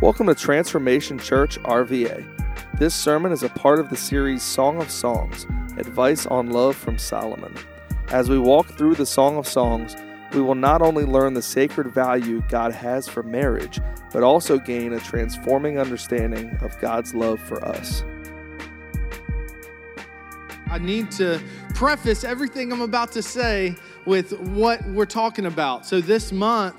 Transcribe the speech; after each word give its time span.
Welcome 0.00 0.28
to 0.28 0.34
Transformation 0.36 1.18
Church 1.18 1.58
RVA. 1.62 2.24
This 2.78 2.94
sermon 2.94 3.32
is 3.32 3.42
a 3.42 3.48
part 3.48 3.80
of 3.80 3.90
the 3.90 3.96
series 3.96 4.44
Song 4.44 4.80
of 4.80 4.92
Songs 4.92 5.44
Advice 5.76 6.24
on 6.26 6.50
Love 6.50 6.76
from 6.76 6.98
Solomon. 6.98 7.52
As 8.10 8.28
we 8.30 8.38
walk 8.38 8.68
through 8.78 8.94
the 8.94 9.04
Song 9.04 9.36
of 9.38 9.48
Songs, 9.48 9.96
we 10.32 10.40
will 10.40 10.54
not 10.54 10.82
only 10.82 11.04
learn 11.04 11.34
the 11.34 11.42
sacred 11.42 11.88
value 11.88 12.44
God 12.48 12.72
has 12.72 13.08
for 13.08 13.24
marriage, 13.24 13.80
but 14.12 14.22
also 14.22 14.56
gain 14.56 14.92
a 14.92 15.00
transforming 15.00 15.80
understanding 15.80 16.56
of 16.60 16.78
God's 16.78 17.12
love 17.12 17.40
for 17.40 17.64
us. 17.64 18.04
I 20.70 20.78
need 20.78 21.10
to 21.12 21.42
preface 21.74 22.22
everything 22.22 22.72
I'm 22.72 22.82
about 22.82 23.10
to 23.12 23.22
say 23.22 23.74
with 24.06 24.38
what 24.38 24.80
we're 24.90 25.06
talking 25.06 25.46
about. 25.46 25.86
So, 25.86 26.00
this 26.00 26.30
month, 26.30 26.76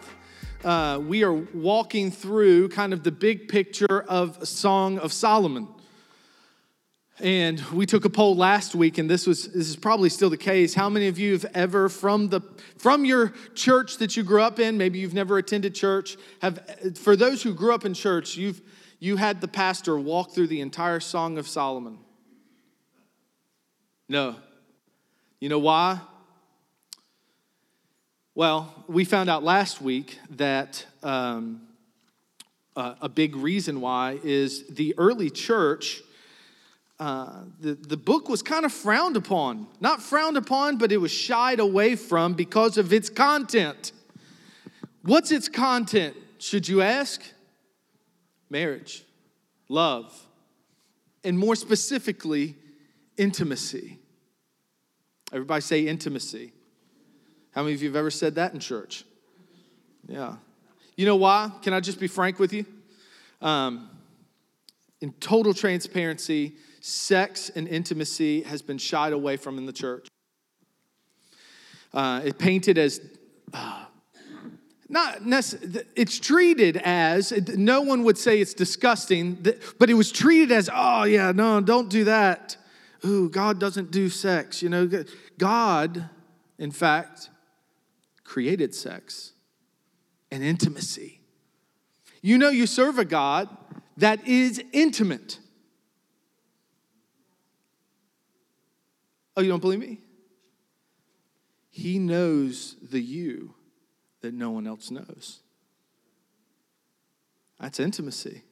uh, 0.64 1.00
we 1.02 1.24
are 1.24 1.34
walking 1.34 2.12
through 2.12 2.70
kind 2.70 2.94
of 2.94 3.04
the 3.04 3.12
big 3.12 3.48
picture 3.48 4.02
of 4.08 4.48
Song 4.48 5.00
of 5.00 5.14
Solomon. 5.14 5.68
And 7.22 7.60
we 7.72 7.86
took 7.86 8.06
a 8.06 8.10
poll 8.10 8.36
last 8.36 8.76
week, 8.76 8.98
and 8.98 9.10
this 9.10 9.28
was 9.28 9.48
this 9.48 9.68
is 9.68 9.76
probably 9.76 10.10
still 10.10 10.30
the 10.30 10.38
case. 10.38 10.74
How 10.74 10.90
many 10.90 11.08
of 11.08 11.20
you 11.20 11.34
have 11.34 11.46
ever 11.54 11.90
from 11.90 12.30
the 12.30 12.42
from 12.78 13.04
your 13.04 13.34
church 13.56 13.98
that 13.98 14.16
you 14.16 14.24
grew 14.24 14.42
up 14.42 14.58
in? 14.58 14.78
Maybe 14.78 15.00
you've 15.00 15.14
never 15.14 15.38
attended 15.38 15.76
church. 15.76 16.18
Have 16.42 16.98
for 16.98 17.18
those 17.18 17.44
who 17.44 17.54
grew 17.54 17.74
up 17.74 17.84
in 17.84 17.94
church, 17.94 18.38
you've 18.38 18.62
you 19.00 19.18
had 19.18 19.42
the 19.42 19.50
pastor 19.50 20.00
walk 20.00 20.32
through 20.32 20.48
the 20.48 20.62
entire 20.62 21.02
Song 21.02 21.38
of 21.38 21.48
Solomon. 21.48 22.00
No. 24.08 24.36
You 25.42 25.50
know 25.50 25.60
why? 25.60 26.00
Well, 28.36 28.72
we 28.88 29.06
found 29.06 29.30
out 29.30 29.44
last 29.44 29.82
week 29.82 30.20
that 30.32 30.86
um, 31.02 31.62
uh, 32.76 32.96
a 33.02 33.10
big 33.10 33.36
reason 33.36 33.82
why 33.82 34.20
is 34.24 34.68
the 34.68 34.94
early 34.98 35.30
church. 35.32 36.02
Uh, 37.00 37.42
the, 37.60 37.74
the 37.74 37.98
book 37.98 38.30
was 38.30 38.44
kind 38.44 38.66
of 38.66 38.72
frowned 38.72 39.18
upon. 39.18 39.68
Not 39.82 40.02
frowned 40.02 40.38
upon, 40.38 40.78
but 40.78 40.92
it 40.92 40.98
was 40.98 41.12
shied 41.12 41.60
away 41.60 41.96
from 41.96 42.34
because 42.34 42.78
of 42.78 42.94
its 42.94 43.10
content. 43.10 43.94
What's 45.02 45.32
its 45.32 45.50
content, 45.50 46.16
should 46.38 46.68
you 46.68 46.82
ask? 46.82 47.22
Marriage, 48.50 49.06
love, 49.70 50.14
and 51.24 51.38
more 51.38 51.56
specifically, 51.56 52.56
intimacy. 53.18 53.98
Everybody 55.34 55.62
say 55.62 55.88
intimacy. 55.88 56.54
How 57.60 57.64
many 57.64 57.76
of 57.76 57.82
you 57.82 57.90
have 57.90 57.98
ever 57.98 58.10
said 58.10 58.36
that 58.36 58.54
in 58.54 58.62
church? 58.62 59.04
Yeah. 60.08 60.36
You 60.96 61.06
know 61.06 61.18
why? 61.18 61.52
Can 61.62 61.74
I 61.74 61.82
just 61.82 62.00
be 62.00 62.08
frank 62.08 62.40
with 62.40 62.54
you? 62.54 62.66
Um, 63.42 63.90
in 65.02 65.12
total 65.20 65.54
transparency, 65.54 66.54
sex 66.80 67.52
and 67.54 67.68
intimacy 67.68 68.44
has 68.44 68.62
been 68.62 68.78
shied 68.78 69.12
away 69.12 69.36
from 69.36 69.58
in 69.58 69.66
the 69.66 69.74
church. 69.74 70.08
Uh, 71.94 72.22
it 72.24 72.40
painted 72.40 72.78
as 72.78 73.02
uh, 73.54 73.84
not 74.88 75.26
necessarily, 75.26 75.82
it's 75.98 76.18
treated 76.18 76.78
as, 76.78 77.34
no 77.58 77.82
one 77.82 78.06
would 78.06 78.18
say 78.18 78.40
it's 78.40 78.54
disgusting, 78.54 79.34
but 79.78 79.90
it 79.90 79.96
was 79.96 80.14
treated 80.14 80.54
as, 80.54 80.70
oh, 80.74 81.04
yeah, 81.04 81.34
no, 81.34 81.60
don't 81.60 81.90
do 81.90 82.06
that. 82.06 82.56
Ooh, 83.04 83.30
God 83.30 83.60
doesn't 83.60 83.92
do 83.92 84.08
sex. 84.08 84.62
You 84.64 84.70
know, 84.70 84.90
God, 85.38 86.10
in 86.58 86.72
fact, 86.72 87.29
created 88.30 88.76
sex 88.76 89.34
and 90.30 90.44
intimacy. 90.44 91.20
You 92.22 92.38
know, 92.38 92.50
you 92.50 92.68
serve 92.68 93.00
a 93.00 93.06
God 93.06 93.50
that 93.98 94.28
is 94.28 94.64
intimate. 94.72 95.40
Oh, 99.36 99.42
you 99.42 99.50
don't 99.50 99.62
believe 99.62 99.80
me? 99.80 99.98
He 101.72 101.98
knows 101.98 102.76
the 102.92 103.02
you 103.02 103.56
that 104.22 104.36
no 104.36 104.52
one 104.52 104.68
else 104.68 104.92
knows. 104.92 105.40
That's 107.60 107.80
intimacy. 107.80 108.44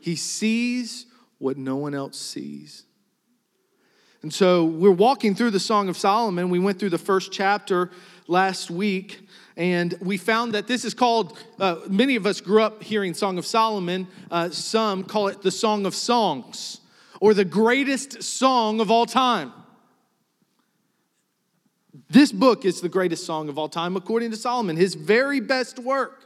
He 0.00 0.16
sees 0.16 1.06
what 1.38 1.56
no 1.56 1.76
one 1.76 1.94
else 1.94 2.18
sees. 2.18 2.86
And 4.24 4.32
so 4.32 4.64
we're 4.64 4.90
walking 4.90 5.34
through 5.34 5.50
the 5.50 5.60
Song 5.60 5.90
of 5.90 5.98
Solomon. 5.98 6.48
We 6.48 6.58
went 6.58 6.80
through 6.80 6.88
the 6.88 6.98
first 6.98 7.30
chapter 7.30 7.90
last 8.26 8.70
week, 8.70 9.28
and 9.56 9.96
we 10.00 10.16
found 10.16 10.54
that 10.54 10.66
this 10.66 10.84
is 10.84 10.94
called, 10.94 11.38
uh, 11.60 11.76
many 11.88 12.16
of 12.16 12.26
us 12.26 12.40
grew 12.40 12.62
up 12.62 12.82
hearing 12.82 13.14
Song 13.14 13.38
of 13.38 13.46
Solomon. 13.46 14.08
Uh, 14.30 14.50
some 14.50 15.04
call 15.04 15.28
it 15.28 15.42
the 15.42 15.50
Song 15.50 15.86
of 15.86 15.94
Songs 15.94 16.80
or 17.20 17.34
the 17.34 17.44
greatest 17.44 18.22
song 18.22 18.80
of 18.80 18.90
all 18.90 19.06
time. 19.06 19.52
This 22.10 22.32
book 22.32 22.64
is 22.64 22.80
the 22.80 22.88
greatest 22.88 23.24
song 23.24 23.48
of 23.48 23.58
all 23.58 23.68
time, 23.68 23.96
according 23.96 24.30
to 24.32 24.36
Solomon, 24.36 24.76
his 24.76 24.94
very 24.94 25.40
best 25.40 25.78
work. 25.78 26.24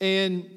And, 0.00 0.50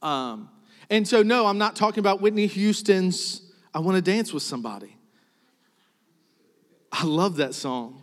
um, 0.00 0.48
and 0.88 1.06
so, 1.06 1.22
no, 1.22 1.46
I'm 1.46 1.58
not 1.58 1.76
talking 1.76 1.98
about 1.98 2.20
Whitney 2.20 2.46
Houston's 2.46 3.52
I 3.74 3.80
Want 3.80 3.96
to 3.96 4.02
Dance 4.02 4.32
with 4.32 4.42
Somebody. 4.42 4.96
I 6.92 7.04
love 7.04 7.36
that 7.36 7.54
song. 7.54 8.01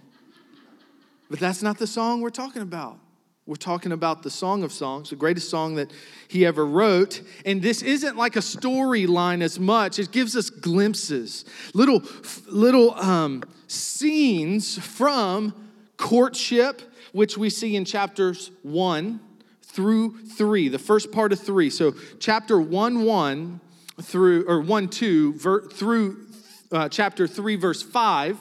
But 1.29 1.39
that's 1.39 1.61
not 1.61 1.77
the 1.77 1.87
song 1.87 2.21
we're 2.21 2.29
talking 2.29 2.61
about. 2.61 2.97
We're 3.45 3.55
talking 3.55 3.91
about 3.91 4.21
the 4.21 4.29
Song 4.29 4.61
of 4.61 4.71
Songs, 4.71 5.09
the 5.09 5.15
greatest 5.15 5.49
song 5.49 5.73
that 5.75 5.91
he 6.27 6.45
ever 6.45 6.63
wrote. 6.63 7.23
And 7.47 7.63
this 7.63 7.81
isn't 7.81 8.15
like 8.15 8.35
a 8.35 8.41
storyline 8.41 9.41
as 9.41 9.59
much. 9.59 9.97
It 9.97 10.11
gives 10.11 10.35
us 10.35 10.51
glimpses, 10.51 11.45
little, 11.73 12.03
little 12.47 12.93
um, 12.93 13.43
scenes 13.65 14.77
from 14.77 15.71
courtship, 15.97 16.93
which 17.11 17.39
we 17.39 17.49
see 17.49 17.75
in 17.75 17.85
chapters 17.85 18.51
one 18.61 19.19
through 19.63 20.17
three, 20.27 20.67
the 20.67 20.77
first 20.77 21.11
part 21.11 21.31
of 21.31 21.39
three. 21.39 21.71
So, 21.71 21.95
chapter 22.19 22.59
one, 22.59 23.03
one 23.03 23.61
through, 23.99 24.47
or 24.47 24.61
one, 24.61 24.89
two, 24.89 25.33
ver, 25.33 25.67
through 25.69 26.27
uh, 26.71 26.87
chapter 26.89 27.27
three, 27.27 27.55
verse 27.55 27.81
five 27.81 28.37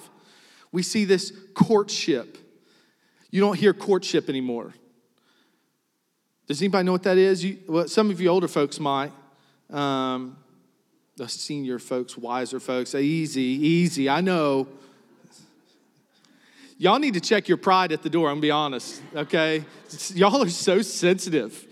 we 0.70 0.82
see 0.82 1.05
this 1.05 1.32
courtship. 1.55 2.37
You 3.31 3.41
don't 3.41 3.59
hear 3.59 3.75
courtship 3.75 4.28
anymore. 4.28 4.75
Does 6.47 6.62
anybody 6.62 6.84
know 6.84 6.93
what 6.93 7.03
that 7.03 7.19
is? 7.19 7.44
You, 7.44 7.59
well, 7.69 7.89
some 7.89 8.11
of 8.11 8.21
you 8.21 8.28
older 8.28 8.49
folks 8.49 8.81
might. 8.81 9.12
Um, 9.71 10.39
the 11.16 11.28
senior 11.28 11.78
folks, 11.78 12.17
wiser 12.17 12.59
folks, 12.61 12.94
easy, 12.94 13.43
easy, 13.43 14.09
I 14.09 14.21
know. 14.21 14.67
Y'all 16.78 17.00
need 17.00 17.15
to 17.15 17.21
check 17.21 17.49
your 17.49 17.56
pride 17.56 17.91
at 17.91 18.03
the 18.03 18.09
door, 18.09 18.28
I'm 18.28 18.37
gonna 18.37 18.43
be 18.43 18.50
honest, 18.53 19.03
okay? 19.15 19.65
Y'all 20.15 20.43
are 20.43 20.49
so 20.49 20.81
sensitive. 20.81 21.67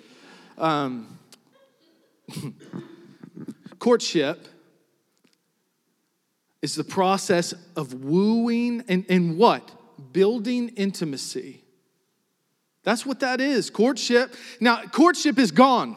Um, 0.59 1.19
courtship 3.78 4.49
is 6.61 6.75
the 6.75 6.84
process 6.84 7.55
of 7.77 7.95
wooing 7.95 8.83
and, 8.89 9.06
and 9.09 9.39
what? 9.39 9.71
Building 10.16 10.71
intimacy. 10.77 11.62
That's 12.84 13.04
what 13.04 13.21
that 13.21 13.38
is 13.38 13.69
courtship. 13.69 14.34
Now, 14.60 14.81
courtship 14.84 15.38
is 15.38 15.50
gone. 15.50 15.94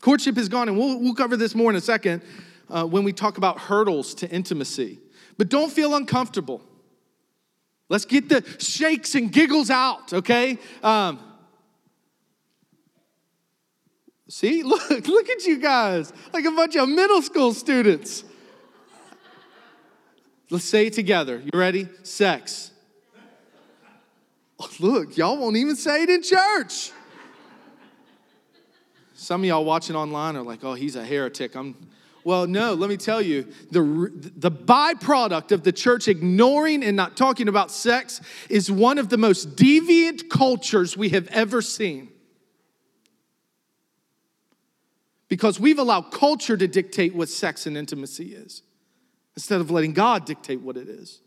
Courtship 0.00 0.38
is 0.38 0.48
gone, 0.48 0.68
and 0.68 0.78
we'll, 0.78 1.00
we'll 1.00 1.16
cover 1.16 1.36
this 1.36 1.56
more 1.56 1.70
in 1.70 1.76
a 1.76 1.80
second 1.80 2.22
uh, 2.70 2.84
when 2.84 3.02
we 3.02 3.12
talk 3.12 3.36
about 3.36 3.58
hurdles 3.58 4.14
to 4.14 4.30
intimacy. 4.30 5.00
But 5.36 5.48
don't 5.48 5.72
feel 5.72 5.96
uncomfortable. 5.96 6.62
Let's 7.88 8.04
get 8.04 8.28
the 8.28 8.44
shakes 8.60 9.16
and 9.16 9.32
giggles 9.32 9.70
out, 9.70 10.12
okay? 10.12 10.56
Um, 10.80 11.18
see, 14.28 14.62
look, 14.62 14.88
look 14.88 15.28
at 15.30 15.44
you 15.46 15.58
guys, 15.58 16.12
like 16.32 16.44
a 16.44 16.52
bunch 16.52 16.76
of 16.76 16.88
middle 16.88 17.22
school 17.22 17.54
students. 17.54 18.22
Let's 20.48 20.64
say 20.64 20.86
it 20.86 20.92
together. 20.92 21.42
You 21.44 21.58
ready? 21.58 21.88
Sex. 22.04 22.70
Look, 24.80 25.16
y'all 25.16 25.36
won't 25.36 25.56
even 25.56 25.76
say 25.76 26.02
it 26.02 26.10
in 26.10 26.22
church. 26.22 26.92
Some 29.14 29.42
of 29.42 29.46
y'all 29.46 29.64
watching 29.64 29.96
online 29.96 30.36
are 30.36 30.42
like, 30.42 30.64
oh, 30.64 30.74
he's 30.74 30.96
a 30.96 31.04
heretic. 31.04 31.54
I'm, 31.54 31.76
well, 32.24 32.46
no, 32.46 32.74
let 32.74 32.90
me 32.90 32.96
tell 32.96 33.22
you, 33.22 33.46
the, 33.70 33.80
the 34.36 34.50
byproduct 34.50 35.52
of 35.52 35.62
the 35.62 35.72
church 35.72 36.08
ignoring 36.08 36.82
and 36.82 36.96
not 36.96 37.16
talking 37.16 37.48
about 37.48 37.70
sex 37.70 38.20
is 38.50 38.70
one 38.70 38.98
of 38.98 39.08
the 39.08 39.16
most 39.16 39.56
deviant 39.56 40.28
cultures 40.28 40.96
we 40.96 41.10
have 41.10 41.28
ever 41.28 41.62
seen. 41.62 42.08
Because 45.28 45.58
we've 45.58 45.78
allowed 45.78 46.10
culture 46.10 46.56
to 46.56 46.68
dictate 46.68 47.14
what 47.14 47.28
sex 47.28 47.66
and 47.66 47.76
intimacy 47.76 48.34
is 48.34 48.62
instead 49.36 49.60
of 49.60 49.70
letting 49.70 49.92
God 49.92 50.26
dictate 50.26 50.60
what 50.60 50.76
it 50.76 50.88
is. 50.88 51.20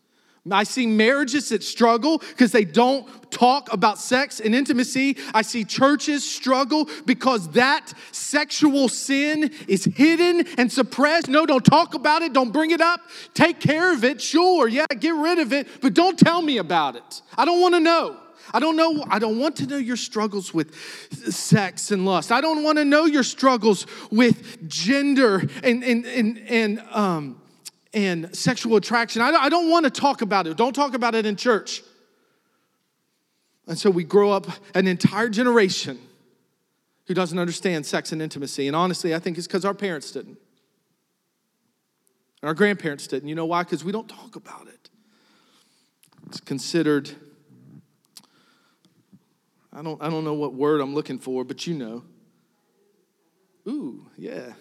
I 0.52 0.64
see 0.64 0.88
marriages 0.88 1.50
that 1.50 1.64
struggle 1.64 2.20
because 2.20 2.52
they 2.52 2.66
don't 2.66 3.08
talk 3.32 3.72
about 3.72 4.00
sex 4.00 4.40
and 4.40 4.56
intimacy. 4.56 5.18
I 5.34 5.42
see 5.42 5.64
churches 5.64 6.30
struggle 6.30 6.90
because 7.06 7.50
that 7.52 7.94
sexual 8.12 8.90
sin 8.90 9.52
is 9.68 9.86
hidden 9.86 10.48
and 10.58 10.72
suppressed. 10.72 11.28
No, 11.28 11.46
don't 11.46 11.66
talk 11.66 11.94
about 11.94 12.22
it. 12.22 12.34
Don't 12.34 12.52
bring 12.52 12.72
it 12.72 12.82
up. 12.82 13.02
Take 13.34 13.60
care 13.60 13.94
of 13.94 14.04
it. 14.04 14.22
Sure, 14.22 14.68
yeah, 14.68 14.86
get 15.00 15.14
rid 15.14 15.40
of 15.40 15.54
it, 15.54 15.68
but 15.82 15.94
don't 15.94 16.18
tell 16.18 16.42
me 16.42 16.58
about 16.58 16.96
it. 16.96 17.22
I 17.38 17.46
don't 17.46 17.62
want 17.62 17.76
to 17.76 17.80
know. 17.80 18.18
I 18.54 18.60
don't 18.60 18.78
know, 18.78 19.04
I 19.10 19.20
don't 19.20 19.40
want 19.40 19.58
to 19.58 19.68
know 19.68 19.78
your 19.78 19.98
struggles 19.98 20.54
with 20.54 20.74
sex 21.34 21.92
and 21.92 22.06
lust. 22.06 22.32
I 22.32 22.40
don't 22.40 22.64
want 22.64 22.78
to 22.78 22.86
know 22.86 23.06
your 23.06 23.24
struggles 23.24 23.86
with 24.10 24.70
gender 24.70 25.44
and 25.64 25.84
and 25.84 26.06
and, 26.06 26.38
and 26.48 26.80
um 26.92 27.42
and 27.94 28.36
sexual 28.36 28.76
attraction. 28.76 29.22
I 29.22 29.32
don't, 29.32 29.44
I 29.44 29.50
don't 29.50 29.70
want 29.70 29.86
to 29.86 29.90
talk 29.90 30.22
about 30.22 30.48
it. 30.48 30.58
Don't 30.58 30.74
talk 30.74 30.94
about 30.94 31.16
it 31.16 31.26
in 31.26 31.36
church. 31.36 31.84
And 33.68 33.78
so 33.78 33.90
we 33.90 34.04
grow 34.04 34.32
up 34.32 34.48
an 34.74 34.88
entire 34.88 35.30
generation 35.30 36.00
who 37.06 37.14
doesn't 37.14 37.38
understand 37.38 37.86
sex 37.86 38.12
and 38.12 38.22
intimacy. 38.22 38.68
And 38.68 38.76
honestly, 38.76 39.14
I 39.14 39.20
think 39.20 39.38
it's 39.38 39.48
because 39.48 39.66
our 39.66 39.74
parents 39.74 40.12
didn't. 40.12 40.38
And 42.42 42.48
our 42.48 42.54
grandparents 42.54 43.08
didn't. 43.08 43.30
You 43.30 43.36
know 43.36 43.46
why? 43.46 43.64
Because 43.64 43.84
we 43.84 43.92
don't 43.92 44.08
talk 44.08 44.36
about 44.36 44.68
it. 44.68 44.90
It's 46.28 46.40
considered, 46.42 47.10
I 49.74 49.82
don't, 49.82 50.02
I 50.02 50.10
don't 50.10 50.24
know 50.24 50.34
what 50.34 50.54
word 50.54 50.82
I'm 50.82 50.94
looking 50.94 51.20
for, 51.20 51.44
but 51.44 51.66
you 51.66 51.74
know. 51.74 52.04
Ooh, 53.68 54.06
yeah. 54.18 54.54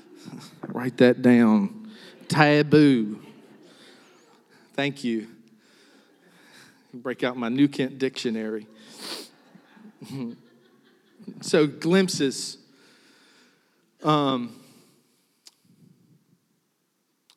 Write 0.68 0.98
that 0.98 1.22
down 1.22 1.81
taboo. 2.28 3.20
Thank 4.74 5.04
you. 5.04 5.28
Break 6.94 7.22
out 7.24 7.36
my 7.36 7.48
New 7.48 7.68
Kent 7.68 7.98
dictionary. 7.98 8.66
so, 11.40 11.66
glimpses. 11.66 12.58
Um, 14.02 14.54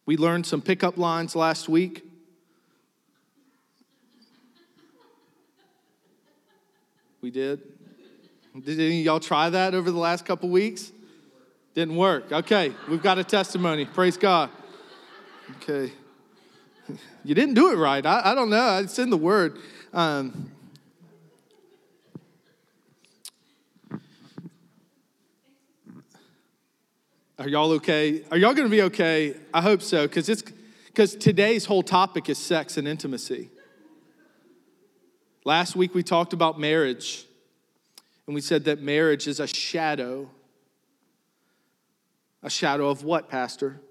we 0.05 0.17
learned 0.17 0.45
some 0.45 0.61
pickup 0.61 0.97
lines 0.97 1.35
last 1.35 1.69
week. 1.69 2.03
We 7.21 7.31
did. 7.31 7.61
Did 8.63 8.79
any 8.79 9.01
y'all 9.01 9.19
try 9.19 9.49
that 9.49 9.73
over 9.73 9.89
the 9.89 9.97
last 9.97 10.25
couple 10.25 10.49
weeks? 10.49 10.91
Didn't 11.73 11.95
work. 11.95 12.31
Okay, 12.31 12.71
we've 12.87 13.01
got 13.01 13.17
a 13.17 13.23
testimony. 13.23 13.85
Praise 13.85 14.15
God. 14.15 14.49
Okay. 15.51 15.92
You 17.24 17.33
didn't 17.33 17.56
do 17.56 17.71
it 17.71 17.77
right. 17.77 18.06
I, 18.06 18.21
I 18.31 18.36
don't 18.36 18.51
know. 18.51 18.77
It's 18.77 19.00
in 19.00 19.09
the 19.09 19.18
word. 19.18 19.57
Um, 19.92 20.51
are 27.39 27.50
y'all 27.50 27.71
okay? 27.71 28.24
Are 28.30 28.38
y'all 28.38 28.53
going 28.53 28.68
to 28.68 28.71
be 28.71 28.83
okay? 28.83 29.36
I 29.51 29.63
hope 29.63 29.81
so, 29.81 30.07
because 30.07 30.30
it's 30.30 30.44
because 30.86 31.15
today's 31.15 31.65
whole 31.65 31.81
topic 31.81 32.30
is 32.30 32.38
sex 32.38 32.77
and 32.77 32.88
intimacy. 32.88 33.50
Last 35.44 35.75
week 35.75 35.95
we 35.95 36.03
talked 36.03 36.33
about 36.33 36.59
marriage, 36.59 37.25
and 38.27 38.36
we 38.36 38.42
said 38.42 38.65
that 38.65 38.80
marriage 38.81 39.27
is 39.27 39.39
a 39.39 39.47
shadow. 39.47 40.30
A 42.44 42.50
shadow 42.51 42.89
of 42.89 43.03
what, 43.03 43.27
Pastor? 43.27 43.81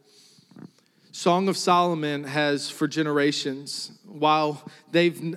Song 1.15 1.49
of 1.49 1.57
Solomon 1.57 2.25
has 2.25 2.69
for 2.69 2.89
generations, 2.89 3.93
while 4.05 4.61
they've 4.91 5.37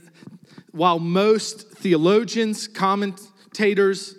while 0.72 0.98
most 0.98 1.70
theologians, 1.70 2.68
commentators, 2.68 4.16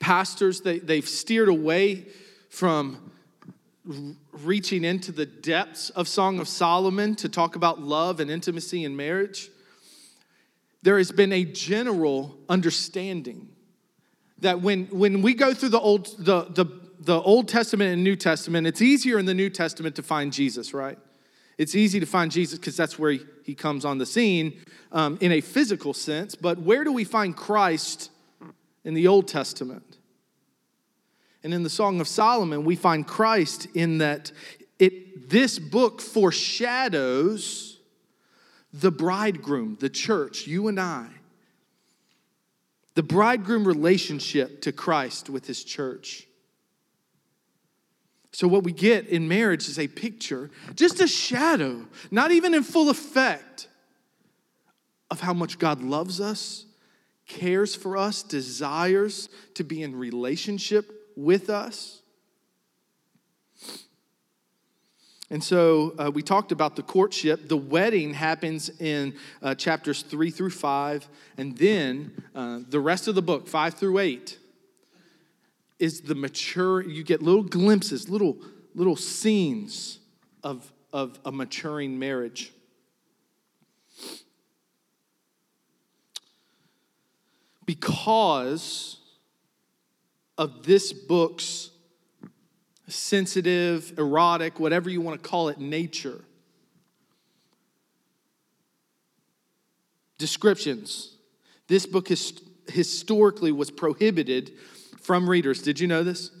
pastors, 0.00 0.62
they, 0.62 0.78
they've 0.78 1.06
steered 1.06 1.50
away 1.50 2.06
from 2.48 3.12
reaching 4.32 4.84
into 4.84 5.12
the 5.12 5.26
depths 5.26 5.90
of 5.90 6.08
Song 6.08 6.40
of 6.40 6.48
Solomon 6.48 7.14
to 7.16 7.28
talk 7.28 7.54
about 7.54 7.82
love 7.82 8.18
and 8.18 8.30
intimacy 8.30 8.86
and 8.86 8.96
marriage, 8.96 9.50
there 10.80 10.96
has 10.96 11.12
been 11.12 11.32
a 11.34 11.44
general 11.44 12.38
understanding 12.48 13.50
that 14.38 14.62
when, 14.62 14.86
when 14.86 15.20
we 15.20 15.34
go 15.34 15.52
through 15.52 15.68
the 15.68 15.80
old 15.80 16.06
the, 16.18 16.44
the 16.44 16.85
the 17.06 17.22
Old 17.22 17.46
Testament 17.46 17.92
and 17.92 18.02
New 18.02 18.16
Testament, 18.16 18.66
it's 18.66 18.82
easier 18.82 19.16
in 19.18 19.26
the 19.26 19.34
New 19.34 19.48
Testament 19.48 19.94
to 19.94 20.02
find 20.02 20.32
Jesus, 20.32 20.74
right? 20.74 20.98
It's 21.56 21.76
easy 21.76 22.00
to 22.00 22.06
find 22.06 22.32
Jesus 22.32 22.58
because 22.58 22.76
that's 22.76 22.98
where 22.98 23.16
he, 23.44 23.54
comes 23.54 23.84
on 23.84 23.98
the 23.98 24.04
scene 24.04 24.60
um, 24.90 25.16
in 25.20 25.30
a 25.30 25.40
physical 25.40 25.94
sense. 25.94 26.34
But 26.34 26.58
where 26.58 26.82
do 26.82 26.92
we 26.92 27.04
find 27.04 27.34
Christ 27.34 28.10
in 28.84 28.94
the 28.94 29.06
Old 29.06 29.28
Testament? 29.28 29.98
And 31.44 31.54
in 31.54 31.62
the 31.62 31.70
Song 31.70 32.00
of 32.00 32.08
Solomon, 32.08 32.64
we 32.64 32.74
find 32.74 33.06
Christ 33.06 33.68
in 33.72 33.98
that 33.98 34.32
it, 34.80 35.30
this 35.30 35.60
book 35.60 36.00
foreshadows 36.00 37.78
the 38.72 38.90
bridegroom, 38.90 39.78
the 39.80 39.88
church, 39.88 40.48
you 40.48 40.66
and 40.66 40.80
I. 40.80 41.06
The 42.94 43.04
bridegroom 43.04 43.66
relationship 43.66 44.60
to 44.62 44.72
Christ 44.72 45.30
with 45.30 45.46
his 45.46 45.62
church. 45.62 46.26
So, 48.36 48.46
what 48.46 48.64
we 48.64 48.72
get 48.72 49.06
in 49.06 49.28
marriage 49.28 49.66
is 49.66 49.78
a 49.78 49.88
picture, 49.88 50.50
just 50.74 51.00
a 51.00 51.06
shadow, 51.06 51.86
not 52.10 52.32
even 52.32 52.52
in 52.52 52.64
full 52.64 52.90
effect, 52.90 53.66
of 55.10 55.20
how 55.20 55.32
much 55.32 55.58
God 55.58 55.80
loves 55.80 56.20
us, 56.20 56.66
cares 57.26 57.74
for 57.74 57.96
us, 57.96 58.22
desires 58.22 59.30
to 59.54 59.64
be 59.64 59.82
in 59.82 59.96
relationship 59.96 60.84
with 61.16 61.48
us. 61.48 62.02
And 65.30 65.42
so 65.42 65.94
uh, 65.98 66.10
we 66.12 66.20
talked 66.20 66.52
about 66.52 66.76
the 66.76 66.82
courtship. 66.82 67.48
The 67.48 67.56
wedding 67.56 68.12
happens 68.12 68.68
in 68.82 69.14
uh, 69.40 69.54
chapters 69.54 70.02
three 70.02 70.30
through 70.30 70.50
five, 70.50 71.08
and 71.38 71.56
then 71.56 72.12
uh, 72.34 72.60
the 72.68 72.80
rest 72.80 73.08
of 73.08 73.14
the 73.14 73.22
book, 73.22 73.48
five 73.48 73.72
through 73.72 73.98
eight, 74.00 74.36
is 75.78 76.00
the 76.00 76.14
mature, 76.14 76.80
you 76.82 77.02
get 77.02 77.22
little 77.22 77.42
glimpses, 77.42 78.08
little, 78.08 78.38
little 78.74 78.96
scenes 78.96 79.98
of, 80.42 80.72
of 80.92 81.18
a 81.24 81.32
maturing 81.32 81.98
marriage. 81.98 82.52
Because 87.64 88.98
of 90.38 90.64
this 90.64 90.92
book's 90.92 91.70
sensitive, 92.86 93.98
erotic, 93.98 94.60
whatever 94.60 94.88
you 94.88 95.00
want 95.00 95.20
to 95.20 95.28
call 95.28 95.48
it, 95.48 95.58
nature. 95.58 96.22
Descriptions. 100.18 101.16
This 101.66 101.84
book 101.84 102.10
is, 102.10 102.40
historically 102.68 103.52
was 103.52 103.70
prohibited 103.70 104.52
from 105.06 105.30
readers. 105.30 105.62
Did 105.62 105.78
you 105.78 105.86
know 105.86 106.02
this? 106.02 106.32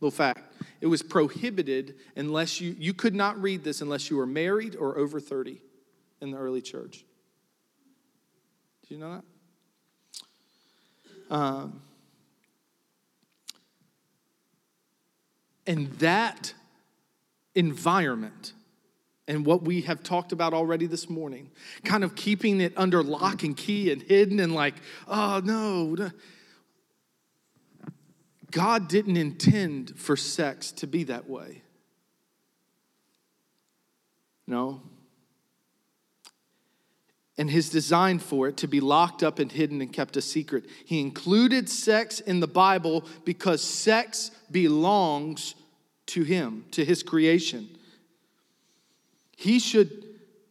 Little 0.00 0.10
fact. 0.10 0.40
It 0.80 0.86
was 0.86 1.02
prohibited 1.02 1.96
unless 2.16 2.58
you, 2.58 2.74
you 2.78 2.94
could 2.94 3.14
not 3.14 3.40
read 3.40 3.64
this 3.64 3.82
unless 3.82 4.08
you 4.08 4.16
were 4.16 4.26
married 4.26 4.76
or 4.76 4.96
over 4.96 5.20
30 5.20 5.60
in 6.22 6.30
the 6.30 6.38
early 6.38 6.62
church. 6.62 7.04
Did 8.80 8.94
you 8.94 8.98
know 8.98 9.22
that? 11.28 11.34
Um, 11.34 11.82
and 15.66 15.92
that 15.98 16.54
environment 17.54 18.54
and 19.26 19.44
what 19.44 19.64
we 19.64 19.82
have 19.82 20.02
talked 20.02 20.32
about 20.32 20.54
already 20.54 20.86
this 20.86 21.10
morning, 21.10 21.50
kind 21.84 22.02
of 22.02 22.14
keeping 22.14 22.62
it 22.62 22.72
under 22.74 23.02
lock 23.02 23.42
and 23.42 23.54
key 23.54 23.92
and 23.92 24.00
hidden 24.00 24.40
and 24.40 24.54
like, 24.54 24.76
oh 25.06 25.42
no, 25.44 26.10
God 28.50 28.88
didn't 28.88 29.16
intend 29.16 29.98
for 29.98 30.16
sex 30.16 30.72
to 30.72 30.86
be 30.86 31.04
that 31.04 31.28
way. 31.28 31.62
No. 34.46 34.80
And 37.36 37.50
his 37.50 37.68
design 37.68 38.18
for 38.18 38.48
it 38.48 38.56
to 38.58 38.66
be 38.66 38.80
locked 38.80 39.22
up 39.22 39.38
and 39.38 39.52
hidden 39.52 39.80
and 39.80 39.92
kept 39.92 40.16
a 40.16 40.22
secret. 40.22 40.64
He 40.86 41.00
included 41.00 41.68
sex 41.68 42.20
in 42.20 42.40
the 42.40 42.48
Bible 42.48 43.04
because 43.24 43.62
sex 43.62 44.30
belongs 44.50 45.54
to 46.06 46.22
him, 46.22 46.64
to 46.72 46.84
his 46.84 47.02
creation. 47.02 47.68
He 49.36 49.60
should, 49.60 50.04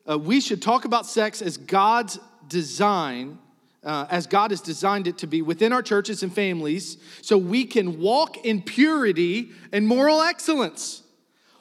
uh, 0.10 0.18
we 0.18 0.39
should 0.39 0.62
talk 0.62 0.86
about 0.86 1.06
sex 1.06 1.42
as 1.42 1.58
God's 1.58 2.20
design 2.48 3.39
uh, 3.84 4.06
as 4.10 4.28
God 4.28 4.52
has 4.52 4.62
designed 4.62 5.08
it 5.08 5.18
to 5.20 5.28
be 5.28 5.42
within 5.42 5.72
our 5.72 5.82
churches 5.82 6.24
and 6.24 6.34
families 6.34 6.98
so 7.22 7.38
we 7.38 7.66
can 7.66 8.00
walk 8.00 8.46
in 8.46 8.62
purity 8.62 9.52
and 9.72 9.88
moral 9.88 10.22
excellence. 10.22 11.04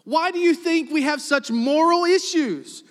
Why 0.05 0.31
do 0.31 0.39
you 0.39 0.55
think 0.55 0.91
we 0.91 1.03
have 1.03 1.21
such 1.21 1.51
moral 1.51 2.05
issues? 2.05 2.85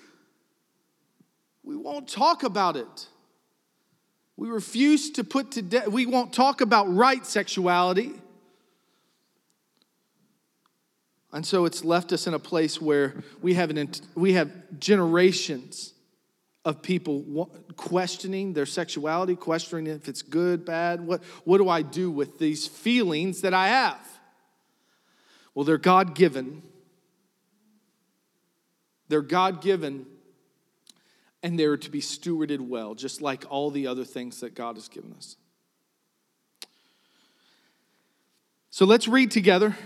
we 1.65 1.75
won't 1.75 2.08
talk 2.08 2.44
about 2.44 2.77
it. 2.77 3.08
We 4.38 4.50
refuse 4.50 5.10
to 5.12 5.24
put 5.24 5.51
to 5.51 5.62
death, 5.62 5.88
we 5.88 6.05
won't 6.05 6.32
talk 6.32 6.62
about 6.62 6.94
right 6.94 7.25
sexuality. 7.25 8.13
And 11.34 11.46
so 11.46 11.65
it's 11.65 11.84
left 11.84 12.13
us 12.13 12.27
in 12.27 12.34
a 12.34 12.39
place 12.39 12.79
where 12.79 13.15
we 13.41 13.55
have, 13.55 13.70
an, 13.70 13.89
we 14.13 14.34
have 14.34 14.51
generations 14.79 15.94
of 16.65 16.81
people 16.81 17.50
questioning 17.77 18.53
their 18.53 18.65
sexuality, 18.65 19.36
questioning 19.36 19.88
if 19.88 20.10
it's 20.10 20.22
good, 20.22 20.65
bad. 20.65 21.00
What, 21.00 21.24
what 21.43 21.60
do 21.60 21.69
I 21.69 21.84
do 21.84 22.12
with 22.12 22.39
these 22.39 22.67
feelings 22.67 23.41
that 23.41 23.53
I 23.53 23.67
have? 23.67 24.19
Well, 25.53 25.63
they're 25.63 25.77
God 25.77 26.15
given. 26.15 26.63
They're 29.07 29.22
God 29.22 29.62
given, 29.62 30.07
and 31.43 31.57
they're 31.57 31.77
to 31.77 31.91
be 31.91 32.01
stewarded 32.01 32.60
well, 32.60 32.95
just 32.95 33.22
like 33.22 33.45
all 33.50 33.69
the 33.69 33.86
other 33.86 34.03
things 34.03 34.39
that 34.39 34.55
God 34.55 34.75
has 34.75 34.89
given 34.89 35.13
us. 35.13 35.38
So 38.72 38.86
let's 38.86 39.07
read 39.07 39.31
together 39.31 39.77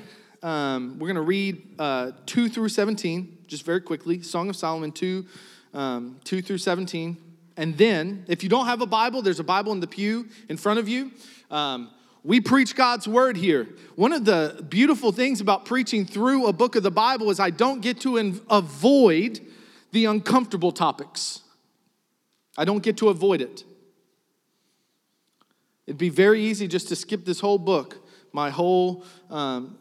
um, 0.41 0.97
we're 0.99 1.07
going 1.07 1.15
to 1.15 1.21
read 1.21 1.61
uh, 1.79 2.11
2 2.25 2.49
through 2.49 2.69
17, 2.69 3.39
just 3.47 3.65
very 3.65 3.81
quickly. 3.81 4.21
Song 4.21 4.49
of 4.49 4.55
Solomon 4.55 4.91
2, 4.91 5.25
um, 5.73 6.19
2 6.23 6.41
through 6.41 6.57
17. 6.57 7.17
And 7.57 7.77
then, 7.77 8.25
if 8.27 8.43
you 8.43 8.49
don't 8.49 8.65
have 8.65 8.81
a 8.81 8.85
Bible, 8.85 9.21
there's 9.21 9.39
a 9.39 9.43
Bible 9.43 9.71
in 9.73 9.79
the 9.79 9.87
pew 9.87 10.27
in 10.47 10.57
front 10.57 10.79
of 10.79 10.87
you. 10.87 11.11
Um, 11.51 11.89
we 12.23 12.41
preach 12.41 12.75
God's 12.75 13.07
word 13.07 13.37
here. 13.37 13.67
One 13.95 14.13
of 14.13 14.25
the 14.25 14.65
beautiful 14.69 15.11
things 15.11 15.41
about 15.41 15.65
preaching 15.65 16.05
through 16.05 16.47
a 16.47 16.53
book 16.53 16.75
of 16.75 16.83
the 16.83 16.91
Bible 16.91 17.29
is 17.31 17.39
I 17.39 17.49
don't 17.49 17.81
get 17.81 18.01
to 18.01 18.17
avoid 18.49 19.39
the 19.91 20.05
uncomfortable 20.05 20.71
topics. 20.71 21.41
I 22.57 22.65
don't 22.65 22.83
get 22.83 22.97
to 22.97 23.09
avoid 23.09 23.41
it. 23.41 23.63
It'd 25.87 25.97
be 25.97 26.09
very 26.09 26.41
easy 26.41 26.67
just 26.67 26.87
to 26.89 26.95
skip 26.95 27.25
this 27.25 27.39
whole 27.39 27.57
book, 27.57 28.05
my 28.31 28.49
whole 28.49 29.03
um, 29.29 29.77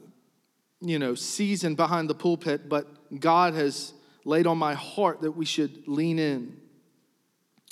you 0.80 0.98
know, 0.98 1.14
season 1.14 1.74
behind 1.74 2.08
the 2.08 2.14
pulpit, 2.14 2.68
but 2.68 2.86
God 3.20 3.54
has 3.54 3.92
laid 4.28 4.46
on 4.46 4.58
my 4.58 4.74
heart 4.74 5.22
that 5.22 5.32
we 5.32 5.46
should 5.46 5.88
lean 5.88 6.18
in. 6.18 6.54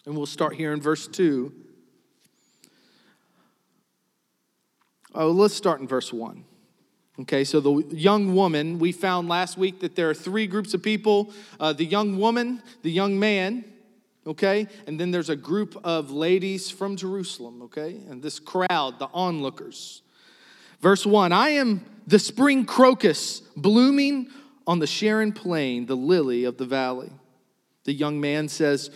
And 0.07 0.17
we'll 0.17 0.25
start 0.25 0.55
here 0.55 0.73
in 0.73 0.81
verse 0.81 1.07
2. 1.07 1.53
Oh, 5.15 5.31
let's 5.31 5.55
start 5.55 5.81
in 5.81 5.87
verse 5.87 6.13
1. 6.13 6.45
Okay, 7.21 7.45
so 7.45 7.61
the 7.61 7.95
young 7.95 8.35
woman, 8.35 8.79
we 8.79 8.93
found 8.93 9.29
last 9.29 9.57
week 9.59 9.81
that 9.81 9.97
there 9.97 10.09
are 10.09 10.15
three 10.15 10.47
groups 10.47 10.75
of 10.75 10.83
people 10.83 11.31
uh, 11.61 11.73
the 11.73 11.85
young 11.85 12.19
woman, 12.19 12.63
the 12.83 12.91
young 12.91 13.19
man, 13.19 13.65
okay, 14.27 14.67
and 14.87 14.99
then 14.99 15.11
there's 15.11 15.31
a 15.31 15.37
group 15.37 15.79
of 15.85 16.11
ladies 16.11 16.71
from 16.71 16.97
Jerusalem, 16.97 17.63
okay, 17.63 18.01
and 18.09 18.23
this 18.23 18.39
crowd, 18.39 18.99
the 18.99 19.09
onlookers. 19.13 20.03
Verse 20.81 21.07
1 21.07 21.33
I 21.33 21.51
am 21.51 21.85
the 22.07 22.19
spring 22.19 22.65
crocus 22.65 23.41
blooming 23.57 24.29
on 24.67 24.79
the 24.79 24.87
Sharon 24.87 25.33
plain, 25.33 25.87
the 25.87 25.97
lily 25.97 26.45
of 26.45 26.57
the 26.57 26.67
valley. 26.67 27.13
The 27.85 27.93
young 27.93 28.21
man 28.21 28.49
says, 28.49 28.91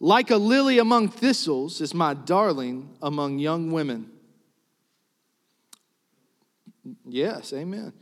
Like 0.00 0.30
a 0.30 0.36
lily 0.36 0.78
among 0.78 1.08
thistles 1.08 1.80
is 1.80 1.94
my 1.94 2.14
darling 2.14 2.96
among 3.02 3.38
young 3.38 3.70
women. 3.70 4.10
Yes, 7.06 7.52
amen. 7.52 7.92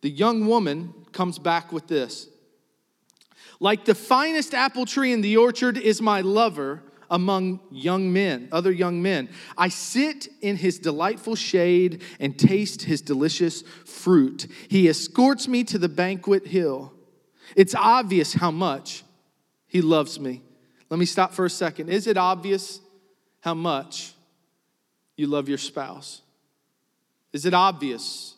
The 0.00 0.10
young 0.10 0.46
woman 0.46 0.94
comes 1.12 1.38
back 1.38 1.72
with 1.72 1.88
this. 1.88 2.28
Like 3.58 3.84
the 3.84 3.94
finest 3.94 4.54
apple 4.54 4.86
tree 4.86 5.12
in 5.12 5.20
the 5.20 5.36
orchard 5.36 5.76
is 5.76 6.00
my 6.00 6.22
lover 6.22 6.82
among 7.10 7.60
young 7.70 8.12
men, 8.12 8.48
other 8.52 8.70
young 8.70 9.02
men. 9.02 9.28
I 9.58 9.68
sit 9.68 10.28
in 10.40 10.56
his 10.56 10.78
delightful 10.78 11.34
shade 11.34 12.02
and 12.20 12.38
taste 12.38 12.82
his 12.82 13.02
delicious 13.02 13.62
fruit. 13.84 14.46
He 14.68 14.88
escorts 14.88 15.48
me 15.48 15.64
to 15.64 15.78
the 15.78 15.88
banquet 15.88 16.46
hill. 16.46 16.92
It's 17.56 17.74
obvious 17.74 18.32
how 18.32 18.52
much 18.52 19.02
he 19.66 19.82
loves 19.82 20.20
me. 20.20 20.42
Let 20.88 20.98
me 20.98 21.06
stop 21.06 21.32
for 21.32 21.44
a 21.44 21.50
second. 21.50 21.88
Is 21.88 22.06
it 22.06 22.16
obvious 22.16 22.80
how 23.40 23.54
much 23.54 24.12
you 25.16 25.26
love 25.26 25.48
your 25.48 25.58
spouse? 25.58 26.22
Is 27.32 27.46
it 27.46 27.54
obvious? 27.54 28.34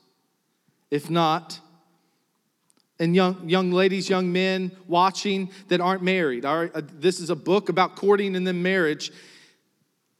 If 0.90 1.08
not, 1.08 1.60
and 2.98 3.16
young, 3.16 3.48
young 3.48 3.72
ladies, 3.72 4.08
young 4.08 4.32
men 4.32 4.70
watching 4.86 5.50
that 5.68 5.80
aren't 5.80 6.02
married. 6.02 6.44
All 6.44 6.60
right, 6.60 6.70
uh, 6.74 6.82
this 6.98 7.20
is 7.20 7.30
a 7.30 7.36
book 7.36 7.68
about 7.68 7.96
courting 7.96 8.36
and 8.36 8.46
then 8.46 8.62
marriage. 8.62 9.10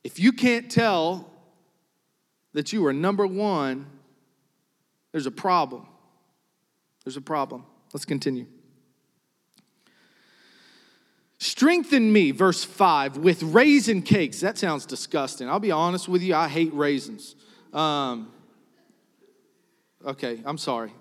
If 0.03 0.19
you 0.19 0.33
can't 0.33 0.71
tell 0.71 1.31
that 2.55 2.73
you 2.73 2.85
are 2.87 2.93
number 2.93 3.27
one, 3.27 3.87
there's 5.13 5.27
a 5.27 5.31
problem. 5.31 5.87
There's 7.05 7.17
a 7.17 7.23
problem. 7.23 7.65
Let's 7.93 8.05
continue. 8.05 8.47
Strengthen 11.39 12.13
me, 12.13 12.31
verse 12.31 12.63
5, 12.63 13.17
with 13.17 13.43
raisin 13.43 14.03
cakes. 14.03 14.41
That 14.41 14.57
sounds 14.57 14.87
disgusting. 14.87 15.49
I'll 15.49 15.59
be 15.59 15.73
honest 15.73 16.09
with 16.09 16.23
you, 16.23 16.35
I 16.35 16.49
hate 16.49 16.73
raisins. 16.73 17.35
Um, 17.73 18.31
okay, 20.07 20.41
I'm 20.45 20.57
sorry. 20.57 20.93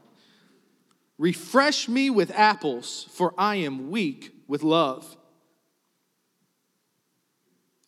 Refresh 1.22 1.88
me 1.88 2.10
with 2.10 2.32
apples, 2.32 3.06
for 3.12 3.36
I 3.38 3.58
am 3.58 3.92
weak 3.92 4.34
with 4.48 4.64
love. 4.64 5.16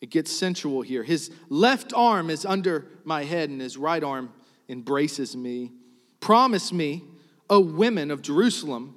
It 0.00 0.10
gets 0.10 0.30
sensual 0.30 0.82
here. 0.82 1.02
His 1.02 1.32
left 1.48 1.92
arm 1.96 2.30
is 2.30 2.46
under 2.46 2.86
my 3.02 3.24
head, 3.24 3.50
and 3.50 3.60
his 3.60 3.76
right 3.76 4.04
arm 4.04 4.32
embraces 4.68 5.36
me. 5.36 5.72
Promise 6.20 6.72
me, 6.72 7.02
O 7.50 7.58
women 7.58 8.12
of 8.12 8.22
Jerusalem, 8.22 8.94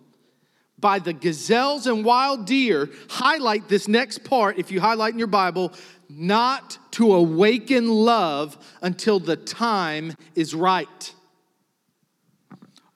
by 0.77 1.00
the 1.00 1.13
gazelles 1.13 1.88
and 1.88 2.06
wild 2.06 2.46
deer, 2.46 2.91
highlight 3.10 3.67
this 3.67 3.88
next 3.88 4.24
part, 4.24 4.60
if 4.60 4.70
you 4.70 4.79
highlight 4.79 5.13
in 5.13 5.20
your 5.20 5.27
Bible, 5.27 5.74
not 6.10 6.77
to 6.91 7.15
awaken 7.15 7.89
love 7.89 8.56
until 8.84 9.20
the 9.20 9.36
time 9.36 10.13
is 10.36 10.53
right. 10.53 11.15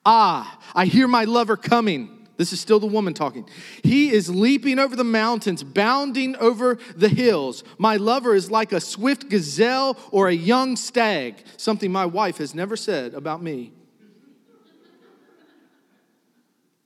Ah, 0.05 0.59
I 0.73 0.85
hear 0.85 1.07
my 1.07 1.25
lover 1.25 1.57
coming. 1.57 2.27
This 2.37 2.53
is 2.53 2.59
still 2.59 2.79
the 2.79 2.87
woman 2.87 3.13
talking. 3.13 3.47
He 3.83 4.11
is 4.11 4.27
leaping 4.27 4.79
over 4.79 4.95
the 4.95 5.03
mountains, 5.03 5.63
bounding 5.63 6.35
over 6.37 6.79
the 6.95 7.09
hills. 7.09 7.63
My 7.77 7.97
lover 7.97 8.33
is 8.33 8.49
like 8.49 8.71
a 8.71 8.79
swift 8.79 9.29
gazelle 9.29 9.95
or 10.09 10.27
a 10.27 10.33
young 10.33 10.75
stag, 10.75 11.43
something 11.57 11.91
my 11.91 12.07
wife 12.07 12.37
has 12.37 12.55
never 12.55 12.75
said 12.75 13.13
about 13.13 13.43
me. 13.43 13.73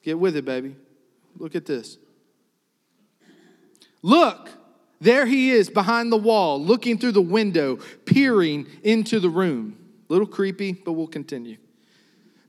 Get 0.03 0.19
with 0.19 0.35
it, 0.35 0.43
baby. 0.43 0.75
Look 1.37 1.55
at 1.55 1.65
this. 1.65 1.97
Look, 4.01 4.49
there 4.99 5.25
he 5.25 5.51
is 5.51 5.69
behind 5.69 6.11
the 6.11 6.17
wall, 6.17 6.61
looking 6.61 6.97
through 6.97 7.13
the 7.13 7.21
window, 7.21 7.77
peering 8.05 8.67
into 8.83 9.19
the 9.19 9.29
room. 9.29 9.77
A 10.09 10.13
Little 10.13 10.27
creepy, 10.27 10.73
but 10.73 10.91
we'll 10.91 11.07
continue. 11.07 11.57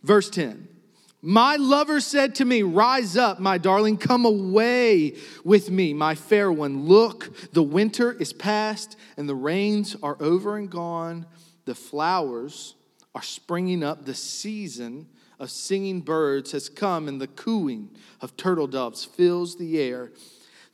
Verse 0.06 0.30
10 0.30 0.68
My 1.20 1.56
lover 1.56 2.00
said 2.00 2.36
to 2.36 2.44
me, 2.44 2.62
Rise 2.62 3.16
up, 3.16 3.40
my 3.40 3.58
darling, 3.58 3.96
come 3.96 4.24
away 4.24 5.16
with 5.44 5.68
me, 5.68 5.92
my 5.92 6.14
fair 6.14 6.50
one. 6.52 6.86
Look, 6.86 7.52
the 7.52 7.64
winter 7.64 8.12
is 8.12 8.32
past, 8.32 8.96
and 9.16 9.28
the 9.28 9.34
rains 9.34 9.96
are 10.04 10.16
over 10.20 10.56
and 10.56 10.70
gone. 10.70 11.26
The 11.64 11.74
flowers 11.74 12.76
are 13.16 13.22
springing 13.22 13.82
up. 13.82 14.04
The 14.04 14.14
season 14.14 15.08
of 15.40 15.50
singing 15.50 16.02
birds 16.02 16.52
has 16.52 16.68
come, 16.68 17.08
and 17.08 17.20
the 17.20 17.26
cooing 17.26 17.90
of 18.20 18.36
turtle 18.36 18.68
doves 18.68 19.04
fills 19.04 19.56
the 19.56 19.80
air. 19.80 20.12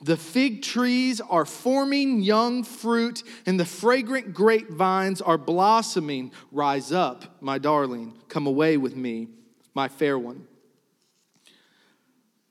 The 0.02 0.16
fig 0.16 0.62
trees 0.62 1.21
are 1.21 1.44
forming 1.44 2.23
young 2.23 2.64
fruit, 2.64 3.23
and 3.47 3.59
the 3.59 3.64
fragrant 3.64 4.35
grapevines 4.35 5.21
are 5.21 5.38
blossoming. 5.38 6.32
Rise 6.50 6.90
up, 6.90 7.40
my 7.40 7.59
darling, 7.59 8.14
come 8.28 8.49
away 8.49 8.76
with 8.76 8.97
me, 8.97 9.28
my 9.75 9.87
fair 9.87 10.18
one. 10.18 10.49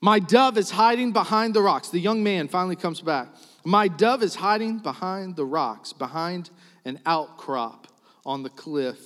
My 0.00 0.18
dove 0.18 0.56
is 0.56 0.70
hiding 0.70 1.12
behind 1.12 1.52
the 1.52 1.60
rocks. 1.60 1.90
The 1.90 2.00
young 2.00 2.24
man 2.24 2.48
finally 2.48 2.74
comes 2.74 3.02
back. 3.02 3.28
My 3.64 3.86
dove 3.86 4.22
is 4.22 4.34
hiding 4.34 4.78
behind 4.78 5.36
the 5.36 5.44
rocks, 5.44 5.92
behind 5.92 6.50
an 6.84 7.00
outcrop 7.04 7.86
on 8.24 8.42
the 8.42 8.50
cliff. 8.50 8.98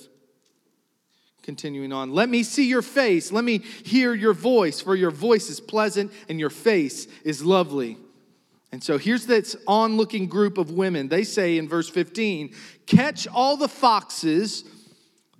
Continuing 1.43 1.93
on, 1.93 2.13
let 2.13 2.29
me 2.29 2.43
see 2.43 2.67
your 2.67 2.81
face. 2.81 3.31
Let 3.31 3.43
me 3.43 3.59
hear 3.59 4.13
your 4.13 4.33
voice, 4.33 4.81
for 4.81 4.95
your 4.95 5.11
voice 5.11 5.49
is 5.49 5.59
pleasant 5.59 6.11
and 6.29 6.39
your 6.39 6.49
face 6.49 7.07
is 7.23 7.43
lovely. 7.43 7.97
And 8.71 8.83
so 8.83 8.97
here's 8.97 9.25
this 9.25 9.55
onlooking 9.65 10.27
group 10.27 10.57
of 10.57 10.71
women. 10.71 11.07
They 11.07 11.23
say 11.23 11.57
in 11.57 11.69
verse 11.69 11.89
15, 11.89 12.53
Catch 12.85 13.27
all 13.27 13.57
the 13.57 13.69
foxes, 13.69 14.65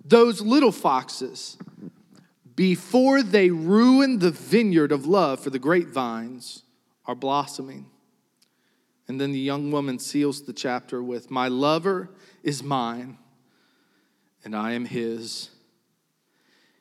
those 0.04 0.40
little 0.40 0.72
foxes, 0.72 1.58
before 2.54 3.22
they 3.22 3.50
ruin 3.50 4.18
the 4.18 4.30
vineyard 4.30 4.92
of 4.92 5.06
love, 5.06 5.40
for 5.40 5.50
the 5.50 5.58
grapevines 5.58 6.64
are 7.06 7.14
blossoming. 7.14 7.86
And 9.06 9.20
then 9.20 9.32
the 9.32 9.38
young 9.38 9.70
woman 9.70 9.98
seals 9.98 10.42
the 10.42 10.52
chapter 10.52 11.02
with, 11.02 11.30
My 11.30 11.48
lover 11.48 12.10
is 12.42 12.62
mine, 12.62 13.18
and 14.44 14.56
I 14.56 14.72
am 14.72 14.86
his. 14.86 15.50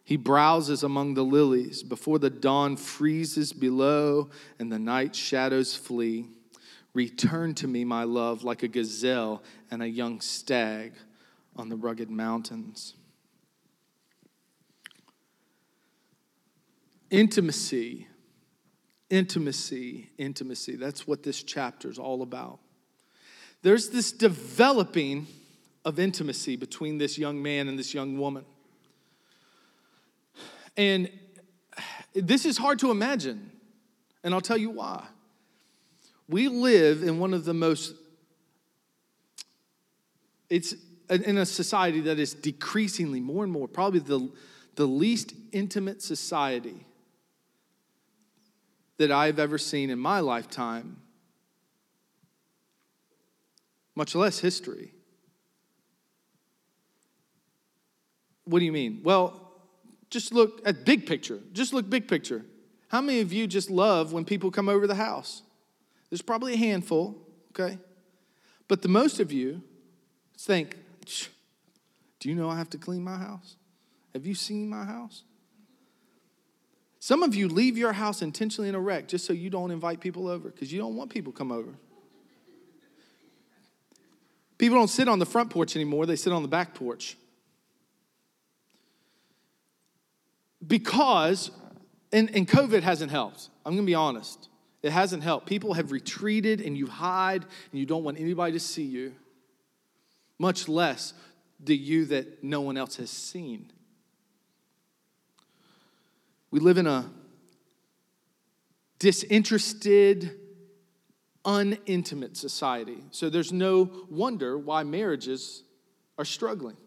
He 0.04 0.16
browses 0.16 0.84
among 0.84 1.16
the 1.16 1.24
lilies 1.24 1.84
before 1.84 2.18
the 2.18 2.30
dawn 2.30 2.78
freezes 2.78 3.52
below 3.52 4.30
and 4.58 4.72
the 4.72 4.80
night 4.80 5.14
shadows 5.14 5.76
flee. 5.76 6.30
Return 6.98 7.54
to 7.54 7.68
me, 7.68 7.86
my 7.86 8.06
love, 8.06 8.44
like 8.44 8.64
a 8.64 8.68
gazelle 8.68 9.44
and 9.70 9.84
a 9.84 9.88
young 9.88 10.20
stag 10.20 10.94
on 11.56 11.70
the 11.70 11.76
rugged 11.76 12.10
mountains. 12.10 12.96
Intimacy, 17.12 18.08
intimacy, 19.12 20.10
intimacy. 20.18 20.76
That's 20.76 21.06
what 21.06 21.22
this 21.22 21.44
chapter 21.44 21.88
is 21.88 22.00
all 22.00 22.24
about. 22.24 22.58
There's 23.62 23.92
this 23.92 24.12
developing 24.12 25.28
of 25.86 26.00
intimacy 26.00 26.56
between 26.56 26.98
this 26.98 27.20
young 27.20 27.44
man 27.44 27.68
and 27.68 27.78
this 27.78 27.94
young 27.94 28.18
woman. 28.18 28.44
And 30.76 31.12
this 32.16 32.44
is 32.44 32.58
hard 32.58 32.80
to 32.80 32.90
imagine, 32.90 33.52
and 34.24 34.34
I'll 34.34 34.42
tell 34.42 34.58
you 34.58 34.72
why. 34.72 35.06
We 36.30 36.48
live 36.48 37.04
in 37.04 37.20
one 37.20 37.34
of 37.34 37.46
the 37.46 37.54
most, 37.54 37.94
it's 40.50 40.76
in 41.10 41.38
a 41.38 41.46
society 41.46 42.02
that 42.02 42.20
is 42.20 42.34
decreasingly 42.34 43.22
more 43.22 43.44
and 43.44 43.54
more, 43.54 43.68
probably 43.68 44.02
the, 44.02 44.30
the 44.76 44.86
least 44.86 45.34
intimate 45.52 46.02
society 46.02 46.86
that 48.98 49.12
I've 49.12 49.40
ever 49.40 49.58
seen 49.58 49.90
in 49.90 50.00
my 50.00 50.20
lifetime, 50.20 50.98
much 53.96 54.16
less 54.16 54.40
history. 54.40 54.92
What 58.46 58.60
do 58.60 58.66
you 58.66 58.72
mean? 58.72 59.02
Well, 59.04 59.42
just 60.10 60.34
look 60.34 60.62
at 60.66 60.86
big 60.86 61.06
picture. 61.06 61.40
Just 61.54 61.74
look 61.74 61.90
big 61.90 62.08
picture. 62.08 62.46
How 62.88 63.02
many 63.02 63.20
of 63.20 63.34
you 63.34 63.46
just 63.46 63.70
love 63.70 64.14
when 64.14 64.24
people 64.26 64.52
come 64.52 64.70
over 64.70 64.88
the 64.88 64.96
house? 64.96 65.42
There's 66.10 66.22
probably 66.22 66.54
a 66.54 66.58
handful, 66.58 67.18
okay? 67.52 67.78
But 68.68 68.82
the 68.82 68.88
most 68.88 69.20
of 69.20 69.32
you 69.32 69.62
think, 70.38 70.78
do 72.20 72.30
you 72.30 72.36
know 72.36 72.50
I 72.50 72.58
have 72.58 72.70
to 72.72 72.78
clean 72.78 73.04
my 73.04 73.18
house? 73.18 73.56
Have 74.14 74.26
you 74.26 74.36
seen 74.36 74.70
my 74.70 74.84
house? 74.84 75.24
Some 77.00 77.24
of 77.24 77.36
you 77.36 77.48
leave 77.48 77.78
your 77.78 77.94
house 77.94 78.22
intentionally 78.22 78.68
in 78.68 78.76
a 78.76 78.80
wreck 78.80 79.08
just 79.08 79.26
so 79.26 79.34
you 79.34 79.50
don't 79.50 79.72
invite 79.72 80.00
people 80.00 80.28
over 80.28 80.50
because 80.50 80.74
you 80.74 80.80
don't 80.80 80.96
want 80.96 81.10
people 81.10 81.32
to 81.32 81.38
come 81.38 81.52
over. 81.52 81.74
People 84.58 84.78
don't 84.78 84.90
sit 84.90 85.08
on 85.08 85.20
the 85.20 85.26
front 85.26 85.50
porch 85.50 85.76
anymore, 85.76 86.06
they 86.06 86.16
sit 86.16 86.34
on 86.34 86.42
the 86.42 86.48
back 86.48 86.74
porch. 86.74 87.16
Because, 90.66 91.52
and, 92.12 92.36
and 92.36 92.48
COVID 92.48 92.82
hasn't 92.82 93.12
helped. 93.12 93.50
I'm 93.66 93.74
going 93.74 93.86
to 93.86 93.90
be 93.90 93.96
honest. 93.96 94.50
It 94.88 94.94
hasn't 94.94 95.22
helped. 95.22 95.48
People 95.48 95.74
have 95.74 95.92
retreated 95.92 96.62
and 96.62 96.78
you 96.78 96.88
hide 96.88 97.42
and 97.44 97.80
you 97.80 97.86
don't 97.86 98.06
want 98.06 98.18
anybody 98.18 98.54
to 98.54 98.60
see 98.62 98.86
you, 98.86 99.14
much 100.40 100.70
less 100.70 101.12
the 101.60 101.76
you 101.76 102.06
that 102.06 102.42
no 102.42 102.62
one 102.62 102.78
else 102.78 102.96
has 102.96 103.10
seen. 103.10 103.70
We 106.52 106.62
live 106.62 106.78
in 106.78 106.88
a 106.88 107.10
disinterested, 109.00 110.40
unintimate 111.44 112.38
society. 112.38 113.04
So 113.12 113.30
there's 113.30 113.52
no 113.52 114.06
wonder 114.10 114.58
why 114.58 114.84
marriages 114.84 115.64
are 116.18 116.24
struggling. 116.24 116.78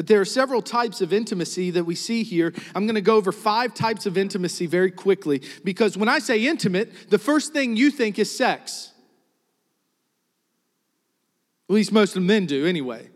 But 0.00 0.06
there 0.06 0.18
are 0.18 0.24
several 0.24 0.62
types 0.62 1.02
of 1.02 1.12
intimacy 1.12 1.72
that 1.72 1.84
we 1.84 1.94
see 1.94 2.22
here. 2.22 2.54
I'm 2.74 2.86
going 2.86 2.94
to 2.94 3.02
go 3.02 3.16
over 3.16 3.32
five 3.32 3.74
types 3.74 4.06
of 4.06 4.16
intimacy 4.16 4.64
very 4.64 4.90
quickly 4.90 5.42
because 5.62 5.94
when 5.94 6.08
I 6.08 6.20
say 6.20 6.46
intimate, 6.46 7.10
the 7.10 7.18
first 7.18 7.52
thing 7.52 7.76
you 7.76 7.90
think 7.90 8.18
is 8.18 8.34
sex. 8.34 8.92
At 11.68 11.74
least 11.74 11.92
most 11.92 12.16
of 12.16 12.22
the 12.22 12.26
men 12.26 12.46
do, 12.46 12.64
anyway. 12.64 13.10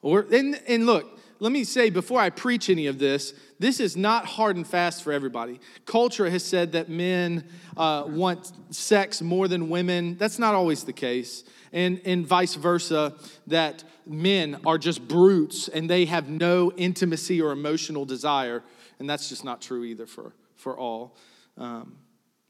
Or, 0.00 0.24
and, 0.32 0.58
and 0.66 0.86
look, 0.86 1.20
let 1.40 1.52
me 1.52 1.62
say 1.62 1.90
before 1.90 2.20
I 2.20 2.30
preach 2.30 2.70
any 2.70 2.86
of 2.86 2.98
this, 2.98 3.34
this 3.58 3.78
is 3.78 3.98
not 3.98 4.24
hard 4.24 4.56
and 4.56 4.66
fast 4.66 5.02
for 5.02 5.12
everybody. 5.12 5.60
Culture 5.84 6.30
has 6.30 6.42
said 6.42 6.72
that 6.72 6.88
men 6.88 7.44
uh, 7.76 8.04
want 8.06 8.50
sex 8.70 9.20
more 9.20 9.46
than 9.46 9.68
women. 9.68 10.16
That's 10.16 10.38
not 10.38 10.54
always 10.54 10.84
the 10.84 10.94
case. 10.94 11.44
And, 11.72 12.00
and 12.04 12.26
vice 12.26 12.54
versa, 12.54 13.14
that 13.46 13.84
men 14.06 14.60
are 14.64 14.78
just 14.78 15.06
brutes 15.06 15.68
and 15.68 15.90
they 15.90 16.04
have 16.06 16.28
no 16.28 16.72
intimacy 16.76 17.40
or 17.42 17.52
emotional 17.52 18.04
desire. 18.04 18.62
And 18.98 19.08
that's 19.08 19.28
just 19.28 19.44
not 19.44 19.60
true 19.60 19.84
either 19.84 20.06
for, 20.06 20.32
for 20.56 20.78
all. 20.78 21.16
Um, 21.58 21.96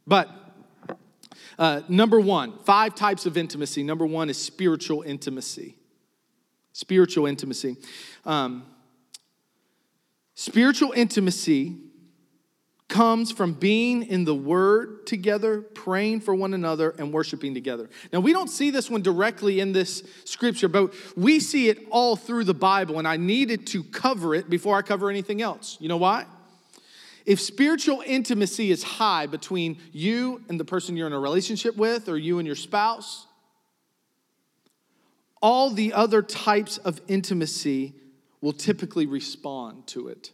but 0.06 0.30
uh, 1.58 1.82
number 1.88 2.20
one, 2.20 2.58
five 2.64 2.94
types 2.94 3.26
of 3.26 3.36
intimacy. 3.36 3.82
Number 3.82 4.06
one 4.06 4.30
is 4.30 4.36
spiritual 4.36 5.02
intimacy. 5.02 5.76
Spiritual 6.72 7.26
intimacy. 7.26 7.76
Um, 8.24 8.64
Spiritual 10.38 10.92
intimacy 10.92 11.78
comes 12.88 13.32
from 13.32 13.52
being 13.52 14.04
in 14.04 14.24
the 14.24 14.34
Word 14.34 15.06
together, 15.06 15.60
praying 15.60 16.20
for 16.20 16.34
one 16.34 16.54
another, 16.54 16.94
and 16.98 17.12
worshiping 17.12 17.52
together. 17.52 17.90
Now, 18.12 18.20
we 18.20 18.32
don't 18.32 18.48
see 18.48 18.70
this 18.70 18.88
one 18.88 19.02
directly 19.02 19.60
in 19.60 19.72
this 19.72 20.04
scripture, 20.24 20.68
but 20.68 20.94
we 21.16 21.40
see 21.40 21.68
it 21.68 21.78
all 21.90 22.14
through 22.14 22.44
the 22.44 22.54
Bible, 22.54 22.98
and 22.98 23.08
I 23.08 23.16
needed 23.16 23.66
to 23.68 23.82
cover 23.82 24.34
it 24.34 24.48
before 24.48 24.76
I 24.76 24.82
cover 24.82 25.10
anything 25.10 25.42
else. 25.42 25.76
You 25.80 25.88
know 25.88 25.96
why? 25.96 26.26
If 27.24 27.40
spiritual 27.40 28.04
intimacy 28.06 28.70
is 28.70 28.84
high 28.84 29.26
between 29.26 29.78
you 29.92 30.42
and 30.48 30.60
the 30.60 30.64
person 30.64 30.96
you're 30.96 31.08
in 31.08 31.12
a 31.12 31.18
relationship 31.18 31.76
with, 31.76 32.08
or 32.08 32.16
you 32.16 32.38
and 32.38 32.46
your 32.46 32.54
spouse, 32.54 33.26
all 35.42 35.70
the 35.70 35.92
other 35.92 36.22
types 36.22 36.78
of 36.78 37.00
intimacy 37.08 37.94
will 38.40 38.52
typically 38.52 39.06
respond 39.06 39.88
to 39.88 40.06
it. 40.06 40.30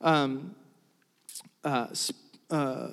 Um, 0.00 0.54
uh, 1.64 1.88
uh, 2.50 2.88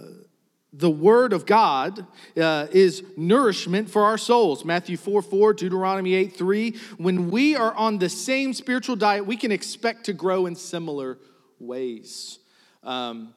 the 0.74 0.90
word 0.90 1.34
of 1.34 1.46
God 1.46 2.06
uh, 2.40 2.68
is 2.72 3.04
nourishment 3.16 3.90
for 3.90 4.04
our 4.04 4.18
souls. 4.18 4.66
Matthew 4.66 4.98
4 4.98 5.22
4, 5.22 5.54
Deuteronomy 5.54 6.14
8 6.14 6.36
3. 6.36 6.76
When 6.98 7.32
we 7.32 7.56
are 7.56 7.74
on 7.74 7.98
the 7.98 8.10
same 8.10 8.54
spiritual 8.54 8.96
diet, 8.96 9.26
we 9.26 9.38
can 9.38 9.52
expect 9.52 10.06
to 10.06 10.14
grow 10.14 10.46
in 10.46 10.56
similar 10.56 11.18
ways. 11.60 12.40
Um, 12.84 13.34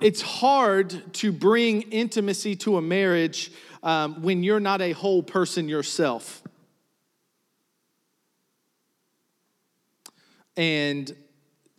it's 0.00 0.20
hard 0.20 1.14
to 1.14 1.32
bring 1.32 1.82
intimacy 1.82 2.56
to 2.56 2.76
a 2.76 2.82
marriage 2.82 3.50
um, 3.82 4.22
when 4.22 4.42
you're 4.42 4.60
not 4.60 4.80
a 4.82 4.92
whole 4.92 5.22
person 5.22 5.68
yourself. 5.68 6.42
And 10.56 11.14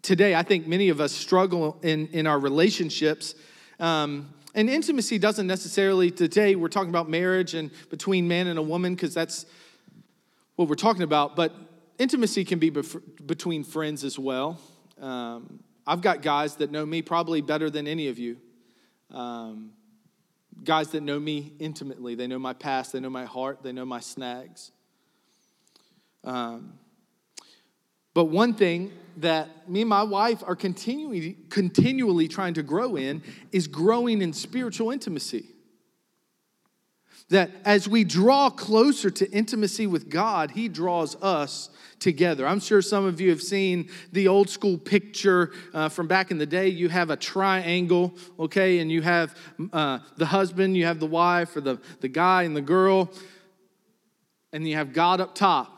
today, 0.07 0.35
I 0.35 0.41
think 0.41 0.67
many 0.67 0.87
of 0.87 1.01
us 1.01 1.11
struggle 1.11 1.77
in, 1.83 2.07
in 2.13 2.27
our 2.27 2.39
relationships. 2.39 3.35
Um, 3.77 4.33
and 4.55 4.69
intimacy 4.69 5.19
doesn't 5.19 5.45
necessarily, 5.45 6.11
today, 6.11 6.55
we're 6.55 6.69
talking 6.69 6.89
about 6.89 7.09
marriage 7.09 7.53
and 7.53 7.69
between 7.89 8.25
man 8.25 8.47
and 8.47 8.57
a 8.57 8.61
woman, 8.61 8.95
because 8.95 9.13
that's 9.13 9.45
what 10.55 10.69
we're 10.69 10.75
talking 10.75 11.01
about. 11.03 11.35
But 11.35 11.53
intimacy 11.99 12.45
can 12.45 12.57
be 12.57 12.71
bef- 12.71 13.01
between 13.27 13.65
friends 13.65 14.05
as 14.05 14.17
well. 14.17 14.61
Um, 15.01 15.59
I've 15.85 16.01
got 16.01 16.21
guys 16.21 16.55
that 16.55 16.71
know 16.71 16.85
me 16.85 17.01
probably 17.01 17.41
better 17.41 17.69
than 17.69 17.85
any 17.85 18.07
of 18.07 18.17
you. 18.17 18.37
Um, 19.11 19.71
guys 20.63 20.87
that 20.91 21.01
know 21.01 21.19
me 21.19 21.51
intimately. 21.59 22.15
They 22.15 22.27
know 22.27 22.39
my 22.39 22.53
past, 22.53 22.93
they 22.93 23.01
know 23.01 23.09
my 23.09 23.25
heart, 23.25 23.61
they 23.61 23.73
know 23.73 23.85
my 23.85 23.99
snags. 23.99 24.71
Um, 26.23 26.79
but 28.17 28.29
one 28.29 28.55
thing 28.55 28.91
that 29.17 29.69
me 29.69 29.81
and 29.81 29.89
my 29.91 30.01
wife 30.01 30.43
are 30.43 30.55
continually, 30.55 31.37
continually 31.49 32.27
trying 32.27 32.55
to 32.55 32.63
grow 32.63 32.95
in 32.95 33.21
is 33.51 33.67
growing 33.67 34.23
in 34.23 34.33
spiritual 34.33 34.89
intimacy. 34.89 35.45
That 37.29 37.51
as 37.63 37.87
we 37.87 38.03
draw 38.03 38.49
closer 38.49 39.11
to 39.11 39.29
intimacy 39.29 39.85
with 39.85 40.09
God, 40.09 40.49
He 40.49 40.67
draws 40.67 41.15
us 41.21 41.69
together. 41.99 42.47
I'm 42.47 42.59
sure 42.59 42.81
some 42.81 43.05
of 43.05 43.21
you 43.21 43.29
have 43.29 43.43
seen 43.43 43.87
the 44.13 44.27
old 44.27 44.49
school 44.49 44.79
picture 44.79 45.51
uh, 45.75 45.87
from 45.87 46.07
back 46.07 46.31
in 46.31 46.39
the 46.39 46.47
day. 46.47 46.69
You 46.69 46.89
have 46.89 47.11
a 47.11 47.17
triangle, 47.17 48.15
okay, 48.39 48.79
and 48.79 48.91
you 48.91 49.03
have 49.03 49.37
uh, 49.71 49.99
the 50.15 50.25
husband, 50.25 50.75
you 50.75 50.85
have 50.85 50.99
the 50.99 51.05
wife, 51.05 51.55
or 51.55 51.61
the, 51.61 51.79
the 52.01 52.07
guy 52.07 52.41
and 52.43 52.55
the 52.55 52.61
girl, 52.61 53.11
and 54.51 54.67
you 54.67 54.73
have 54.73 54.91
God 54.91 55.21
up 55.21 55.35
top. 55.35 55.76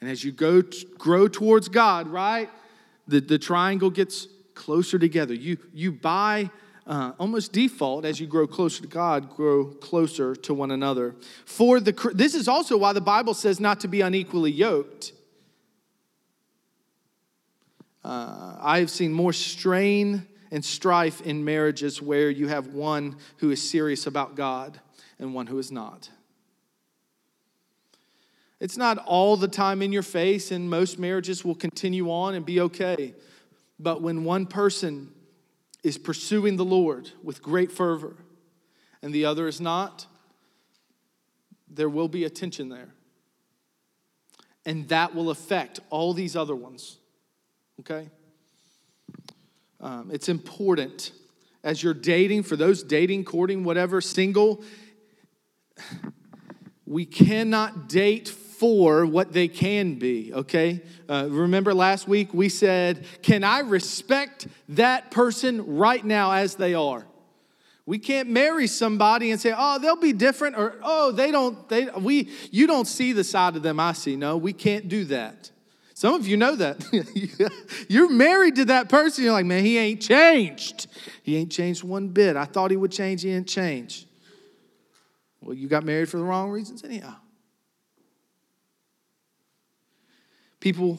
And 0.00 0.08
as 0.08 0.22
you 0.24 0.32
go 0.32 0.62
t- 0.62 0.86
grow 0.96 1.28
towards 1.28 1.68
God, 1.68 2.08
right, 2.08 2.48
the, 3.06 3.20
the 3.20 3.38
triangle 3.38 3.90
gets 3.90 4.28
closer 4.54 4.98
together. 4.98 5.34
You, 5.34 5.58
you 5.72 5.92
buy 5.92 6.50
uh, 6.86 7.12
almost 7.18 7.52
default 7.52 8.04
as 8.04 8.18
you 8.18 8.26
grow 8.26 8.46
closer 8.46 8.82
to 8.82 8.88
God, 8.88 9.30
grow 9.30 9.66
closer 9.66 10.34
to 10.34 10.54
one 10.54 10.70
another. 10.70 11.14
For 11.44 11.80
the 11.80 11.92
this 12.14 12.34
is 12.34 12.48
also 12.48 12.76
why 12.76 12.92
the 12.94 13.00
Bible 13.00 13.34
says 13.34 13.60
not 13.60 13.80
to 13.80 13.88
be 13.88 14.00
unequally 14.00 14.50
yoked. 14.50 15.12
Uh, 18.02 18.56
I 18.58 18.78
have 18.78 18.90
seen 18.90 19.12
more 19.12 19.34
strain 19.34 20.26
and 20.50 20.64
strife 20.64 21.20
in 21.20 21.44
marriages 21.44 22.00
where 22.00 22.30
you 22.30 22.48
have 22.48 22.68
one 22.68 23.16
who 23.38 23.50
is 23.50 23.68
serious 23.68 24.06
about 24.06 24.34
God 24.34 24.80
and 25.18 25.34
one 25.34 25.46
who 25.46 25.58
is 25.58 25.70
not. 25.70 26.08
It's 28.60 28.76
not 28.76 28.98
all 28.98 29.36
the 29.36 29.48
time 29.48 29.82
in 29.82 29.92
your 29.92 30.02
face, 30.02 30.50
and 30.50 30.68
most 30.68 30.98
marriages 30.98 31.44
will 31.44 31.54
continue 31.54 32.10
on 32.10 32.34
and 32.34 32.44
be 32.44 32.60
okay. 32.60 33.14
But 33.78 34.02
when 34.02 34.24
one 34.24 34.46
person 34.46 35.12
is 35.84 35.96
pursuing 35.96 36.56
the 36.56 36.64
Lord 36.64 37.10
with 37.22 37.40
great 37.40 37.70
fervor 37.70 38.16
and 39.00 39.14
the 39.14 39.24
other 39.24 39.46
is 39.46 39.60
not, 39.60 40.06
there 41.70 41.88
will 41.88 42.08
be 42.08 42.24
a 42.24 42.30
tension 42.30 42.68
there. 42.68 42.88
And 44.66 44.88
that 44.88 45.14
will 45.14 45.30
affect 45.30 45.78
all 45.88 46.12
these 46.12 46.34
other 46.34 46.56
ones. 46.56 46.98
Okay? 47.80 48.08
Um, 49.80 50.10
it's 50.12 50.28
important 50.28 51.12
as 51.62 51.82
you're 51.82 51.94
dating, 51.94 52.42
for 52.42 52.56
those 52.56 52.82
dating, 52.82 53.24
courting, 53.24 53.62
whatever, 53.62 54.00
single, 54.00 54.64
we 56.86 57.04
cannot 57.04 57.88
date 57.88 58.28
for 58.58 59.06
what 59.06 59.32
they 59.32 59.48
can 59.48 59.94
be, 59.94 60.32
okay? 60.34 60.82
Uh, 61.08 61.28
remember 61.30 61.72
last 61.72 62.08
week 62.08 62.34
we 62.34 62.48
said, 62.48 63.06
Can 63.22 63.44
I 63.44 63.60
respect 63.60 64.48
that 64.70 65.10
person 65.10 65.76
right 65.76 66.04
now 66.04 66.32
as 66.32 66.56
they 66.56 66.74
are? 66.74 67.06
We 67.86 67.98
can't 67.98 68.28
marry 68.28 68.66
somebody 68.66 69.30
and 69.30 69.40
say, 69.40 69.54
"Oh, 69.56 69.78
they'll 69.78 69.96
be 69.96 70.12
different," 70.12 70.58
or 70.58 70.74
"Oh, 70.82 71.10
they 71.10 71.30
don't. 71.30 71.66
They 71.70 71.86
we 71.86 72.28
you 72.50 72.66
don't 72.66 72.86
see 72.86 73.14
the 73.14 73.24
side 73.24 73.56
of 73.56 73.62
them 73.62 73.80
I 73.80 73.94
see." 73.94 74.14
No, 74.14 74.36
we 74.36 74.52
can't 74.52 74.90
do 74.90 75.06
that. 75.06 75.50
Some 75.94 76.12
of 76.12 76.28
you 76.28 76.36
know 76.36 76.54
that. 76.54 76.84
You're 77.88 78.10
married 78.10 78.56
to 78.56 78.66
that 78.66 78.90
person. 78.90 79.24
You're 79.24 79.32
like, 79.32 79.46
man, 79.46 79.64
he 79.64 79.78
ain't 79.78 80.02
changed. 80.02 80.86
He 81.22 81.36
ain't 81.38 81.50
changed 81.50 81.82
one 81.82 82.08
bit. 82.08 82.36
I 82.36 82.44
thought 82.44 82.70
he 82.70 82.76
would 82.76 82.92
change. 82.92 83.22
He 83.22 83.30
didn't 83.30 83.48
change. 83.48 84.06
Well, 85.40 85.54
you 85.54 85.66
got 85.66 85.82
married 85.82 86.10
for 86.10 86.18
the 86.18 86.24
wrong 86.24 86.50
reasons, 86.50 86.84
anyhow. 86.84 87.16
People 90.60 90.98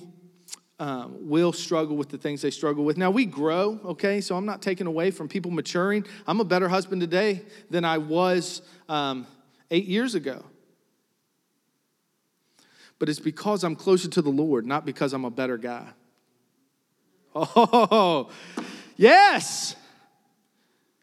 um, 0.80 1.28
will 1.28 1.52
struggle 1.52 1.98
with 1.98 2.10
the 2.10 2.18
things 2.18 2.42
they 2.42 2.52
struggle 2.52 2.86
with. 2.86 2.98
Now, 2.98 3.12
we 3.12 3.26
grow, 3.26 3.80
okay? 3.86 4.22
So 4.22 4.36
I'm 4.36 4.46
not 4.46 4.62
taking 4.62 4.88
away 4.88 5.12
from 5.12 5.28
people 5.28 5.52
maturing. 5.52 6.06
I'm 6.26 6.40
a 6.40 6.46
better 6.46 6.70
husband 6.70 7.02
today 7.02 7.44
than 7.70 7.84
I 7.84 7.98
was 7.98 8.62
um, 8.88 9.28
eight 9.72 9.86
years 9.86 10.16
ago. 10.16 10.44
But 12.98 13.10
it's 13.10 13.20
because 13.20 13.64
I'm 13.64 13.76
closer 13.76 14.10
to 14.10 14.22
the 14.22 14.30
Lord, 14.30 14.66
not 14.66 14.86
because 14.86 15.14
I'm 15.14 15.26
a 15.26 15.32
better 15.32 15.58
guy. 15.58 15.88
Oh, 17.36 18.30
yes. 18.98 19.76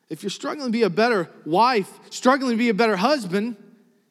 If 0.08 0.22
you're 0.22 0.30
struggling 0.30 0.68
to 0.68 0.72
be 0.72 0.82
a 0.82 0.90
better 0.90 1.30
wife, 1.44 1.90
struggling 2.10 2.52
to 2.52 2.56
be 2.56 2.68
a 2.68 2.74
better 2.74 2.96
husband, 2.96 3.56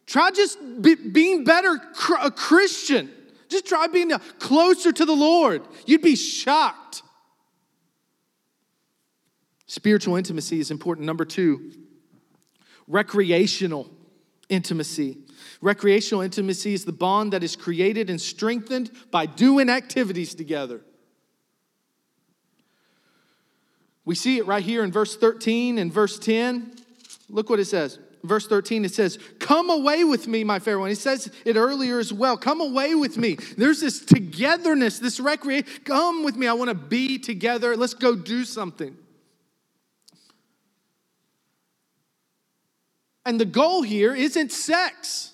try 0.06 0.32
just 0.32 0.60
be, 0.82 0.96
being 0.96 1.44
better 1.44 1.80
a 2.22 2.32
Christian. 2.32 3.12
Just 3.50 3.66
try 3.66 3.88
being 3.88 4.12
closer 4.40 4.92
to 4.92 5.06
the 5.06 5.14
Lord. 5.14 5.62
You'd 5.86 6.02
be 6.02 6.16
shocked. 6.16 7.04
Spiritual 9.68 10.16
intimacy 10.16 10.60
is 10.60 10.72
important. 10.72 11.06
Number 11.06 11.26
two, 11.26 11.72
recreational 12.88 13.90
intimacy. 14.50 15.18
Recreational 15.62 16.22
intimacy 16.22 16.74
is 16.74 16.86
the 16.86 16.92
bond 16.92 17.34
that 17.34 17.44
is 17.44 17.56
created 17.56 18.10
and 18.10 18.22
strengthened 18.22 18.92
by 19.12 19.26
doing 19.26 19.70
activities 19.70 20.36
together. 20.36 20.82
We 24.06 24.14
see 24.14 24.38
it 24.38 24.46
right 24.46 24.64
here 24.64 24.84
in 24.84 24.92
verse 24.92 25.18
13 25.18 25.80
and 25.80 25.92
verse 25.92 26.20
10. 26.20 26.76
Look 27.28 27.50
what 27.50 27.60
it 27.60 27.66
says 27.66 27.98
verse 28.28 28.48
13, 28.48 28.86
it 28.86 28.94
says, 28.94 29.20
Come 29.40 29.70
away 29.70 30.04
with 30.04 30.28
me, 30.28 30.44
my 30.44 30.60
fair 30.60 30.80
one. 30.80 30.90
He 30.90 30.96
says 30.96 31.32
it 31.46 31.56
earlier 31.56 32.00
as 32.00 32.14
well. 32.14 32.38
Come 32.38 32.62
away 32.62 32.96
with 32.96 33.18
me. 33.18 33.36
There's 33.58 33.82
this 33.82 34.00
togetherness, 34.04 35.00
this 35.00 35.20
recreation. 35.20 35.68
Come 35.84 36.24
with 36.24 36.36
me. 36.36 36.48
I 36.48 36.54
want 36.54 36.70
to 36.70 36.76
be 36.76 37.20
together. 37.20 37.76
Let's 37.76 37.94
go 37.94 38.16
do 38.16 38.46
something. 38.46 38.98
And 43.26 43.40
the 43.40 43.46
goal 43.46 43.82
here 43.82 44.14
isn't 44.14 44.52
sex. 44.52 45.34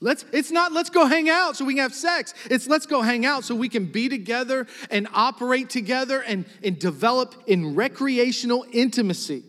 Let's, 0.00 0.26
it's 0.32 0.50
not 0.50 0.72
let's 0.72 0.90
go 0.90 1.06
hang 1.06 1.30
out 1.30 1.56
so 1.56 1.64
we 1.64 1.74
can 1.74 1.82
have 1.82 1.94
sex. 1.94 2.34
It's 2.50 2.68
let's 2.68 2.84
go 2.84 3.00
hang 3.00 3.24
out 3.24 3.44
so 3.44 3.54
we 3.54 3.70
can 3.70 3.86
be 3.86 4.10
together 4.10 4.66
and 4.90 5.08
operate 5.14 5.70
together 5.70 6.20
and, 6.20 6.44
and 6.62 6.78
develop 6.78 7.34
in 7.46 7.74
recreational 7.74 8.66
intimacy. 8.70 9.44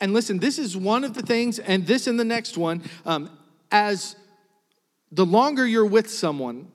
And 0.00 0.12
listen, 0.12 0.38
this 0.38 0.58
is 0.58 0.76
one 0.76 1.04
of 1.04 1.14
the 1.14 1.22
things, 1.22 1.58
and 1.58 1.86
this 1.86 2.06
and 2.06 2.20
the 2.20 2.24
next 2.24 2.58
one, 2.58 2.82
um, 3.04 3.30
as 3.70 4.16
the 5.10 5.24
longer 5.24 5.66
you're 5.66 5.86
with 5.86 6.10
someone, 6.10 6.68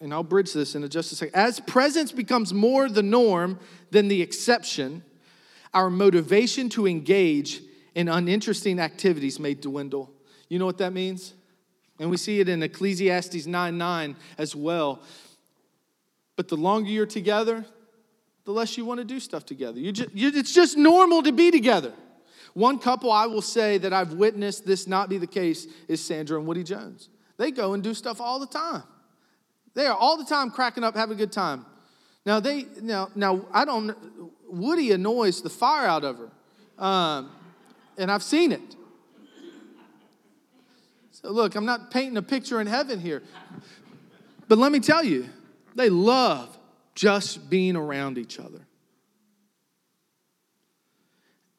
and 0.00 0.14
I'll 0.14 0.22
bridge 0.22 0.52
this 0.52 0.74
in 0.74 0.88
just 0.88 1.12
a 1.12 1.16
second, 1.16 1.34
as 1.34 1.60
presence 1.60 2.12
becomes 2.12 2.54
more 2.54 2.88
the 2.88 3.02
norm 3.02 3.58
than 3.90 4.08
the 4.08 4.22
exception, 4.22 5.02
our 5.74 5.90
motivation 5.90 6.68
to 6.70 6.86
engage 6.86 7.60
in 7.94 8.08
uninteresting 8.08 8.78
activities 8.78 9.38
may 9.38 9.54
dwindle. 9.54 10.10
You 10.48 10.58
know 10.58 10.66
what 10.66 10.78
that 10.78 10.92
means? 10.92 11.34
And 11.98 12.10
we 12.10 12.16
see 12.16 12.40
it 12.40 12.48
in 12.48 12.62
Ecclesiastes 12.62 13.46
9 13.46 13.78
9 13.78 14.16
as 14.38 14.56
well. 14.56 15.02
But 16.36 16.48
the 16.48 16.56
longer 16.56 16.88
you're 16.88 17.04
together, 17.04 17.66
the 18.44 18.52
less 18.52 18.76
you 18.76 18.84
want 18.84 18.98
to 18.98 19.04
do 19.04 19.20
stuff 19.20 19.44
together. 19.44 19.78
You 19.78 19.92
just, 19.92 20.14
you, 20.14 20.30
it's 20.34 20.54
just 20.54 20.76
normal 20.76 21.22
to 21.22 21.32
be 21.32 21.50
together. 21.50 21.92
One 22.54 22.78
couple 22.78 23.12
I 23.12 23.26
will 23.26 23.42
say 23.42 23.78
that 23.78 23.92
I've 23.92 24.14
witnessed 24.14 24.66
this 24.66 24.86
not 24.86 25.08
be 25.08 25.18
the 25.18 25.26
case 25.26 25.66
is 25.88 26.04
Sandra 26.04 26.38
and 26.38 26.46
Woody 26.46 26.64
Jones. 26.64 27.08
They 27.36 27.50
go 27.50 27.74
and 27.74 27.82
do 27.82 27.94
stuff 27.94 28.20
all 28.20 28.40
the 28.40 28.46
time. 28.46 28.82
They 29.74 29.86
are 29.86 29.96
all 29.96 30.16
the 30.16 30.24
time 30.24 30.50
cracking 30.50 30.82
up, 30.82 30.96
having 30.96 31.14
a 31.14 31.18
good 31.18 31.32
time. 31.32 31.64
Now 32.26 32.40
they 32.40 32.66
now 32.82 33.08
now 33.14 33.46
I 33.52 33.64
don't 33.64 33.96
Woody 34.46 34.90
annoys 34.92 35.42
the 35.42 35.48
fire 35.48 35.86
out 35.86 36.04
of 36.04 36.18
her, 36.18 36.84
um, 36.84 37.30
and 37.96 38.10
I've 38.10 38.22
seen 38.22 38.52
it. 38.52 38.76
So 41.12 41.30
look, 41.30 41.54
I'm 41.54 41.64
not 41.64 41.90
painting 41.90 42.16
a 42.16 42.22
picture 42.22 42.60
in 42.60 42.66
heaven 42.66 43.00
here, 43.00 43.22
but 44.48 44.58
let 44.58 44.72
me 44.72 44.80
tell 44.80 45.04
you, 45.04 45.28
they 45.76 45.88
love 45.88 46.58
just 47.00 47.48
being 47.48 47.76
around 47.76 48.18
each 48.18 48.38
other. 48.38 48.60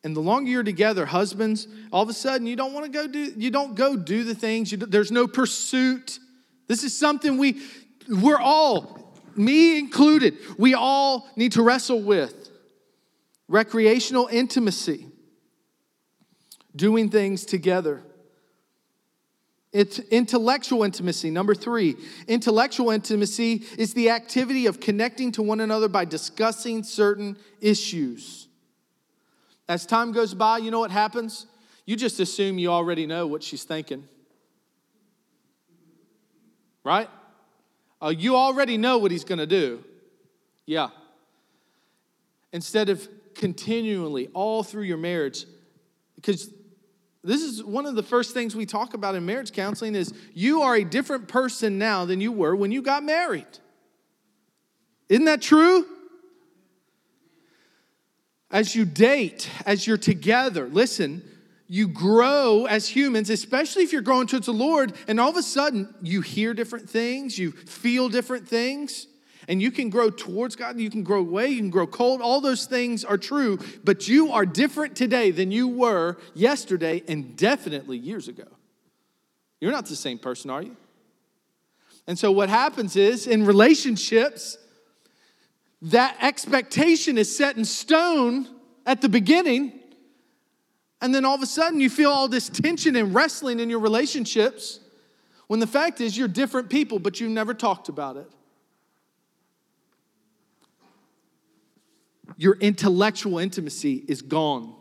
And 0.03 0.15
the 0.15 0.19
longer 0.19 0.51
you're 0.51 0.61
together, 0.61 1.03
husbands, 1.03 1.67
all 1.91 2.03
of 2.03 2.09
a 2.09 2.13
sudden 2.13 2.45
you 2.45 2.55
don't 2.55 2.73
want 2.73 2.85
to 2.85 2.91
go 2.91 3.07
do, 3.07 3.33
you 3.35 3.49
don't 3.49 3.73
go 3.73 3.95
do 3.95 4.23
the 4.23 4.35
things, 4.35 4.71
You, 4.71 4.77
there's 4.77 5.11
no 5.11 5.25
pursuit. 5.25 6.19
This 6.67 6.83
is 6.83 6.95
something 6.95 7.39
we, 7.39 7.59
we're 8.07 8.37
all, 8.37 9.15
me 9.35 9.79
included, 9.79 10.37
we 10.59 10.75
all 10.75 11.27
need 11.35 11.53
to 11.53 11.63
wrestle 11.63 12.03
with. 12.03 12.51
Recreational 13.47 14.27
intimacy, 14.31 15.07
doing 16.75 17.09
things 17.09 17.45
together. 17.45 18.03
It's 19.71 19.99
intellectual 19.99 20.83
intimacy. 20.83 21.31
Number 21.31 21.55
three, 21.55 21.95
intellectual 22.27 22.91
intimacy 22.91 23.63
is 23.77 23.93
the 23.93 24.09
activity 24.09 24.65
of 24.65 24.81
connecting 24.81 25.31
to 25.33 25.41
one 25.41 25.61
another 25.61 25.87
by 25.87 26.03
discussing 26.03 26.83
certain 26.83 27.37
issues. 27.61 28.47
As 29.69 29.85
time 29.85 30.11
goes 30.11 30.33
by, 30.33 30.57
you 30.57 30.71
know 30.71 30.79
what 30.79 30.91
happens? 30.91 31.45
You 31.85 31.95
just 31.95 32.19
assume 32.19 32.59
you 32.59 32.69
already 32.69 33.05
know 33.05 33.27
what 33.27 33.43
she's 33.43 33.63
thinking. 33.63 34.07
Right? 36.83 37.09
Uh, 38.01 38.09
you 38.09 38.35
already 38.35 38.77
know 38.77 38.97
what 38.97 39.11
he's 39.11 39.23
going 39.23 39.39
to 39.39 39.47
do. 39.47 39.83
Yeah. 40.65 40.89
Instead 42.51 42.89
of 42.89 43.07
continually, 43.35 44.29
all 44.33 44.63
through 44.63 44.83
your 44.83 44.97
marriage, 44.97 45.45
because 46.15 46.49
this 47.23 47.41
is 47.41 47.63
one 47.63 47.85
of 47.85 47.95
the 47.95 48.03
first 48.03 48.33
things 48.33 48.55
we 48.55 48.65
talk 48.65 48.93
about 48.93 49.15
in 49.15 49.25
marriage 49.25 49.51
counseling 49.51 49.93
is 49.95 50.13
you 50.33 50.61
are 50.63 50.75
a 50.75 50.83
different 50.83 51.27
person 51.27 51.77
now 51.77 52.05
than 52.05 52.19
you 52.19 52.31
were 52.31 52.55
when 52.55 52.71
you 52.71 52.81
got 52.81 53.03
married. 53.03 53.45
Isn't 55.07 55.25
that 55.25 55.41
true? 55.41 55.85
As 58.49 58.75
you 58.75 58.85
date, 58.85 59.49
as 59.65 59.85
you're 59.85 59.97
together, 59.97 60.67
listen, 60.67 61.23
you 61.67 61.87
grow 61.87 62.65
as 62.65 62.87
humans, 62.87 63.29
especially 63.29 63.83
if 63.83 63.93
you're 63.93 64.01
growing 64.01 64.27
towards 64.27 64.47
the 64.47 64.51
Lord, 64.51 64.93
and 65.07 65.19
all 65.19 65.29
of 65.29 65.37
a 65.37 65.43
sudden 65.43 65.93
you 66.01 66.21
hear 66.21 66.53
different 66.53 66.89
things, 66.89 67.37
you 67.37 67.51
feel 67.51 68.09
different 68.09 68.47
things, 68.47 69.07
And 69.47 69.61
you 69.61 69.71
can 69.71 69.89
grow 69.89 70.09
towards 70.09 70.55
God, 70.55 70.79
you 70.79 70.89
can 70.89 71.03
grow 71.03 71.19
away, 71.19 71.47
you 71.49 71.57
can 71.57 71.69
grow 71.69 71.87
cold. 71.87 72.21
All 72.21 72.41
those 72.41 72.65
things 72.65 73.03
are 73.03 73.17
true, 73.17 73.59
but 73.83 74.07
you 74.07 74.31
are 74.31 74.45
different 74.45 74.95
today 74.95 75.31
than 75.31 75.51
you 75.51 75.67
were 75.67 76.17
yesterday 76.33 77.03
and 77.07 77.35
definitely 77.35 77.97
years 77.97 78.27
ago. 78.27 78.47
You're 79.59 79.71
not 79.71 79.85
the 79.85 79.95
same 79.95 80.19
person, 80.19 80.49
are 80.49 80.61
you? 80.61 80.75
And 82.07 82.17
so, 82.17 82.31
what 82.31 82.49
happens 82.49 82.95
is 82.95 83.27
in 83.27 83.45
relationships, 83.45 84.57
that 85.83 86.17
expectation 86.21 87.17
is 87.17 87.35
set 87.35 87.57
in 87.57 87.65
stone 87.65 88.47
at 88.85 89.01
the 89.01 89.09
beginning. 89.09 89.73
And 91.01 91.13
then 91.15 91.25
all 91.25 91.35
of 91.35 91.41
a 91.41 91.47
sudden, 91.47 91.79
you 91.79 91.89
feel 91.89 92.11
all 92.11 92.27
this 92.27 92.49
tension 92.49 92.95
and 92.95 93.13
wrestling 93.13 93.59
in 93.59 93.69
your 93.69 93.79
relationships 93.79 94.79
when 95.47 95.59
the 95.59 95.67
fact 95.67 95.99
is 95.99 96.17
you're 96.17 96.27
different 96.27 96.69
people, 96.69 96.99
but 96.99 97.19
you've 97.19 97.31
never 97.31 97.53
talked 97.53 97.89
about 97.89 98.17
it. 98.17 98.31
Your 102.41 102.57
intellectual 102.59 103.37
intimacy 103.37 104.03
is 104.07 104.23
gone. 104.23 104.73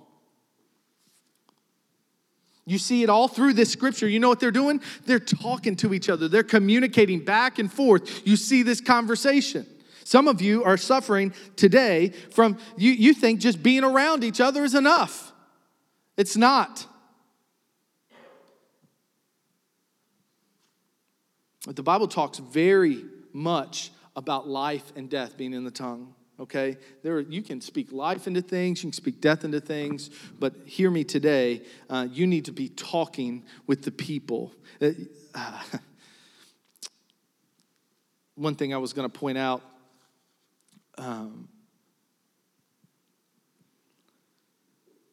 You 2.64 2.78
see 2.78 3.02
it 3.02 3.10
all 3.10 3.28
through 3.28 3.52
this 3.52 3.70
scripture. 3.70 4.08
You 4.08 4.18
know 4.18 4.30
what 4.30 4.40
they're 4.40 4.50
doing? 4.50 4.80
They're 5.04 5.18
talking 5.18 5.76
to 5.76 5.92
each 5.92 6.08
other, 6.08 6.26
they're 6.26 6.42
communicating 6.42 7.22
back 7.22 7.58
and 7.58 7.70
forth. 7.70 8.26
You 8.26 8.36
see 8.36 8.62
this 8.62 8.80
conversation. 8.80 9.66
Some 10.04 10.26
of 10.26 10.40
you 10.40 10.64
are 10.64 10.78
suffering 10.78 11.34
today 11.56 12.14
from 12.30 12.56
you, 12.78 12.92
you 12.92 13.12
think 13.12 13.40
just 13.40 13.62
being 13.62 13.84
around 13.84 14.24
each 14.24 14.40
other 14.40 14.64
is 14.64 14.74
enough. 14.74 15.30
It's 16.16 16.38
not. 16.38 16.86
But 21.66 21.76
the 21.76 21.82
Bible 21.82 22.08
talks 22.08 22.38
very 22.38 23.04
much 23.34 23.90
about 24.16 24.48
life 24.48 24.94
and 24.96 25.10
death 25.10 25.36
being 25.36 25.52
in 25.52 25.64
the 25.64 25.70
tongue. 25.70 26.14
Okay, 26.40 26.78
there 27.02 27.20
you 27.20 27.42
can 27.42 27.60
speak 27.60 27.92
life 27.92 28.26
into 28.26 28.40
things, 28.40 28.82
you 28.82 28.88
can 28.88 28.94
speak 28.94 29.20
death 29.20 29.44
into 29.44 29.60
things, 29.60 30.08
but 30.38 30.54
hear 30.64 30.90
me 30.90 31.04
today. 31.04 31.60
Uh, 31.90 32.08
you 32.10 32.26
need 32.26 32.46
to 32.46 32.52
be 32.52 32.70
talking 32.70 33.44
with 33.66 33.82
the 33.82 33.90
people. 33.90 34.54
Uh, 34.80 34.92
one 38.36 38.54
thing 38.54 38.72
I 38.72 38.78
was 38.78 38.94
going 38.94 39.08
to 39.08 39.18
point 39.18 39.36
out. 39.36 39.60
Um, 40.96 41.48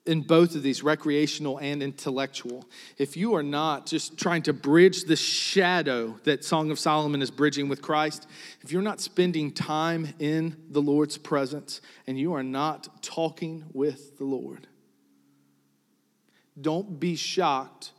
in 0.08 0.22
both 0.22 0.56
of 0.56 0.64
these, 0.64 0.82
recreational 0.82 1.58
and 1.58 1.84
intellectual. 1.84 2.66
If 2.98 3.18
you 3.18 3.36
are 3.36 3.44
not 3.44 3.86
just 3.86 4.18
trying 4.18 4.44
to 4.44 4.54
bridge 4.54 5.04
the 5.04 5.16
shadow 5.16 6.18
that 6.24 6.46
Song 6.46 6.72
of 6.72 6.80
Solomon 6.80 7.22
is 7.22 7.30
bridging 7.30 7.68
with 7.68 7.82
Christ, 7.82 8.28
if 8.62 8.72
you're 8.72 8.82
not 8.82 9.02
spending 9.02 9.52
time 9.52 10.14
in 10.20 10.56
the 10.70 10.82
Lord's 10.82 11.18
presence 11.18 11.82
and 12.08 12.18
you 12.18 12.34
are 12.34 12.44
not 12.44 13.04
talking 13.04 13.66
with 13.74 14.18
the 14.18 14.24
Lord, 14.24 14.68
don't 16.60 17.00
be 17.00 17.16
shocked 17.16 17.92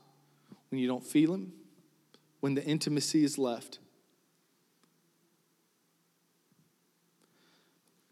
when 0.70 0.80
you 0.80 0.88
don't 0.88 1.04
feel 1.04 1.34
Him, 1.34 1.52
when 2.40 2.54
the 2.54 2.64
intimacy 2.64 3.22
is 3.22 3.38
left. 3.38 3.78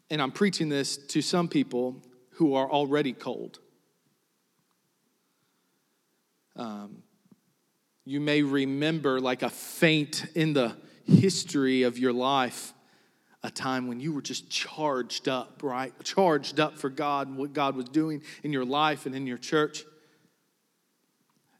And 0.09 0.21
I'm 0.21 0.31
preaching 0.31 0.69
this 0.69 0.95
to 0.97 1.21
some 1.21 1.47
people 1.47 2.01
who 2.31 2.53
are 2.53 2.69
already 2.69 3.11
cold 3.11 3.59
um, 6.57 7.03
you 8.05 8.19
may 8.19 8.41
remember, 8.41 9.19
like 9.19 9.43
a 9.43 9.49
faint 9.49 10.25
in 10.35 10.53
the 10.53 10.75
history 11.05 11.83
of 11.83 11.97
your 11.97 12.13
life, 12.13 12.73
a 13.43 13.51
time 13.51 13.87
when 13.87 13.99
you 13.99 14.13
were 14.13 14.21
just 14.21 14.49
charged 14.49 15.27
up, 15.27 15.61
right? 15.63 15.93
Charged 16.03 16.59
up 16.59 16.77
for 16.77 16.89
God 16.89 17.27
and 17.27 17.37
what 17.37 17.53
God 17.53 17.75
was 17.75 17.85
doing 17.85 18.23
in 18.43 18.51
your 18.51 18.65
life 18.65 19.05
and 19.05 19.15
in 19.15 19.27
your 19.27 19.37
church. 19.37 19.83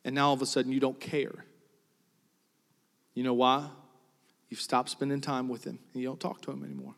And 0.04 0.16
now 0.16 0.28
all 0.28 0.34
of 0.34 0.42
a 0.42 0.46
sudden 0.46 0.72
you 0.72 0.80
don't 0.80 1.00
care. 1.00 1.46
You 3.14 3.24
know 3.24 3.34
why? 3.34 3.70
You've 4.50 4.62
stopped 4.62 4.90
spending 4.90 5.22
time 5.22 5.50
with 5.50 5.66
Him 5.66 5.80
and 5.94 6.02
you 6.02 6.08
don't 6.08 6.20
talk 6.20 6.42
to 6.44 6.52
Him 6.52 6.64
anymore. 6.64 6.96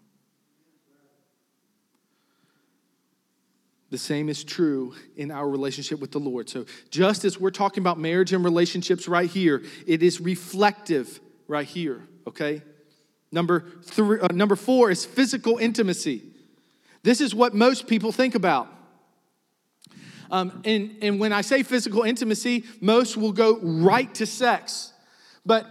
The 3.92 3.98
same 3.98 4.30
is 4.30 4.44
true 4.44 4.94
in 5.16 5.32
our 5.32 5.50
relationship 5.50 6.00
with 6.00 6.12
the 6.12 6.20
Lord. 6.20 6.48
So, 6.48 6.66
just 6.92 7.26
as 7.26 7.40
we're 7.40 7.50
talking 7.50 7.82
about 7.82 7.98
marriage 7.98 8.34
and 8.34 8.44
relationships 8.44 9.08
right 9.08 9.30
here, 9.30 9.64
it 9.88 10.04
is 10.04 10.22
reflective 10.22 11.20
right 11.48 11.66
here, 11.66 12.08
okay? 12.28 12.62
Number, 13.32 13.66
three, 13.84 14.20
uh, 14.20 14.28
number 14.28 14.56
four 14.56 14.92
is 14.92 15.06
physical 15.06 15.58
intimacy. 15.58 16.24
This 17.02 17.20
is 17.20 17.34
what 17.34 17.56
most 17.56 17.88
people 17.88 18.12
think 18.12 18.36
about. 18.36 18.68
Um, 20.32 20.62
and, 20.66 20.96
and 21.02 21.20
when 21.20 21.34
I 21.34 21.42
say 21.42 21.64
physical 21.64 22.04
intimacy, 22.04 22.66
most 22.82 23.18
will 23.18 23.32
go 23.32 23.60
right 23.60 24.14
to 24.16 24.28
sex. 24.28 24.94
But 25.46 25.66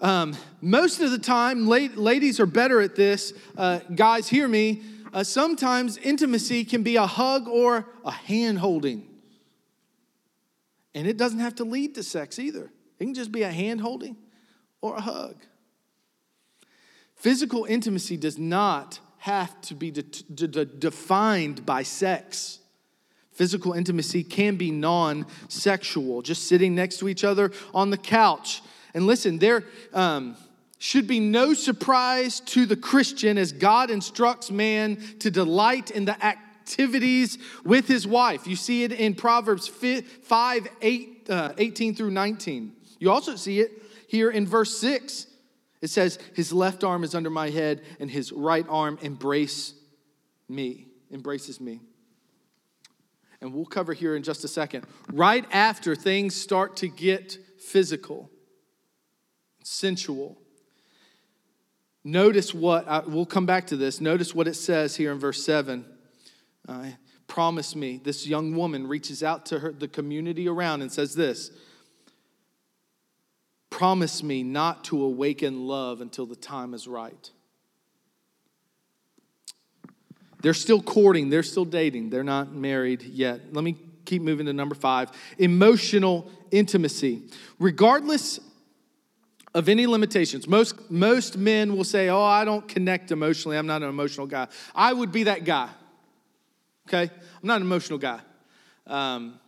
um, 0.00 0.36
most 0.60 1.00
of 1.00 1.10
the 1.10 1.18
time, 1.18 1.66
ladies 1.66 2.38
are 2.38 2.46
better 2.46 2.82
at 2.82 2.96
this. 2.96 3.32
Uh, 3.56 3.78
guys, 3.94 4.28
hear 4.28 4.46
me 4.46 4.82
uh, 5.16 5.24
sometimes 5.24 5.96
intimacy 5.96 6.62
can 6.62 6.82
be 6.82 6.96
a 6.96 7.06
hug 7.06 7.48
or 7.48 7.86
a 8.04 8.10
hand 8.10 8.58
holding. 8.58 9.08
And 10.94 11.06
it 11.06 11.16
doesn't 11.16 11.38
have 11.38 11.54
to 11.54 11.64
lead 11.64 11.94
to 11.94 12.02
sex 12.02 12.38
either, 12.38 12.70
it 12.98 13.04
can 13.04 13.14
just 13.14 13.32
be 13.32 13.42
a 13.42 13.50
hand 13.50 13.80
holding 13.80 14.18
or 14.82 14.96
a 14.96 15.00
hug. 15.00 15.36
Physical 17.14 17.64
intimacy 17.64 18.18
does 18.18 18.36
not 18.36 19.00
have 19.16 19.58
to 19.62 19.74
be 19.74 19.90
de- 19.90 20.02
de- 20.02 20.48
de- 20.48 20.64
defined 20.66 21.64
by 21.64 21.82
sex. 21.82 22.58
Physical 23.32 23.72
intimacy 23.72 24.22
can 24.22 24.56
be 24.56 24.70
non 24.70 25.24
sexual, 25.48 26.20
just 26.20 26.46
sitting 26.46 26.74
next 26.74 26.98
to 26.98 27.08
each 27.08 27.24
other 27.24 27.52
on 27.72 27.88
the 27.88 27.96
couch. 27.96 28.60
And 28.92 29.06
listen, 29.06 29.38
there, 29.38 29.64
um, 29.94 30.36
should 30.86 31.08
be 31.08 31.18
no 31.18 31.52
surprise 31.52 32.38
to 32.38 32.64
the 32.64 32.76
Christian 32.76 33.38
as 33.38 33.50
God 33.50 33.90
instructs 33.90 34.52
man 34.52 35.02
to 35.18 35.32
delight 35.32 35.90
in 35.90 36.04
the 36.04 36.24
activities 36.24 37.38
with 37.64 37.88
his 37.88 38.06
wife. 38.06 38.46
You 38.46 38.54
see 38.54 38.84
it 38.84 38.92
in 38.92 39.16
Proverbs 39.16 39.66
5 39.66 40.68
8, 40.80 41.26
uh, 41.28 41.52
18 41.58 41.96
through 41.96 42.12
19. 42.12 42.72
You 43.00 43.10
also 43.10 43.34
see 43.34 43.58
it 43.58 43.82
here 44.06 44.30
in 44.30 44.46
verse 44.46 44.78
6. 44.78 45.26
It 45.82 45.90
says, 45.90 46.20
His 46.36 46.52
left 46.52 46.84
arm 46.84 47.02
is 47.02 47.16
under 47.16 47.30
my 47.30 47.50
head, 47.50 47.82
and 47.98 48.08
his 48.08 48.30
right 48.30 48.64
arm 48.68 48.96
embrace 49.02 49.74
me, 50.48 50.86
embraces 51.10 51.60
me. 51.60 51.80
And 53.40 53.52
we'll 53.52 53.66
cover 53.66 53.92
here 53.92 54.14
in 54.14 54.22
just 54.22 54.44
a 54.44 54.48
second. 54.48 54.86
Right 55.12 55.46
after 55.50 55.96
things 55.96 56.36
start 56.36 56.76
to 56.76 56.86
get 56.86 57.38
physical, 57.58 58.30
sensual, 59.64 60.38
Notice 62.06 62.54
what, 62.54 62.86
I, 62.86 63.00
we'll 63.00 63.26
come 63.26 63.46
back 63.46 63.66
to 63.66 63.76
this. 63.76 64.00
Notice 64.00 64.32
what 64.32 64.46
it 64.46 64.54
says 64.54 64.94
here 64.94 65.10
in 65.10 65.18
verse 65.18 65.44
7. 65.44 65.84
Uh, 66.68 66.90
promise 67.26 67.74
me. 67.74 68.00
This 68.02 68.28
young 68.28 68.54
woman 68.54 68.86
reaches 68.86 69.24
out 69.24 69.46
to 69.46 69.58
her, 69.58 69.72
the 69.72 69.88
community 69.88 70.48
around 70.48 70.82
and 70.82 70.92
says 70.92 71.16
this 71.16 71.50
Promise 73.70 74.22
me 74.22 74.44
not 74.44 74.84
to 74.84 75.02
awaken 75.02 75.66
love 75.66 76.00
until 76.00 76.26
the 76.26 76.36
time 76.36 76.74
is 76.74 76.86
right. 76.86 77.28
They're 80.42 80.54
still 80.54 80.80
courting, 80.80 81.28
they're 81.28 81.42
still 81.42 81.64
dating, 81.64 82.10
they're 82.10 82.22
not 82.22 82.52
married 82.52 83.02
yet. 83.02 83.52
Let 83.52 83.64
me 83.64 83.78
keep 84.04 84.22
moving 84.22 84.46
to 84.46 84.52
number 84.52 84.76
five 84.76 85.10
emotional 85.38 86.30
intimacy. 86.52 87.24
Regardless 87.58 88.38
of 89.56 89.70
any 89.70 89.86
limitations. 89.86 90.46
Most, 90.46 90.90
most 90.90 91.38
men 91.38 91.74
will 91.74 91.84
say, 91.84 92.10
Oh, 92.10 92.22
I 92.22 92.44
don't 92.44 92.68
connect 92.68 93.10
emotionally. 93.10 93.56
I'm 93.56 93.66
not 93.66 93.82
an 93.82 93.88
emotional 93.88 94.26
guy. 94.26 94.48
I 94.74 94.92
would 94.92 95.10
be 95.10 95.22
that 95.24 95.44
guy. 95.44 95.70
Okay? 96.86 97.10
I'm 97.10 97.46
not 97.48 97.56
an 97.56 97.62
emotional 97.62 97.98
guy. 97.98 98.20
Um, 98.86 99.40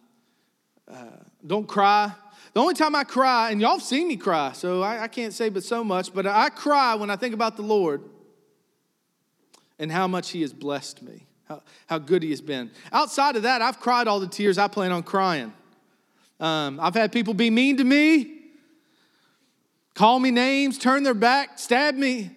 uh, 0.90 1.05
don't 1.47 1.68
cry. 1.68 2.11
The 2.55 2.61
only 2.61 2.73
time 2.73 2.94
I 2.94 3.05
cry, 3.05 3.51
and 3.51 3.61
y'all 3.61 3.73
have 3.73 3.83
seen 3.83 4.09
me 4.09 4.16
cry, 4.16 4.53
so 4.53 4.81
I, 4.81 5.03
I 5.03 5.09
can't 5.09 5.35
say 5.35 5.51
but 5.51 5.62
so 5.62 5.85
much, 5.85 6.14
but 6.14 6.27
I 6.27 6.49
cry 6.49 6.94
when 6.94 7.11
I 7.11 7.16
think 7.16 7.35
about 7.35 7.57
the 7.57 7.62
Lord 7.62 8.03
and 9.79 9.92
how 9.92 10.09
much 10.09 10.31
He 10.31 10.40
has 10.40 10.55
blessed 10.55 11.03
me, 11.03 11.27
how, 11.47 11.62
how 11.87 11.99
good 11.99 12.23
He 12.23 12.31
has 12.31 12.40
been. 12.40 12.71
Outside 12.92 13.37
of 13.37 13.42
that, 13.42 13.61
I've 13.61 13.79
cried 13.79 14.09
all 14.09 14.21
the 14.21 14.27
tears 14.27 14.57
I 14.57 14.68
plan 14.68 14.90
on 14.90 15.03
crying. 15.03 15.53
Um, 16.40 16.81
I've 16.81 16.94
had 16.94 17.12
people 17.12 17.35
be 17.35 17.51
mean 17.51 17.77
to 17.77 17.85
me 17.85 18.38
call 19.98 20.20
me 20.20 20.30
names, 20.30 20.78
turn 20.78 21.02
their 21.02 21.12
back, 21.12 21.58
stab 21.58 21.96
me. 21.96 22.30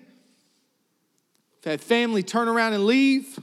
I've 1.60 1.66
had 1.74 1.80
family 1.80 2.24
turn 2.24 2.48
around 2.48 2.74
and 2.74 2.88
leave. 2.88 3.38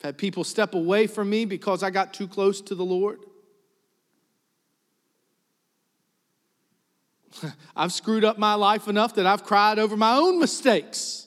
I've 0.00 0.06
had 0.06 0.16
people 0.16 0.42
step 0.42 0.72
away 0.72 1.06
from 1.06 1.28
me 1.28 1.44
because 1.44 1.82
I 1.82 1.90
got 1.90 2.14
too 2.14 2.26
close 2.26 2.62
to 2.62 2.74
the 2.74 2.82
Lord. 2.82 3.18
I've 7.76 7.92
screwed 7.92 8.24
up 8.24 8.38
my 8.38 8.54
life 8.54 8.88
enough 8.88 9.16
that 9.16 9.26
I've 9.26 9.44
cried 9.44 9.78
over 9.78 9.94
my 9.94 10.16
own 10.16 10.40
mistakes. 10.40 11.26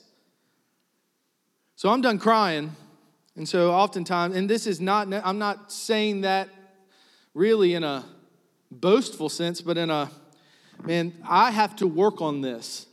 So 1.76 1.90
I'm 1.90 2.00
done 2.00 2.18
crying. 2.18 2.74
And 3.36 3.48
so 3.48 3.70
oftentimes, 3.70 4.34
and 4.34 4.50
this 4.50 4.66
is 4.66 4.80
not, 4.80 5.06
I'm 5.14 5.38
not 5.38 5.70
saying 5.70 6.22
that 6.22 6.48
really 7.34 7.74
in 7.74 7.84
a 7.84 8.04
boastful 8.68 9.28
sense, 9.28 9.60
but 9.60 9.78
in 9.78 9.90
a, 9.90 10.10
man, 10.84 11.12
I 11.28 11.50
have 11.50 11.76
to 11.76 11.86
work 11.86 12.20
on 12.20 12.40
this 12.40 12.86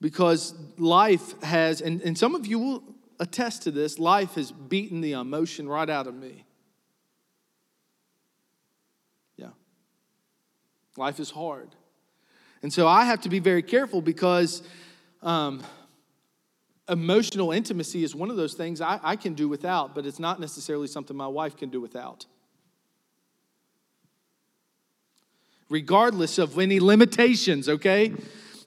because 0.00 0.54
life 0.78 1.40
has, 1.42 1.80
and, 1.80 2.02
and 2.02 2.16
some 2.16 2.34
of 2.34 2.46
you 2.46 2.58
will 2.58 2.82
attest 3.18 3.62
to 3.62 3.70
this, 3.70 3.98
life 3.98 4.34
has 4.34 4.52
beaten 4.52 5.00
the 5.00 5.12
emotion 5.12 5.68
right 5.68 5.88
out 5.88 6.06
of 6.06 6.14
me. 6.14 6.44
Yeah. 9.36 9.48
Life 10.96 11.20
is 11.20 11.30
hard. 11.30 11.70
And 12.62 12.72
so 12.72 12.86
I 12.86 13.04
have 13.04 13.20
to 13.22 13.28
be 13.28 13.38
very 13.38 13.62
careful 13.62 14.00
because 14.00 14.62
um, 15.22 15.62
emotional 16.88 17.52
intimacy 17.52 18.04
is 18.04 18.14
one 18.14 18.30
of 18.30 18.36
those 18.36 18.54
things 18.54 18.80
I, 18.80 19.00
I 19.02 19.16
can 19.16 19.34
do 19.34 19.48
without, 19.48 19.94
but 19.94 20.06
it's 20.06 20.18
not 20.18 20.40
necessarily 20.40 20.86
something 20.86 21.16
my 21.16 21.26
wife 21.26 21.56
can 21.56 21.70
do 21.70 21.80
without. 21.80 22.26
Regardless 25.70 26.38
of 26.38 26.58
any 26.58 26.80
limitations, 26.80 27.68
okay? 27.68 28.12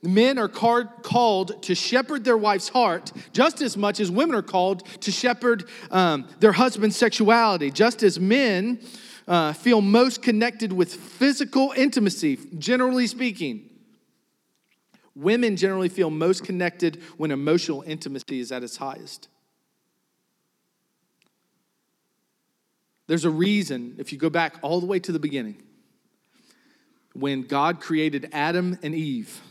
Men 0.04 0.38
are 0.38 0.48
called 0.48 1.64
to 1.64 1.76
shepherd 1.76 2.24
their 2.24 2.38
wife's 2.38 2.70
heart 2.70 3.12
just 3.34 3.62
as 3.62 3.76
much 3.76 4.00
as 4.00 4.12
women 4.12 4.36
are 4.36 4.44
called 4.44 4.86
to 5.02 5.12
shepherd 5.12 5.66
um, 5.92 6.28
their 6.40 6.52
husband's 6.52 6.96
sexuality. 6.96 7.72
Just 7.72 8.04
as 8.04 8.20
men 8.20 8.80
uh, 9.28 9.54
feel 9.54 9.82
most 9.82 10.22
connected 10.22 10.72
with 10.72 10.94
physical 10.94 11.74
intimacy, 11.76 12.38
generally 12.58 13.08
speaking, 13.08 13.70
women 15.16 15.56
generally 15.56 15.90
feel 15.90 16.10
most 16.10 16.46
connected 16.46 17.02
when 17.18 17.32
emotional 17.32 17.82
intimacy 17.82 18.40
is 18.40 18.52
at 18.52 18.64
its 18.64 18.78
highest. 18.78 19.28
There's 23.08 23.26
a 23.26 23.30
reason, 23.30 23.96
if 23.98 24.12
you 24.12 24.18
go 24.18 24.30
back 24.30 24.58
all 24.62 24.80
the 24.80 24.86
way 24.86 25.00
to 25.00 25.12
the 25.12 25.20
beginning, 25.20 25.64
when 27.18 27.44
God 27.44 27.80
created 27.80 28.30
Adam 28.32 28.78
and 28.84 28.94
Eve 28.94 29.42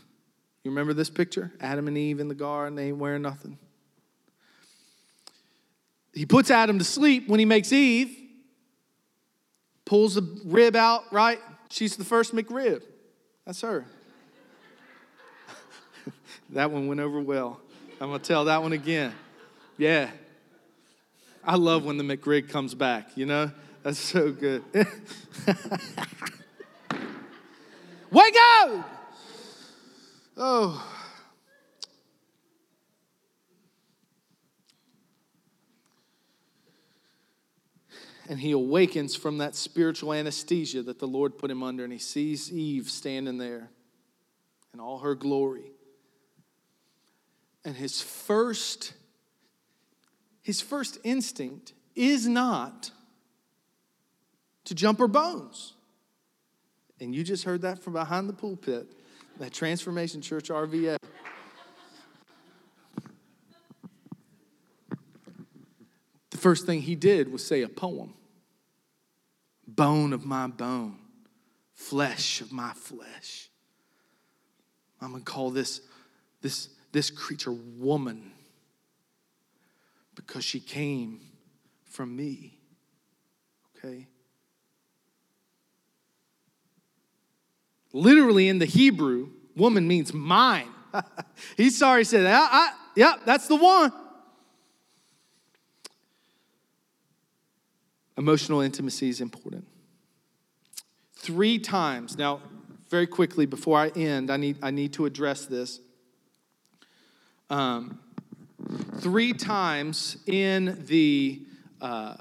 you 0.67 0.71
remember 0.71 0.93
this 0.93 1.09
picture? 1.09 1.53
Adam 1.61 1.87
and 1.87 1.97
Eve 1.97 2.19
in 2.19 2.27
the 2.27 2.35
garden, 2.35 2.75
they 2.75 2.87
ain't 2.87 2.97
wearing 2.97 3.21
nothing. 3.21 3.57
He 6.11 6.25
puts 6.25 6.51
Adam 6.51 6.77
to 6.77 6.83
sleep 6.83 7.29
when 7.29 7.39
he 7.39 7.45
makes 7.45 7.71
Eve, 7.71 8.13
pulls 9.85 10.15
the 10.15 10.41
rib 10.43 10.75
out, 10.75 11.05
right? 11.13 11.39
She's 11.69 11.95
the 11.95 12.03
first 12.03 12.35
McRib. 12.35 12.83
That's 13.45 13.61
her. 13.61 13.85
that 16.49 16.69
one 16.69 16.87
went 16.87 16.99
over 16.99 17.21
well. 17.21 17.61
I'm 18.01 18.09
going 18.09 18.19
to 18.19 18.27
tell 18.27 18.43
that 18.43 18.61
one 18.61 18.73
again. 18.73 19.13
Yeah. 19.77 20.09
I 21.45 21.55
love 21.55 21.85
when 21.85 21.95
the 21.95 22.03
McRib 22.03 22.49
comes 22.49 22.73
back, 22.75 23.15
you 23.15 23.25
know? 23.25 23.51
That's 23.83 23.99
so 23.99 24.33
good. 24.33 24.65
Wake 28.11 28.35
up! 28.35 28.89
Oh. 30.37 30.93
And 38.29 38.39
he 38.39 38.51
awakens 38.51 39.15
from 39.15 39.37
that 39.37 39.55
spiritual 39.55 40.13
anesthesia 40.13 40.81
that 40.83 40.99
the 40.99 41.07
Lord 41.07 41.37
put 41.37 41.49
him 41.49 41.63
under, 41.63 41.83
and 41.83 41.93
he 41.93 41.99
sees 41.99 42.51
Eve 42.51 42.89
standing 42.89 43.37
there 43.37 43.69
in 44.73 44.79
all 44.79 44.99
her 44.99 45.15
glory. 45.15 45.71
And 47.63 47.75
his 47.75 48.01
first, 48.01 48.93
his 50.41 50.61
first 50.61 50.97
instinct 51.03 51.73
is 51.95 52.27
not 52.27 52.91
to 54.65 54.75
jump 54.75 54.99
her 54.99 55.07
bones. 55.07 55.73
And 56.99 57.13
you 57.13 57.23
just 57.23 57.43
heard 57.43 57.61
that 57.61 57.79
from 57.79 57.93
behind 57.93 58.27
the 58.27 58.33
pulpit 58.33 58.87
that 59.39 59.53
Transformation 59.53 60.21
Church 60.21 60.49
RVA. 60.49 60.97
The 66.31 66.37
first 66.37 66.65
thing 66.65 66.81
he 66.81 66.95
did 66.95 67.31
was 67.31 67.45
say 67.45 67.61
a 67.61 67.69
poem 67.69 68.13
bone 69.67 70.11
of 70.11 70.25
my 70.25 70.47
bone, 70.47 70.97
flesh 71.75 72.41
of 72.41 72.51
my 72.51 72.73
flesh. 72.73 73.49
I'm 74.99 75.11
going 75.11 75.23
to 75.23 75.31
call 75.31 75.51
this, 75.51 75.81
this, 76.41 76.69
this 76.91 77.11
creature 77.11 77.51
woman 77.51 78.31
because 80.15 80.43
she 80.43 80.59
came 80.59 81.21
from 81.85 82.15
me. 82.15 82.57
Okay? 83.77 84.07
Literally 87.93 88.49
in 88.49 88.59
the 88.59 88.65
Hebrew, 88.65 89.29
woman 89.55 89.87
means 89.87 90.13
mine. 90.13 90.69
He's 91.57 91.77
sorry, 91.77 92.01
he 92.01 92.03
said, 92.05 92.25
I, 92.25 92.39
I, 92.39 92.73
yeah, 92.95 93.15
that's 93.25 93.47
the 93.47 93.55
one. 93.55 93.91
Emotional 98.17 98.61
intimacy 98.61 99.09
is 99.09 99.21
important. 99.21 99.67
Three 101.13 101.59
times, 101.59 102.17
now, 102.17 102.41
very 102.89 103.05
quickly 103.05 103.45
before 103.45 103.77
I 103.77 103.89
end, 103.89 104.31
I 104.31 104.37
need, 104.37 104.57
I 104.61 104.71
need 104.71 104.93
to 104.93 105.05
address 105.05 105.45
this. 105.45 105.79
Um, 107.49 107.99
three 108.99 109.33
times 109.33 110.17
in 110.25 110.83
the 110.87 111.41
uh, 111.81 112.15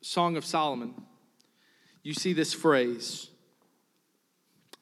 Song 0.00 0.36
of 0.36 0.44
Solomon, 0.44 0.94
you 2.02 2.14
see 2.14 2.32
this 2.32 2.52
phrase. 2.52 3.28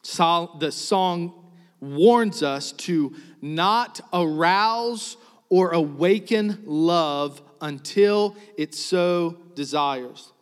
The 0.02 0.70
song 0.70 1.52
warns 1.80 2.42
us 2.42 2.72
to 2.72 3.14
not 3.40 4.00
arouse 4.12 5.16
or 5.48 5.72
awaken 5.72 6.62
love 6.64 7.42
until 7.60 8.36
it 8.56 8.74
so 8.74 9.36
desires. 9.54 10.32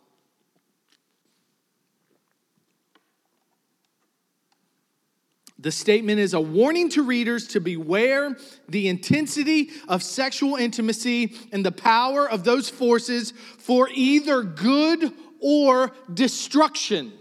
The 5.61 5.71
statement 5.71 6.21
is 6.21 6.33
a 6.33 6.39
warning 6.39 6.87
to 6.91 7.03
readers 7.03 7.47
to 7.49 7.59
beware 7.59 8.37
the 8.69 8.87
intensity 8.87 9.71
of 9.89 10.03
sexual 10.03 10.55
intimacy 10.55 11.35
and 11.51 11.65
the 11.65 11.71
power 11.73 12.29
of 12.29 12.45
those 12.45 12.69
forces 12.69 13.33
for 13.57 13.89
either 13.93 14.41
good 14.41 15.11
or 15.41 15.91
destruction. 16.13 17.13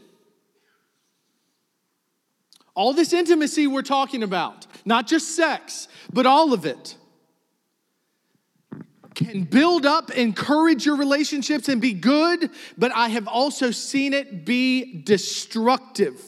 All 2.74 2.92
this 2.92 3.12
intimacy 3.12 3.66
we're 3.66 3.82
talking 3.82 4.22
about, 4.22 4.66
not 4.84 5.06
just 5.06 5.34
sex, 5.34 5.88
but 6.12 6.26
all 6.26 6.52
of 6.52 6.64
it, 6.64 6.96
can 9.14 9.42
build 9.42 9.84
up, 9.84 10.12
encourage 10.12 10.86
your 10.86 10.94
relationships, 10.94 11.68
and 11.68 11.80
be 11.80 11.92
good, 11.92 12.50
but 12.76 12.92
I 12.94 13.08
have 13.08 13.26
also 13.26 13.72
seen 13.72 14.12
it 14.14 14.44
be 14.46 15.02
destructive. 15.02 16.22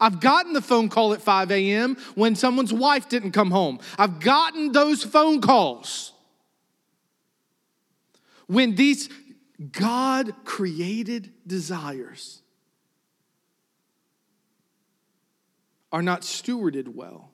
I've 0.00 0.20
gotten 0.20 0.52
the 0.52 0.62
phone 0.62 0.88
call 0.88 1.12
at 1.12 1.22
5 1.22 1.50
a.m. 1.52 1.96
when 2.14 2.34
someone's 2.34 2.72
wife 2.72 3.08
didn't 3.08 3.32
come 3.32 3.50
home. 3.50 3.78
I've 3.96 4.20
gotten 4.20 4.72
those 4.72 5.04
phone 5.04 5.40
calls. 5.40 6.12
When 8.46 8.74
these 8.74 9.08
God 9.72 10.32
created 10.44 11.32
desires 11.46 12.42
are 15.90 16.02
not 16.02 16.22
stewarded 16.22 16.88
well 16.88 17.30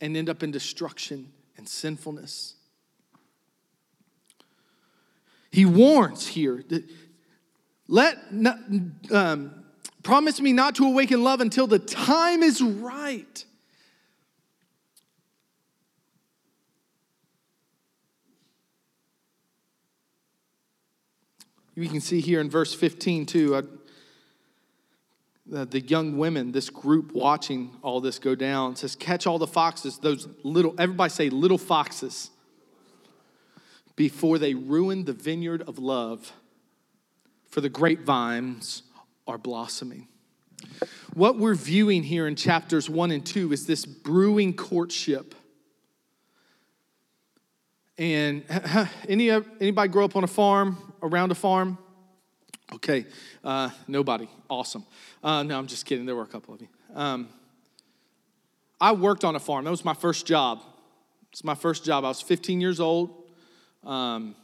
and 0.00 0.16
end 0.16 0.28
up 0.28 0.42
in 0.42 0.50
destruction 0.50 1.32
and 1.56 1.68
sinfulness. 1.68 2.54
He 5.50 5.64
warns 5.64 6.26
here 6.26 6.62
that 6.68 6.84
let 7.86 8.18
um, 9.10 9.64
promise 10.02 10.40
me 10.40 10.52
not 10.52 10.74
to 10.76 10.84
awaken 10.84 11.22
love 11.22 11.40
until 11.40 11.66
the 11.66 11.78
time 11.78 12.42
is 12.42 12.60
right. 12.60 13.44
You 21.78 21.88
can 21.88 22.00
see 22.00 22.20
here 22.20 22.40
in 22.40 22.50
verse 22.50 22.74
15 22.74 23.24
too. 23.26 23.54
Uh, 23.54 23.62
the 25.64 25.80
young 25.80 26.18
women, 26.18 26.50
this 26.50 26.70
group 26.70 27.12
watching 27.12 27.70
all 27.82 28.00
this 28.00 28.18
go 28.18 28.34
down, 28.34 28.74
says, 28.74 28.96
Catch 28.96 29.28
all 29.28 29.38
the 29.38 29.46
foxes, 29.46 29.98
those 29.98 30.26
little, 30.42 30.74
everybody 30.76 31.08
say 31.08 31.30
little 31.30 31.56
foxes, 31.56 32.30
before 33.94 34.38
they 34.38 34.54
ruin 34.54 35.04
the 35.04 35.12
vineyard 35.12 35.62
of 35.68 35.78
love. 35.78 36.32
For 37.48 37.60
the 37.60 37.68
grapevines 37.68 38.82
are 39.28 39.38
blossoming. 39.38 40.08
What 41.14 41.38
we're 41.38 41.54
viewing 41.54 42.02
here 42.02 42.26
in 42.26 42.34
chapters 42.34 42.90
one 42.90 43.12
and 43.12 43.24
two 43.24 43.52
is 43.52 43.66
this 43.66 43.86
brewing 43.86 44.54
courtship. 44.54 45.36
And 47.96 48.42
any, 49.08 49.30
anybody 49.30 49.88
grow 49.88 50.04
up 50.04 50.16
on 50.16 50.24
a 50.24 50.28
farm, 50.28 50.87
around 51.02 51.32
a 51.32 51.34
farm? 51.34 51.78
Okay, 52.74 53.06
uh, 53.42 53.70
nobody. 53.86 54.28
Awesome. 54.50 54.84
Uh, 55.22 55.42
no, 55.42 55.58
I'm 55.58 55.66
just 55.66 55.86
kidding. 55.86 56.04
There 56.04 56.16
were 56.16 56.22
a 56.22 56.26
couple 56.26 56.54
of 56.54 56.60
you. 56.60 56.68
Um, 56.94 57.28
I 58.80 58.92
worked 58.92 59.24
on 59.24 59.34
a 59.36 59.40
farm. 59.40 59.64
That 59.64 59.70
was 59.70 59.84
my 59.84 59.94
first 59.94 60.26
job. 60.26 60.62
It's 61.32 61.44
my 61.44 61.54
first 61.54 61.84
job. 61.84 62.04
I 62.04 62.08
was 62.08 62.20
15 62.20 62.60
years 62.60 62.78
old. 62.78 63.30
Um, 63.84 64.34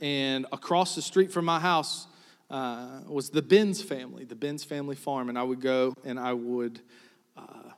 and 0.00 0.46
across 0.52 0.94
the 0.94 1.02
street 1.02 1.30
from 1.30 1.44
my 1.44 1.60
house 1.60 2.06
uh, 2.50 3.00
was 3.06 3.30
the 3.30 3.42
Benz 3.42 3.82
family, 3.82 4.24
the 4.24 4.34
Benz 4.34 4.64
family 4.64 4.96
farm. 4.96 5.28
And 5.28 5.38
I 5.38 5.42
would 5.42 5.60
go 5.60 5.94
and 6.04 6.18
I 6.18 6.32
would 6.32 6.80
uh, 7.36 7.70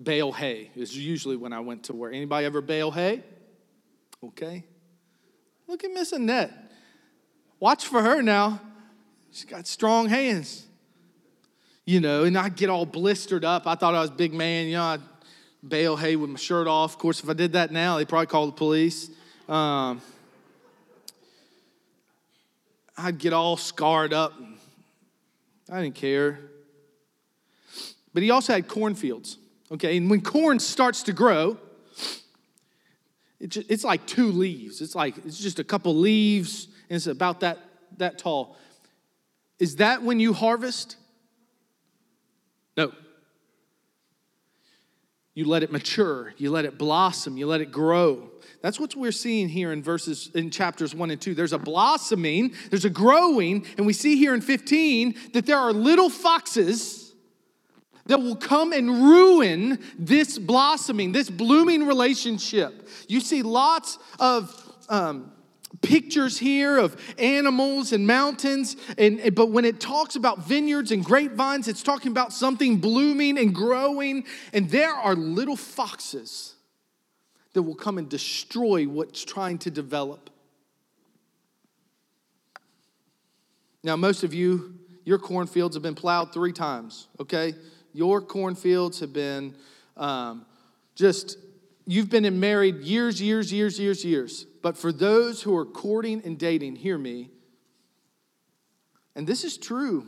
bale 0.00 0.32
hay, 0.32 0.70
is 0.74 0.96
usually 0.96 1.36
when 1.36 1.52
I 1.52 1.60
went 1.60 1.84
to 1.84 1.92
work. 1.92 2.14
Anybody 2.14 2.46
ever 2.46 2.60
bale 2.60 2.90
hay? 2.90 3.22
Okay. 4.24 4.64
Look 5.72 5.84
at 5.84 5.90
Miss 5.94 6.12
Annette. 6.12 6.52
Watch 7.58 7.86
for 7.86 8.02
her 8.02 8.20
now. 8.20 8.60
She's 9.30 9.46
got 9.46 9.66
strong 9.66 10.06
hands. 10.06 10.66
You 11.86 11.98
know, 11.98 12.24
and 12.24 12.36
I 12.36 12.50
get 12.50 12.68
all 12.68 12.84
blistered 12.84 13.42
up. 13.42 13.66
I 13.66 13.74
thought 13.74 13.94
I 13.94 14.02
was 14.02 14.10
big 14.10 14.34
man. 14.34 14.66
You 14.66 14.74
know, 14.74 14.82
I'd 14.82 15.00
bale 15.66 15.96
hay 15.96 16.16
with 16.16 16.28
my 16.28 16.38
shirt 16.38 16.66
off. 16.66 16.92
Of 16.92 16.98
course, 16.98 17.22
if 17.22 17.30
I 17.30 17.32
did 17.32 17.54
that 17.54 17.70
now, 17.70 17.96
they'd 17.96 18.06
probably 18.06 18.26
call 18.26 18.44
the 18.44 18.52
police. 18.52 19.08
Um, 19.48 20.02
I'd 22.98 23.16
get 23.16 23.32
all 23.32 23.56
scarred 23.56 24.12
up. 24.12 24.34
I 25.70 25.80
didn't 25.80 25.94
care. 25.94 26.38
But 28.12 28.22
he 28.22 28.30
also 28.30 28.52
had 28.52 28.68
cornfields. 28.68 29.38
Okay, 29.72 29.96
and 29.96 30.10
when 30.10 30.20
corn 30.20 30.58
starts 30.58 31.02
to 31.04 31.14
grow, 31.14 31.56
it's 33.42 33.84
like 33.84 34.06
two 34.06 34.28
leaves. 34.28 34.80
It's 34.80 34.94
like 34.94 35.18
it's 35.18 35.38
just 35.38 35.58
a 35.58 35.64
couple 35.64 35.96
leaves, 35.96 36.68
and 36.88 36.96
it's 36.96 37.08
about 37.08 37.40
that 37.40 37.58
that 37.98 38.18
tall. 38.18 38.56
Is 39.58 39.76
that 39.76 40.02
when 40.02 40.20
you 40.20 40.32
harvest? 40.32 40.96
No. 42.76 42.92
You 45.34 45.46
let 45.46 45.62
it 45.62 45.72
mature, 45.72 46.34
you 46.36 46.50
let 46.50 46.66
it 46.66 46.76
blossom, 46.76 47.36
you 47.36 47.46
let 47.46 47.60
it 47.60 47.72
grow. 47.72 48.30
That's 48.60 48.78
what 48.78 48.94
we're 48.94 49.12
seeing 49.12 49.48
here 49.48 49.72
in 49.72 49.82
verses 49.82 50.30
in 50.34 50.50
chapters 50.50 50.94
1 50.94 51.10
and 51.10 51.20
2. 51.20 51.34
There's 51.34 51.54
a 51.54 51.58
blossoming, 51.58 52.54
there's 52.70 52.84
a 52.84 52.90
growing, 52.90 53.66
and 53.76 53.86
we 53.86 53.94
see 53.94 54.16
here 54.16 54.34
in 54.34 54.42
15 54.42 55.14
that 55.32 55.46
there 55.46 55.58
are 55.58 55.72
little 55.72 56.10
foxes 56.10 57.01
that 58.06 58.20
will 58.20 58.36
come 58.36 58.72
and 58.72 58.90
ruin 58.90 59.78
this 59.98 60.38
blossoming, 60.38 61.12
this 61.12 61.30
blooming 61.30 61.86
relationship. 61.86 62.88
You 63.08 63.20
see 63.20 63.42
lots 63.42 63.98
of 64.18 64.50
um, 64.88 65.32
pictures 65.80 66.38
here 66.38 66.76
of 66.76 66.96
animals 67.18 67.92
and 67.92 68.06
mountains 68.06 68.76
and 68.98 69.34
but 69.34 69.50
when 69.50 69.64
it 69.64 69.80
talks 69.80 70.16
about 70.16 70.44
vineyards 70.46 70.92
and 70.92 71.02
grapevines 71.04 71.66
it's 71.66 71.82
talking 71.82 72.10
about 72.12 72.32
something 72.32 72.76
blooming 72.76 73.38
and 73.38 73.54
growing 73.54 74.24
and 74.52 74.68
there 74.68 74.92
are 74.92 75.16
little 75.16 75.56
foxes 75.56 76.54
that 77.54 77.62
will 77.62 77.74
come 77.74 77.96
and 77.96 78.08
destroy 78.08 78.84
what's 78.84 79.24
trying 79.24 79.56
to 79.58 79.70
develop 79.70 80.28
now 83.82 83.96
most 83.96 84.22
of 84.22 84.34
you 84.34 84.74
your 85.04 85.18
cornfields 85.18 85.74
have 85.74 85.82
been 85.82 85.94
plowed 85.94 86.32
three 86.34 86.52
times 86.52 87.08
okay 87.18 87.54
your 87.92 88.20
cornfields 88.20 89.00
have 89.00 89.12
been 89.12 89.54
um, 89.96 90.46
just 90.94 91.36
you've 91.86 92.10
been 92.10 92.38
married 92.40 92.76
years 92.80 93.20
years 93.20 93.52
years 93.52 93.78
years 93.78 94.04
years 94.04 94.46
but 94.62 94.78
for 94.78 94.92
those 94.92 95.42
who 95.42 95.56
are 95.56 95.66
courting 95.66 96.22
and 96.24 96.38
dating, 96.38 96.76
hear 96.76 96.96
me. 96.96 97.30
And 99.14 99.26
this 99.26 99.44
is 99.44 99.58
true. 99.58 100.06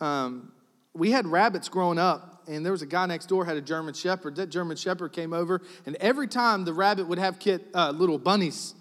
Um, 0.00 0.52
we 0.92 1.12
had 1.12 1.26
rabbits 1.26 1.68
growing 1.68 1.98
up, 1.98 2.42
and 2.48 2.64
there 2.64 2.72
was 2.72 2.82
a 2.82 2.86
guy 2.86 3.06
next 3.06 3.26
door 3.26 3.44
had 3.44 3.56
a 3.56 3.60
German 3.60 3.94
Shepherd. 3.94 4.36
That 4.36 4.48
German 4.48 4.76
Shepherd 4.76 5.12
came 5.12 5.32
over, 5.32 5.62
and 5.86 5.94
every 5.96 6.26
time 6.26 6.64
the 6.64 6.74
rabbit 6.74 7.06
would 7.08 7.18
have 7.18 7.38
kit, 7.38 7.68
uh, 7.72 7.90
little 7.92 8.18
bunnies, 8.18 8.74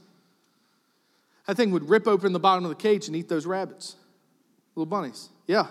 that 1.45 1.55
thing 1.55 1.71
would 1.71 1.87
rip 1.87 2.07
open 2.07 2.33
the 2.33 2.39
bottom 2.39 2.65
of 2.65 2.69
the 2.69 2.75
cage 2.75 3.07
and 3.07 3.15
eat 3.15 3.29
those 3.29 3.45
rabbits, 3.45 3.95
little 4.75 4.87
bunnies. 4.87 5.29
Yeah. 5.45 5.67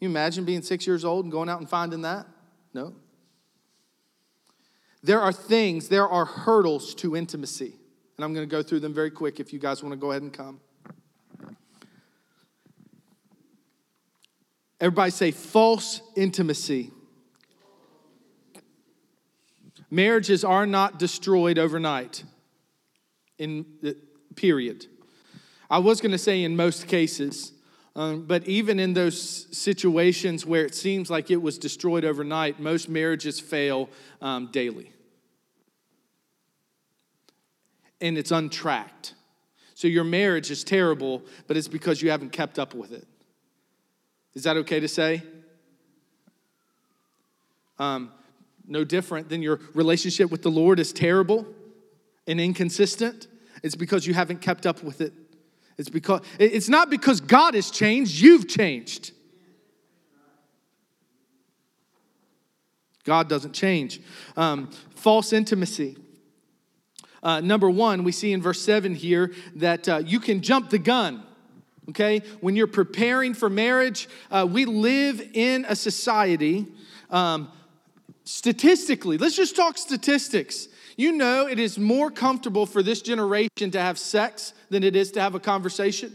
You 0.00 0.08
imagine 0.08 0.44
being 0.44 0.62
six 0.62 0.86
years 0.86 1.04
old 1.04 1.26
and 1.26 1.32
going 1.32 1.48
out 1.48 1.60
and 1.60 1.68
finding 1.68 2.02
that? 2.02 2.26
No. 2.72 2.94
There 5.02 5.20
are 5.20 5.32
things, 5.32 5.88
there 5.88 6.08
are 6.08 6.24
hurdles 6.24 6.94
to 6.96 7.16
intimacy. 7.16 7.74
And 8.16 8.24
I'm 8.24 8.34
going 8.34 8.46
to 8.46 8.50
go 8.50 8.62
through 8.62 8.80
them 8.80 8.92
very 8.92 9.10
quick 9.10 9.40
if 9.40 9.52
you 9.52 9.58
guys 9.58 9.82
want 9.82 9.92
to 9.92 9.96
go 9.96 10.10
ahead 10.10 10.22
and 10.22 10.32
come. 10.32 10.60
Everybody 14.80 15.10
say 15.10 15.30
false 15.30 16.00
intimacy. 16.16 16.90
Marriages 19.90 20.44
are 20.44 20.66
not 20.66 20.98
destroyed 20.98 21.58
overnight, 21.58 22.24
in 23.38 23.66
the 23.82 23.96
period. 24.36 24.86
I 25.68 25.78
was 25.78 26.00
going 26.00 26.12
to 26.12 26.18
say 26.18 26.44
in 26.44 26.56
most 26.56 26.86
cases, 26.86 27.52
um, 28.00 28.22
but 28.22 28.48
even 28.48 28.80
in 28.80 28.94
those 28.94 29.46
situations 29.56 30.46
where 30.46 30.64
it 30.64 30.74
seems 30.74 31.10
like 31.10 31.30
it 31.30 31.42
was 31.42 31.58
destroyed 31.58 32.02
overnight, 32.02 32.58
most 32.58 32.88
marriages 32.88 33.38
fail 33.38 33.90
um, 34.22 34.48
daily 34.52 34.90
and 38.00 38.16
it's 38.16 38.30
untracked. 38.30 39.12
So 39.74 39.86
your 39.86 40.04
marriage 40.04 40.50
is 40.50 40.64
terrible, 40.64 41.22
but 41.46 41.58
it's 41.58 41.68
because 41.68 42.00
you 42.00 42.10
haven't 42.10 42.30
kept 42.30 42.58
up 42.58 42.74
with 42.74 42.90
it. 42.92 43.06
Is 44.32 44.44
that 44.44 44.56
okay 44.56 44.80
to 44.80 44.88
say? 44.88 45.22
Um, 47.78 48.12
no 48.66 48.82
different 48.82 49.28
than 49.28 49.42
your 49.42 49.60
relationship 49.74 50.30
with 50.30 50.40
the 50.40 50.50
Lord 50.50 50.80
is 50.80 50.94
terrible 50.94 51.46
and 52.26 52.40
inconsistent. 52.40 53.26
It's 53.62 53.74
because 53.74 54.06
you 54.06 54.14
haven't 54.14 54.40
kept 54.40 54.66
up 54.66 54.82
with 54.82 55.02
it. 55.02 55.12
It's 55.80 55.88
because 55.88 56.20
it's 56.38 56.68
not 56.68 56.90
because 56.90 57.22
God 57.22 57.54
has 57.54 57.70
changed, 57.70 58.20
you've 58.20 58.46
changed. 58.46 59.12
God 63.04 63.30
doesn't 63.30 63.54
change. 63.54 64.02
Um, 64.36 64.70
false 64.94 65.32
intimacy. 65.32 65.96
Uh, 67.22 67.40
number 67.40 67.70
one, 67.70 68.04
we 68.04 68.12
see 68.12 68.32
in 68.32 68.42
verse 68.42 68.60
7 68.60 68.94
here 68.94 69.32
that 69.56 69.88
uh, 69.88 70.02
you 70.04 70.20
can 70.20 70.42
jump 70.42 70.68
the 70.68 70.78
gun. 70.78 71.22
Okay? 71.88 72.20
When 72.42 72.56
you're 72.56 72.66
preparing 72.66 73.32
for 73.32 73.48
marriage, 73.48 74.06
uh, 74.30 74.46
we 74.48 74.66
live 74.66 75.22
in 75.32 75.64
a 75.66 75.74
society, 75.74 76.66
um, 77.08 77.50
statistically, 78.24 79.16
let's 79.16 79.34
just 79.34 79.56
talk 79.56 79.78
statistics. 79.78 80.68
You 81.00 81.12
know, 81.12 81.46
it 81.46 81.58
is 81.58 81.78
more 81.78 82.10
comfortable 82.10 82.66
for 82.66 82.82
this 82.82 83.00
generation 83.00 83.70
to 83.70 83.80
have 83.80 83.98
sex 83.98 84.52
than 84.68 84.84
it 84.84 84.94
is 84.94 85.12
to 85.12 85.20
have 85.22 85.34
a 85.34 85.40
conversation. 85.40 86.14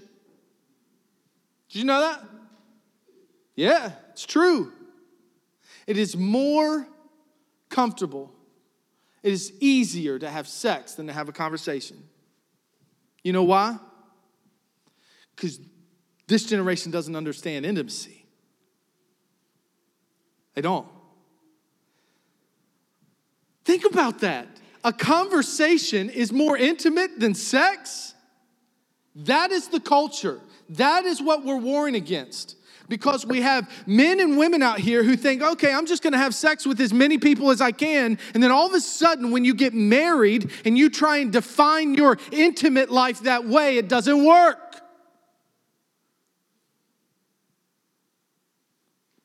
Did 1.70 1.80
you 1.80 1.86
know 1.86 2.02
that? 2.02 2.24
Yeah, 3.56 3.94
it's 4.12 4.28
true. 4.28 4.72
It 5.88 5.98
is 5.98 6.16
more 6.16 6.88
comfortable 7.70 8.32
it 9.24 9.34
is 9.34 9.54
easier 9.60 10.20
to 10.20 10.30
have 10.30 10.48
sex 10.48 10.94
than 10.94 11.08
to 11.08 11.14
have 11.14 11.28
a 11.28 11.32
conversation. 11.32 11.98
You 13.24 13.34
know 13.34 13.42
why? 13.42 13.80
Because 15.36 15.60
this 16.28 16.46
generation 16.46 16.92
doesn't 16.92 17.16
understand 17.16 17.66
intimacy. 17.66 18.24
They 20.54 20.62
don't. 20.62 20.88
Think 23.64 23.84
about 23.86 24.20
that. 24.20 24.48
A 24.86 24.94
conversation 24.94 26.12
is 26.12 26.32
more 26.32 26.56
intimate 26.56 27.20
than 27.20 27.34
sex. 27.34 28.14
That 29.16 29.52
is 29.52 29.68
the 29.68 29.80
culture. 29.80 30.40
That 30.70 31.06
is 31.06 31.20
what 31.20 31.44
we're 31.44 31.58
warring 31.58 31.96
against 31.96 32.56
because 32.88 33.26
we 33.26 33.42
have 33.42 33.68
men 33.88 34.20
and 34.20 34.38
women 34.38 34.62
out 34.62 34.78
here 34.78 35.02
who 35.02 35.16
think, 35.16 35.42
okay, 35.42 35.74
I'm 35.74 35.88
just 35.88 36.04
gonna 36.04 36.20
have 36.20 36.36
sex 36.36 36.68
with 36.68 36.80
as 36.80 36.94
many 36.94 37.18
people 37.18 37.50
as 37.50 37.62
I 37.62 37.72
can. 37.72 38.20
And 38.36 38.44
then 38.44 38.52
all 38.52 38.68
of 38.68 38.74
a 38.76 38.80
sudden, 38.80 39.32
when 39.32 39.44
you 39.44 39.56
get 39.56 39.74
married 39.74 40.52
and 40.66 40.78
you 40.78 40.92
try 40.92 41.18
and 41.18 41.34
define 41.34 41.96
your 41.96 42.20
intimate 42.32 42.92
life 42.92 43.22
that 43.22 43.44
way, 43.44 43.78
it 43.78 43.88
doesn't 43.88 44.24
work. 44.24 44.60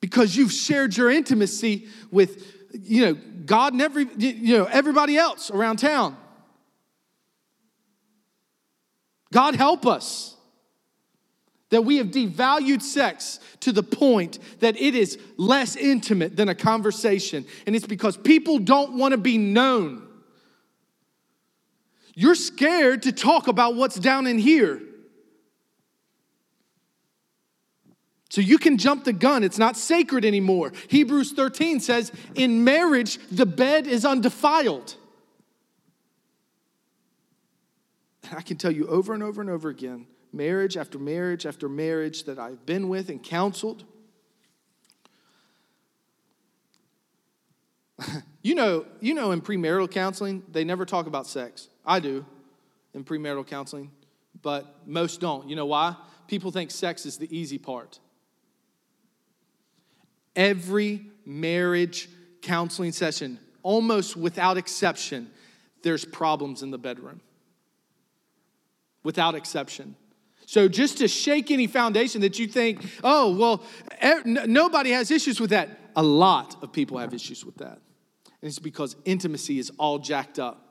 Because 0.00 0.34
you've 0.34 0.52
shared 0.52 0.96
your 0.96 1.10
intimacy 1.10 1.86
with, 2.10 2.59
you 2.72 3.06
know, 3.06 3.14
God 3.46 3.72
and 3.72 3.82
every, 3.82 4.06
you 4.16 4.58
know, 4.58 4.64
everybody 4.64 5.16
else 5.16 5.50
around 5.50 5.78
town. 5.78 6.16
God 9.32 9.54
help 9.54 9.86
us. 9.86 10.36
That 11.70 11.82
we 11.82 11.98
have 11.98 12.08
devalued 12.08 12.82
sex 12.82 13.38
to 13.60 13.70
the 13.70 13.84
point 13.84 14.40
that 14.58 14.76
it 14.76 14.96
is 14.96 15.18
less 15.36 15.76
intimate 15.76 16.36
than 16.36 16.48
a 16.48 16.54
conversation. 16.54 17.46
And 17.64 17.76
it's 17.76 17.86
because 17.86 18.16
people 18.16 18.58
don't 18.58 18.98
want 18.98 19.12
to 19.12 19.18
be 19.18 19.38
known. 19.38 20.06
You're 22.14 22.34
scared 22.34 23.02
to 23.02 23.12
talk 23.12 23.46
about 23.46 23.76
what's 23.76 24.00
down 24.00 24.26
in 24.26 24.36
here. 24.36 24.82
So 28.30 28.40
you 28.40 28.58
can 28.58 28.78
jump 28.78 29.04
the 29.04 29.12
gun. 29.12 29.42
It's 29.42 29.58
not 29.58 29.76
sacred 29.76 30.24
anymore. 30.24 30.72
Hebrews 30.88 31.32
13 31.32 31.80
says, 31.80 32.12
in 32.36 32.62
marriage, 32.62 33.18
the 33.28 33.44
bed 33.44 33.88
is 33.88 34.04
undefiled. 34.04 34.94
I 38.32 38.42
can 38.42 38.56
tell 38.56 38.70
you 38.70 38.86
over 38.86 39.12
and 39.12 39.24
over 39.24 39.40
and 39.40 39.50
over 39.50 39.68
again, 39.68 40.06
marriage 40.32 40.76
after 40.76 40.96
marriage 40.96 41.44
after 41.44 41.68
marriage 41.68 42.22
that 42.24 42.38
I've 42.38 42.64
been 42.64 42.88
with 42.88 43.08
and 43.08 43.20
counseled. 43.20 43.82
you 48.42 48.54
know, 48.54 48.86
you 49.00 49.12
know 49.14 49.32
in 49.32 49.40
premarital 49.40 49.90
counseling, 49.90 50.44
they 50.52 50.62
never 50.62 50.86
talk 50.86 51.08
about 51.08 51.26
sex. 51.26 51.66
I 51.84 51.98
do 51.98 52.24
in 52.94 53.02
premarital 53.02 53.48
counseling, 53.48 53.90
but 54.40 54.86
most 54.86 55.20
don't. 55.20 55.48
You 55.48 55.56
know 55.56 55.66
why? 55.66 55.96
People 56.28 56.52
think 56.52 56.70
sex 56.70 57.04
is 57.06 57.18
the 57.18 57.36
easy 57.36 57.58
part. 57.58 57.98
Every 60.36 61.06
marriage 61.24 62.08
counseling 62.42 62.92
session, 62.92 63.38
almost 63.62 64.16
without 64.16 64.56
exception, 64.56 65.30
there's 65.82 66.04
problems 66.04 66.62
in 66.62 66.70
the 66.70 66.78
bedroom. 66.78 67.20
Without 69.02 69.34
exception. 69.34 69.96
So, 70.46 70.68
just 70.68 70.98
to 70.98 71.08
shake 71.08 71.50
any 71.50 71.66
foundation 71.66 72.22
that 72.22 72.38
you 72.38 72.46
think, 72.48 72.84
oh, 73.04 73.36
well, 73.36 73.62
nobody 74.24 74.90
has 74.90 75.10
issues 75.10 75.40
with 75.40 75.50
that, 75.50 75.70
a 75.94 76.02
lot 76.02 76.62
of 76.62 76.72
people 76.72 76.98
have 76.98 77.14
issues 77.14 77.44
with 77.44 77.56
that. 77.58 77.80
And 78.42 78.48
it's 78.48 78.58
because 78.58 78.96
intimacy 79.04 79.58
is 79.58 79.70
all 79.78 79.98
jacked 79.98 80.38
up. 80.38 80.70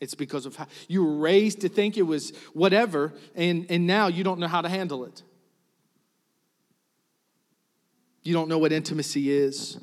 It's 0.00 0.14
because 0.14 0.46
of 0.46 0.56
how 0.56 0.66
you 0.86 1.04
were 1.04 1.16
raised 1.16 1.60
to 1.60 1.68
think 1.68 1.96
it 1.96 2.02
was 2.02 2.32
whatever, 2.54 3.12
and, 3.34 3.66
and 3.68 3.86
now 3.86 4.06
you 4.06 4.24
don't 4.24 4.38
know 4.38 4.46
how 4.46 4.62
to 4.62 4.68
handle 4.68 5.04
it. 5.04 5.22
You 8.28 8.34
don't 8.34 8.50
know 8.50 8.58
what 8.58 8.72
intimacy 8.72 9.32
is. 9.32 9.78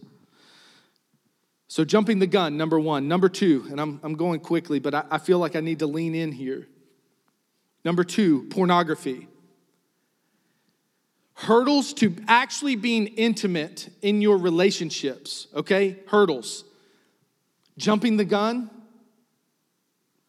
So, 1.68 1.84
jumping 1.84 2.20
the 2.20 2.28
gun, 2.28 2.58
number 2.58 2.80
one. 2.80 3.08
Number 3.08 3.28
two, 3.28 3.66
and 3.72 3.82
I'm, 3.82 4.00
I'm 4.04 4.14
going 4.14 4.40
quickly, 4.40 4.78
but 4.78 4.94
I, 4.94 5.04
I 5.10 5.18
feel 5.18 5.40
like 5.40 5.56
I 5.56 5.62
need 5.62 5.80
to 5.80 5.88
lean 5.88 6.14
in 6.14 6.32
here. 6.32 6.68
Number 7.84 8.04
two, 8.04 8.44
pornography. 8.52 9.28
Hurdles 11.34 11.92
to 11.96 12.16
actually 12.28 12.76
being 12.76 13.08
intimate 13.08 13.90
in 14.04 14.22
your 14.22 14.38
relationships, 14.38 15.48
okay? 15.56 15.98
Hurdles. 16.06 16.66
Jumping 17.80 18.16
the 18.16 18.26
gun, 18.26 18.70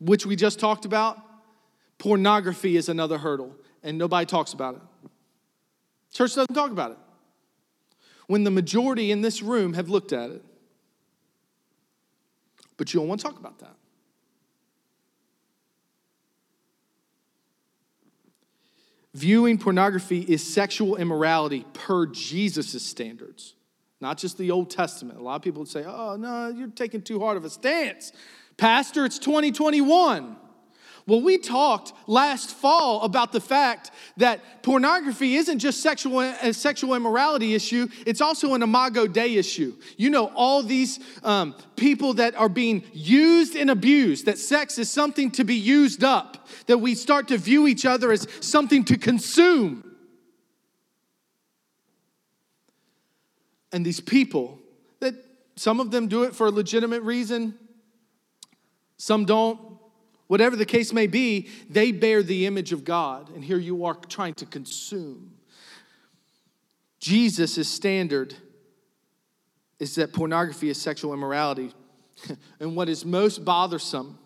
which 0.00 0.24
we 0.24 0.36
just 0.36 0.58
talked 0.58 0.86
about. 0.86 1.18
Pornography 1.98 2.78
is 2.78 2.88
another 2.88 3.18
hurdle, 3.18 3.54
and 3.82 3.98
nobody 3.98 4.24
talks 4.24 4.54
about 4.54 4.76
it. 4.76 5.10
Church 6.14 6.34
doesn't 6.34 6.54
talk 6.54 6.70
about 6.70 6.92
it 6.92 6.98
when 8.26 8.44
the 8.44 8.50
majority 8.50 9.10
in 9.10 9.20
this 9.20 9.42
room 9.42 9.74
have 9.74 9.88
looked 9.88 10.12
at 10.12 10.30
it. 10.30 10.44
But 12.76 12.92
you 12.92 13.00
don't 13.00 13.08
want 13.08 13.20
to 13.20 13.26
talk 13.26 13.38
about 13.38 13.58
that. 13.60 13.76
Viewing 19.14 19.56
pornography 19.56 20.20
is 20.20 20.42
sexual 20.42 20.96
immorality 20.96 21.64
per 21.72 22.04
Jesus' 22.06 22.82
standards, 22.82 23.54
not 23.98 24.18
just 24.18 24.36
the 24.36 24.50
Old 24.50 24.68
Testament. 24.70 25.18
A 25.18 25.22
lot 25.22 25.36
of 25.36 25.42
people 25.42 25.60
would 25.60 25.70
say, 25.70 25.84
oh, 25.86 26.16
no, 26.16 26.48
you're 26.48 26.68
taking 26.68 27.00
too 27.00 27.18
hard 27.18 27.38
of 27.38 27.44
a 27.46 27.50
stance. 27.50 28.12
Pastor, 28.58 29.06
it's 29.06 29.18
2021. 29.18 30.36
Well, 31.07 31.20
we 31.20 31.38
talked 31.38 31.92
last 32.09 32.50
fall 32.50 33.02
about 33.02 33.30
the 33.30 33.40
fact 33.40 33.92
that 34.16 34.64
pornography 34.64 35.36
isn't 35.36 35.61
just 35.61 35.80
sexual, 35.80 36.20
a 36.20 36.52
sexual 36.52 36.94
immorality 36.94 37.54
issue, 37.54 37.86
it's 38.04 38.20
also 38.20 38.54
an 38.54 38.62
imago 38.64 39.07
Dei 39.07 39.36
issue. 39.36 39.76
You 39.96 40.11
know, 40.11 40.32
all 40.34 40.64
these 40.64 40.98
um, 41.22 41.54
people 41.76 42.14
that 42.14 42.34
are 42.34 42.48
being 42.48 42.82
used 42.92 43.54
and 43.54 43.70
abused, 43.70 44.26
that 44.26 44.38
sex 44.38 44.78
is 44.78 44.90
something 44.90 45.30
to 45.32 45.44
be 45.44 45.54
used 45.54 46.02
up, 46.02 46.48
that 46.66 46.78
we 46.78 46.96
start 46.96 47.28
to 47.28 47.38
view 47.38 47.68
each 47.68 47.86
other 47.86 48.11
as 48.11 48.26
something 48.40 48.84
to 48.86 48.98
consume. 48.98 49.84
And 53.70 53.86
these 53.86 54.00
people, 54.00 54.59
that 54.98 55.14
some 55.54 55.78
of 55.78 55.92
them 55.92 56.09
do 56.09 56.24
it 56.24 56.34
for 56.34 56.48
a 56.48 56.50
legitimate 56.50 57.02
reason, 57.02 57.54
some 58.96 59.24
don't. 59.24 59.65
Whatever 60.26 60.56
the 60.56 60.66
case 60.66 60.92
may 60.92 61.06
be, 61.06 61.48
they 61.70 61.92
bear 61.92 62.22
the 62.22 62.46
image 62.46 62.72
of 62.72 62.84
God, 62.84 63.30
and 63.30 63.44
here 63.44 63.58
you 63.58 63.84
are 63.84 63.94
trying 63.94 64.34
to 64.34 64.46
consume. 64.46 65.32
Jesus' 66.98 67.68
standard 67.68 68.34
is 69.78 69.94
that 69.96 70.12
pornography 70.12 70.68
is 70.68 70.80
sexual 70.80 71.12
immorality. 71.12 71.72
and 72.60 72.74
what 72.74 72.88
is 72.88 73.04
most 73.04 73.44
bothersome 73.44 74.18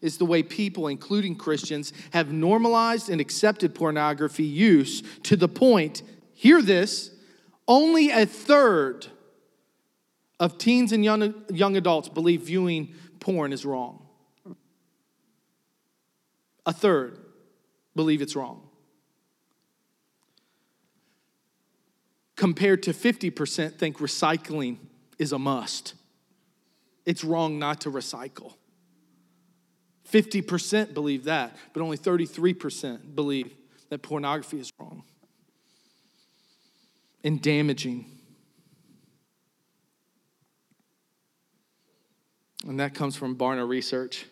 is 0.00 0.18
the 0.18 0.24
way 0.24 0.42
people, 0.42 0.88
including 0.88 1.36
Christians, 1.36 1.92
have 2.12 2.32
normalized 2.32 3.08
and 3.08 3.20
accepted 3.20 3.74
pornography 3.74 4.44
use 4.44 5.02
to 5.22 5.36
the 5.36 5.48
point, 5.48 6.02
hear 6.34 6.60
this, 6.60 7.10
only 7.66 8.10
a 8.10 8.26
third 8.26 9.06
of 10.38 10.58
teens 10.58 10.92
and 10.92 11.04
young, 11.04 11.34
young 11.50 11.76
adults 11.76 12.08
believe 12.08 12.42
viewing 12.42 12.94
porn 13.20 13.52
is 13.52 13.64
wrong. 13.64 14.01
A 16.66 16.72
third 16.72 17.18
believe 17.94 18.22
it's 18.22 18.36
wrong. 18.36 18.68
Compared 22.36 22.82
to 22.84 22.92
50% 22.92 23.78
think 23.78 23.98
recycling 23.98 24.78
is 25.18 25.32
a 25.32 25.38
must. 25.38 25.94
It's 27.04 27.24
wrong 27.24 27.58
not 27.58 27.82
to 27.82 27.90
recycle. 27.90 28.54
50% 30.10 30.94
believe 30.94 31.24
that, 31.24 31.56
but 31.72 31.82
only 31.82 31.96
33% 31.96 33.14
believe 33.14 33.54
that 33.88 34.02
pornography 34.02 34.60
is 34.60 34.70
wrong 34.78 35.02
and 37.24 37.40
damaging. 37.40 38.06
And 42.66 42.78
that 42.80 42.94
comes 42.94 43.16
from 43.16 43.36
Barna 43.36 43.66
Research. 43.66 44.26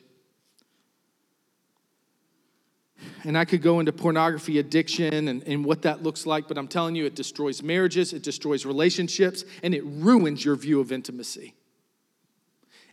And 3.24 3.36
I 3.36 3.44
could 3.44 3.62
go 3.62 3.80
into 3.80 3.92
pornography 3.92 4.59
addiction 4.59 5.28
and, 5.28 5.42
and 5.44 5.64
what 5.64 5.82
that 5.82 6.03
looks 6.03 6.26
like, 6.26 6.48
but 6.48 6.59
I'm 6.59 6.68
telling 6.68 6.94
you, 6.94 7.07
it 7.07 7.14
destroys 7.14 7.62
marriages, 7.62 8.12
it 8.12 8.22
destroys 8.22 8.66
relationships, 8.66 9.44
and 9.62 9.74
it 9.74 9.82
ruins 9.84 10.44
your 10.44 10.57
view 10.57 10.80
of 10.80 10.92
intimacy. 10.92 11.55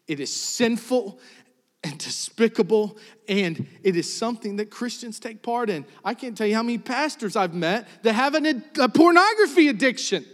It 0.08 0.20
is 0.20 0.34
sinful 0.34 1.20
and 1.84 1.97
despicable, 1.97 2.97
and 3.28 3.68
it 3.84 3.95
is 3.95 4.12
something 4.12 4.58
that 4.58 4.70
Christians 4.70 5.20
take 5.20 5.41
part 5.41 5.70
in. 5.70 5.86
I 6.03 6.14
can't 6.14 6.38
tell 6.38 6.47
you 6.47 6.55
how 6.55 6.64
many 6.64 6.78
pastors 6.78 7.36
I've 7.36 7.53
met 7.53 7.88
that 8.03 8.14
have 8.14 8.36
an, 8.36 8.64
a 8.80 8.89
pornography 8.89 9.68
addiction. 9.68 10.26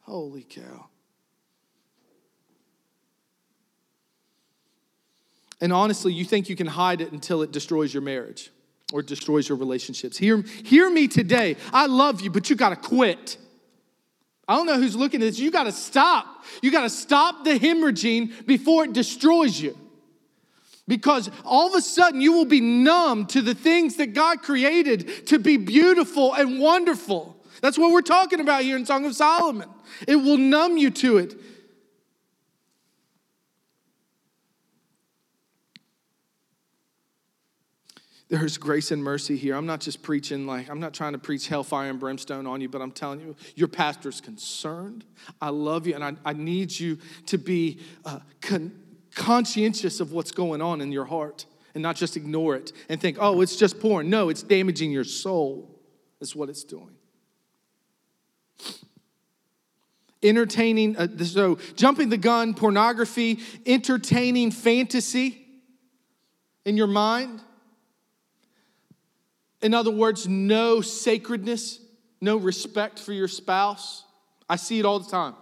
Holy 0.00 0.42
cow. 0.42 0.88
And 5.64 5.72
honestly, 5.72 6.12
you 6.12 6.26
think 6.26 6.50
you 6.50 6.56
can 6.56 6.66
hide 6.66 7.00
it 7.00 7.12
until 7.12 7.40
it 7.40 7.50
destroys 7.50 7.94
your 7.94 8.02
marriage 8.02 8.50
or 8.92 9.00
destroys 9.00 9.48
your 9.48 9.56
relationships. 9.56 10.18
Hear, 10.18 10.42
hear 10.42 10.90
me 10.90 11.08
today. 11.08 11.56
I 11.72 11.86
love 11.86 12.20
you, 12.20 12.28
but 12.28 12.50
you 12.50 12.54
got 12.54 12.68
to 12.68 12.76
quit. 12.76 13.38
I 14.46 14.56
don't 14.56 14.66
know 14.66 14.76
who's 14.76 14.94
looking 14.94 15.22
at 15.22 15.24
this. 15.24 15.38
You 15.38 15.50
got 15.50 15.64
to 15.64 15.72
stop. 15.72 16.44
You 16.60 16.70
got 16.70 16.82
to 16.82 16.90
stop 16.90 17.44
the 17.44 17.58
hemorrhaging 17.58 18.44
before 18.44 18.84
it 18.84 18.92
destroys 18.92 19.58
you. 19.58 19.74
Because 20.86 21.30
all 21.46 21.68
of 21.68 21.74
a 21.74 21.80
sudden 21.80 22.20
you 22.20 22.34
will 22.34 22.44
be 22.44 22.60
numb 22.60 23.24
to 23.28 23.40
the 23.40 23.54
things 23.54 23.96
that 23.96 24.12
God 24.12 24.42
created 24.42 25.28
to 25.28 25.38
be 25.38 25.56
beautiful 25.56 26.34
and 26.34 26.60
wonderful. 26.60 27.42
That's 27.62 27.78
what 27.78 27.90
we're 27.90 28.02
talking 28.02 28.40
about 28.40 28.64
here 28.64 28.76
in 28.76 28.84
Song 28.84 29.06
of 29.06 29.16
Solomon. 29.16 29.70
It 30.06 30.16
will 30.16 30.36
numb 30.36 30.76
you 30.76 30.90
to 30.90 31.16
it. 31.16 31.34
There's 38.34 38.58
grace 38.58 38.90
and 38.90 39.02
mercy 39.02 39.36
here. 39.36 39.54
I'm 39.54 39.66
not 39.66 39.80
just 39.80 40.02
preaching 40.02 40.46
like, 40.46 40.68
I'm 40.68 40.80
not 40.80 40.92
trying 40.92 41.12
to 41.12 41.18
preach 41.18 41.46
hellfire 41.46 41.88
and 41.88 42.00
brimstone 42.00 42.46
on 42.46 42.60
you, 42.60 42.68
but 42.68 42.82
I'm 42.82 42.90
telling 42.90 43.20
you, 43.20 43.36
your 43.54 43.68
pastor's 43.68 44.20
concerned. 44.20 45.04
I 45.40 45.50
love 45.50 45.86
you, 45.86 45.94
and 45.94 46.02
I, 46.02 46.14
I 46.24 46.32
need 46.32 46.76
you 46.78 46.98
to 47.26 47.38
be 47.38 47.78
uh, 48.04 48.20
con- 48.40 48.72
conscientious 49.14 50.00
of 50.00 50.12
what's 50.12 50.32
going 50.32 50.60
on 50.60 50.80
in 50.80 50.90
your 50.90 51.04
heart 51.04 51.46
and 51.74 51.82
not 51.82 51.96
just 51.96 52.16
ignore 52.16 52.56
it 52.56 52.72
and 52.88 53.00
think, 53.00 53.18
oh, 53.20 53.40
it's 53.40 53.56
just 53.56 53.78
porn. 53.78 54.10
No, 54.10 54.28
it's 54.28 54.42
damaging 54.42 54.90
your 54.90 55.04
soul, 55.04 55.70
is 56.20 56.34
what 56.34 56.48
it's 56.48 56.64
doing. 56.64 56.96
Entertaining, 60.22 60.96
uh, 60.96 61.06
so 61.24 61.58
jumping 61.76 62.08
the 62.08 62.16
gun, 62.16 62.54
pornography, 62.54 63.40
entertaining 63.64 64.50
fantasy 64.50 65.46
in 66.64 66.76
your 66.76 66.86
mind. 66.88 67.40
In 69.64 69.74
other 69.74 69.90
words, 69.90 70.28
no 70.28 70.80
sacredness, 70.80 71.80
no 72.20 72.36
respect 72.36 73.00
for 73.00 73.12
your 73.12 73.28
spouse. 73.28 74.04
I 74.48 74.54
see 74.54 74.78
it 74.78 74.84
all 74.84 75.00
the 75.00 75.10
time 75.10 75.34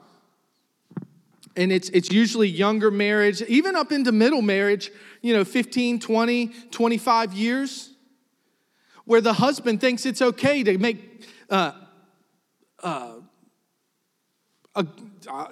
and 1.57 1.73
it's, 1.73 1.89
it's 1.91 2.11
usually 2.11 2.49
younger 2.49 2.91
marriage, 2.91 3.43
even 3.43 3.77
up 3.77 3.93
into 3.93 4.13
middle 4.13 4.43
marriage, 4.43 4.91
you 5.21 5.35
know, 5.35 5.45
15, 5.45 6.01
20, 6.01 6.49
25 6.71 7.33
years, 7.35 7.91
where 9.05 9.21
the 9.21 9.35
husband 9.35 9.81
thinks 9.81 10.07
it's 10.07 10.23
okay 10.23 10.63
to 10.63 10.79
make, 10.79 11.27
uh, 11.51 11.73
uh, 12.83 13.15
uh, 14.75 14.85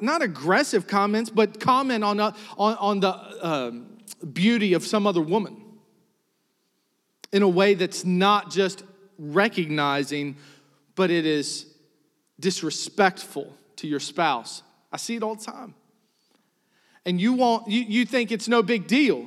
not 0.01 0.23
aggressive 0.23 0.87
comments, 0.87 1.29
but 1.29 1.61
comment 1.61 2.03
on, 2.03 2.19
uh, 2.19 2.33
on, 2.57 2.77
on 2.77 3.01
the 3.01 3.47
um, 3.47 3.99
beauty 4.33 4.73
of 4.73 4.87
some 4.87 5.07
other 5.07 5.21
woman 5.21 5.61
in 7.33 7.43
a 7.43 7.49
way 7.49 7.75
that's 7.75 8.05
not 8.05 8.51
just 8.51 8.83
recognizing, 9.19 10.37
but 10.95 11.11
it 11.11 11.27
is 11.27 11.67
disrespectful 12.39 13.53
to 13.77 13.87
your 13.87 14.01
spouse. 14.01 14.63
I 14.93 14.97
see 14.97 15.17
it 15.17 15.23
all 15.23 15.37
the 15.37 15.45
time 15.45 15.75
and 17.07 17.21
you 17.21 17.33
want 17.33 17.69
you, 17.69 17.83
you 17.83 18.05
think 18.05 18.33
it's 18.33 18.49
no 18.49 18.63
big 18.63 18.87
deal. 18.87 19.27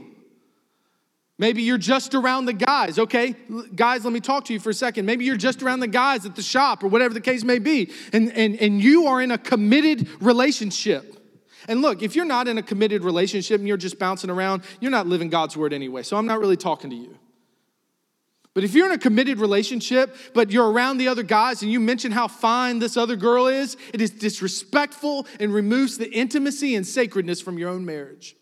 Maybe 1.39 1.63
you're 1.63 1.79
just 1.79 2.13
around 2.13 2.45
the 2.45 2.53
guys, 2.53 2.99
okay? 2.99 3.35
Guys, 3.75 4.05
let 4.05 4.13
me 4.13 4.19
talk 4.19 4.45
to 4.45 4.53
you 4.53 4.59
for 4.59 4.69
a 4.69 4.73
second. 4.73 5.05
Maybe 5.05 5.25
you're 5.25 5.35
just 5.35 5.63
around 5.63 5.79
the 5.79 5.87
guys 5.87 6.25
at 6.25 6.35
the 6.35 6.43
shop 6.43 6.83
or 6.83 6.87
whatever 6.87 7.13
the 7.13 7.21
case 7.21 7.43
may 7.43 7.57
be, 7.57 7.91
and, 8.13 8.31
and, 8.33 8.55
and 8.61 8.81
you 8.81 9.07
are 9.07 9.19
in 9.19 9.31
a 9.31 9.37
committed 9.37 10.07
relationship. 10.21 11.17
And 11.67 11.81
look, 11.81 12.03
if 12.03 12.15
you're 12.15 12.25
not 12.25 12.47
in 12.47 12.57
a 12.57 12.63
committed 12.63 13.03
relationship 13.03 13.57
and 13.57 13.67
you're 13.67 13.77
just 13.77 13.97
bouncing 13.97 14.29
around, 14.29 14.63
you're 14.79 14.91
not 14.91 15.07
living 15.07 15.29
God's 15.29 15.57
word 15.57 15.73
anyway. 15.73 16.03
So 16.03 16.17
I'm 16.17 16.27
not 16.27 16.39
really 16.39 16.57
talking 16.57 16.89
to 16.91 16.95
you. 16.95 17.17
But 18.53 18.63
if 18.63 18.75
you're 18.75 18.85
in 18.85 18.91
a 18.91 18.99
committed 18.99 19.39
relationship, 19.39 20.15
but 20.33 20.51
you're 20.51 20.69
around 20.69 20.97
the 20.97 21.07
other 21.07 21.23
guys 21.23 21.63
and 21.63 21.71
you 21.71 21.79
mention 21.79 22.11
how 22.11 22.27
fine 22.27 22.77
this 22.77 22.97
other 22.97 23.15
girl 23.15 23.47
is, 23.47 23.77
it 23.93 23.99
is 23.99 24.11
disrespectful 24.11 25.25
and 25.39 25.51
removes 25.51 25.97
the 25.97 26.11
intimacy 26.11 26.75
and 26.75 26.85
sacredness 26.85 27.41
from 27.41 27.57
your 27.57 27.69
own 27.69 27.83
marriage. 27.83 28.35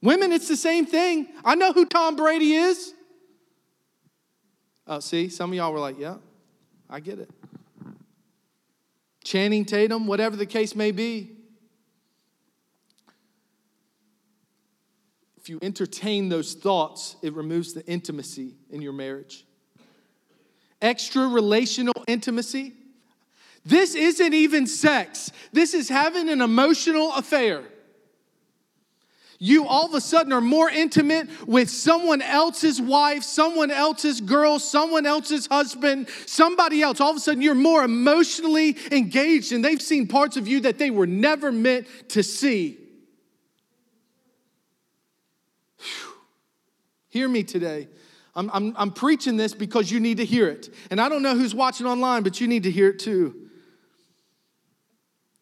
Women, 0.00 0.32
it's 0.32 0.48
the 0.48 0.56
same 0.56 0.86
thing. 0.86 1.28
I 1.44 1.54
know 1.54 1.72
who 1.72 1.84
Tom 1.84 2.16
Brady 2.16 2.54
is. 2.54 2.94
Oh, 4.86 5.00
see, 5.00 5.28
some 5.28 5.50
of 5.50 5.56
y'all 5.56 5.72
were 5.72 5.78
like, 5.78 5.98
yeah, 5.98 6.16
I 6.88 7.00
get 7.00 7.18
it. 7.18 7.30
Channing 9.24 9.64
Tatum, 9.64 10.06
whatever 10.06 10.36
the 10.36 10.46
case 10.46 10.74
may 10.74 10.90
be. 10.90 11.33
If 15.44 15.50
you 15.50 15.58
entertain 15.60 16.30
those 16.30 16.54
thoughts, 16.54 17.16
it 17.20 17.34
removes 17.34 17.74
the 17.74 17.84
intimacy 17.84 18.54
in 18.70 18.80
your 18.80 18.94
marriage. 18.94 19.44
Extra 20.80 21.28
relational 21.28 21.92
intimacy. 22.08 22.72
This 23.62 23.94
isn't 23.94 24.32
even 24.32 24.66
sex, 24.66 25.30
this 25.52 25.74
is 25.74 25.90
having 25.90 26.30
an 26.30 26.40
emotional 26.40 27.12
affair. 27.12 27.62
You 29.38 29.66
all 29.66 29.84
of 29.84 29.92
a 29.92 30.00
sudden 30.00 30.32
are 30.32 30.40
more 30.40 30.70
intimate 30.70 31.28
with 31.46 31.68
someone 31.68 32.22
else's 32.22 32.80
wife, 32.80 33.22
someone 33.22 33.70
else's 33.70 34.22
girl, 34.22 34.58
someone 34.58 35.04
else's 35.04 35.46
husband, 35.46 36.08
somebody 36.24 36.80
else. 36.80 37.02
All 37.02 37.10
of 37.10 37.16
a 37.18 37.20
sudden, 37.20 37.42
you're 37.42 37.54
more 37.54 37.84
emotionally 37.84 38.78
engaged, 38.90 39.52
and 39.52 39.62
they've 39.62 39.82
seen 39.82 40.06
parts 40.06 40.38
of 40.38 40.48
you 40.48 40.60
that 40.60 40.78
they 40.78 40.88
were 40.88 41.06
never 41.06 41.52
meant 41.52 41.86
to 42.08 42.22
see. 42.22 42.78
Hear 47.14 47.28
me 47.28 47.44
today. 47.44 47.86
I'm, 48.34 48.50
I'm, 48.52 48.74
I'm 48.76 48.90
preaching 48.90 49.36
this 49.36 49.54
because 49.54 49.88
you 49.88 50.00
need 50.00 50.16
to 50.16 50.24
hear 50.24 50.48
it. 50.48 50.74
And 50.90 51.00
I 51.00 51.08
don't 51.08 51.22
know 51.22 51.36
who's 51.36 51.54
watching 51.54 51.86
online, 51.86 52.24
but 52.24 52.40
you 52.40 52.48
need 52.48 52.64
to 52.64 52.72
hear 52.72 52.88
it 52.88 52.98
too. 52.98 53.36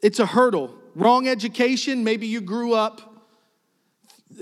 It's 0.03 0.19
a 0.19 0.27
hurdle. 0.27 0.75
Wrong 0.95 1.27
education, 1.27 2.05
maybe 2.05 2.27
you 2.27 2.43
grew 2.43 2.75
up 2.75 3.27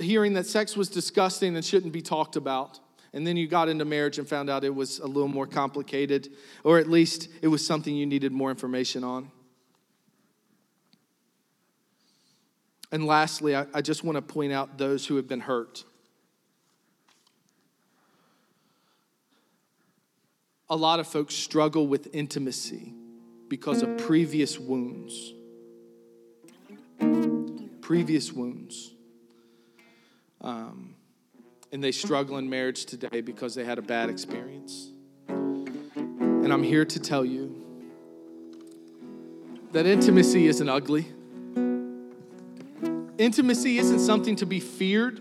hearing 0.01 0.33
that 0.33 0.47
sex 0.47 0.77
was 0.77 0.89
disgusting 0.89 1.55
and 1.55 1.65
shouldn't 1.65 1.93
be 1.93 2.03
talked 2.03 2.35
about. 2.35 2.81
And 3.13 3.25
then 3.25 3.37
you 3.37 3.47
got 3.47 3.69
into 3.69 3.85
marriage 3.85 4.19
and 4.19 4.29
found 4.29 4.51
out 4.51 4.65
it 4.65 4.75
was 4.75 4.99
a 4.99 5.07
little 5.07 5.29
more 5.29 5.47
complicated, 5.47 6.31
or 6.65 6.81
at 6.81 6.91
least 6.91 7.29
it 7.43 7.47
was 7.47 7.65
something 7.65 7.95
you 7.95 8.07
needed 8.07 8.33
more 8.33 8.51
information 8.51 9.05
on. 9.05 9.31
And 12.91 13.07
lastly, 13.07 13.55
I, 13.55 13.67
I 13.73 13.83
just 13.83 14.03
want 14.03 14.17
to 14.17 14.23
point 14.23 14.53
out 14.53 14.79
those 14.79 15.07
who 15.07 15.15
have 15.15 15.29
been 15.29 15.39
hurt. 15.39 15.85
A 20.71 20.77
lot 20.77 21.01
of 21.01 21.09
folks 21.09 21.35
struggle 21.35 21.89
with 21.89 22.15
intimacy 22.15 22.95
because 23.49 23.83
of 23.83 23.99
previous 23.99 24.57
wounds. 24.57 25.35
Previous 27.81 28.33
wounds. 28.33 28.95
Um, 30.41 30.95
and 31.73 31.83
they 31.83 31.91
struggle 31.91 32.39
in 32.39 32.49
marriage 32.49 32.85
today 32.85 33.21
because 33.21 33.57
they 33.57 33.65
had 33.65 33.79
a 33.79 33.83
bad 33.83 34.09
experience. 34.11 34.91
And 35.29 36.53
I'm 36.53 36.63
here 36.63 36.85
to 36.85 37.01
tell 37.01 37.25
you 37.25 37.57
that 39.73 39.87
intimacy 39.87 40.47
isn't 40.47 40.69
ugly. 40.69 41.09
Intimacy 43.19 43.79
isn't 43.79 43.99
something 43.99 44.37
to 44.37 44.47
be 44.47 44.61
feared 44.61 45.21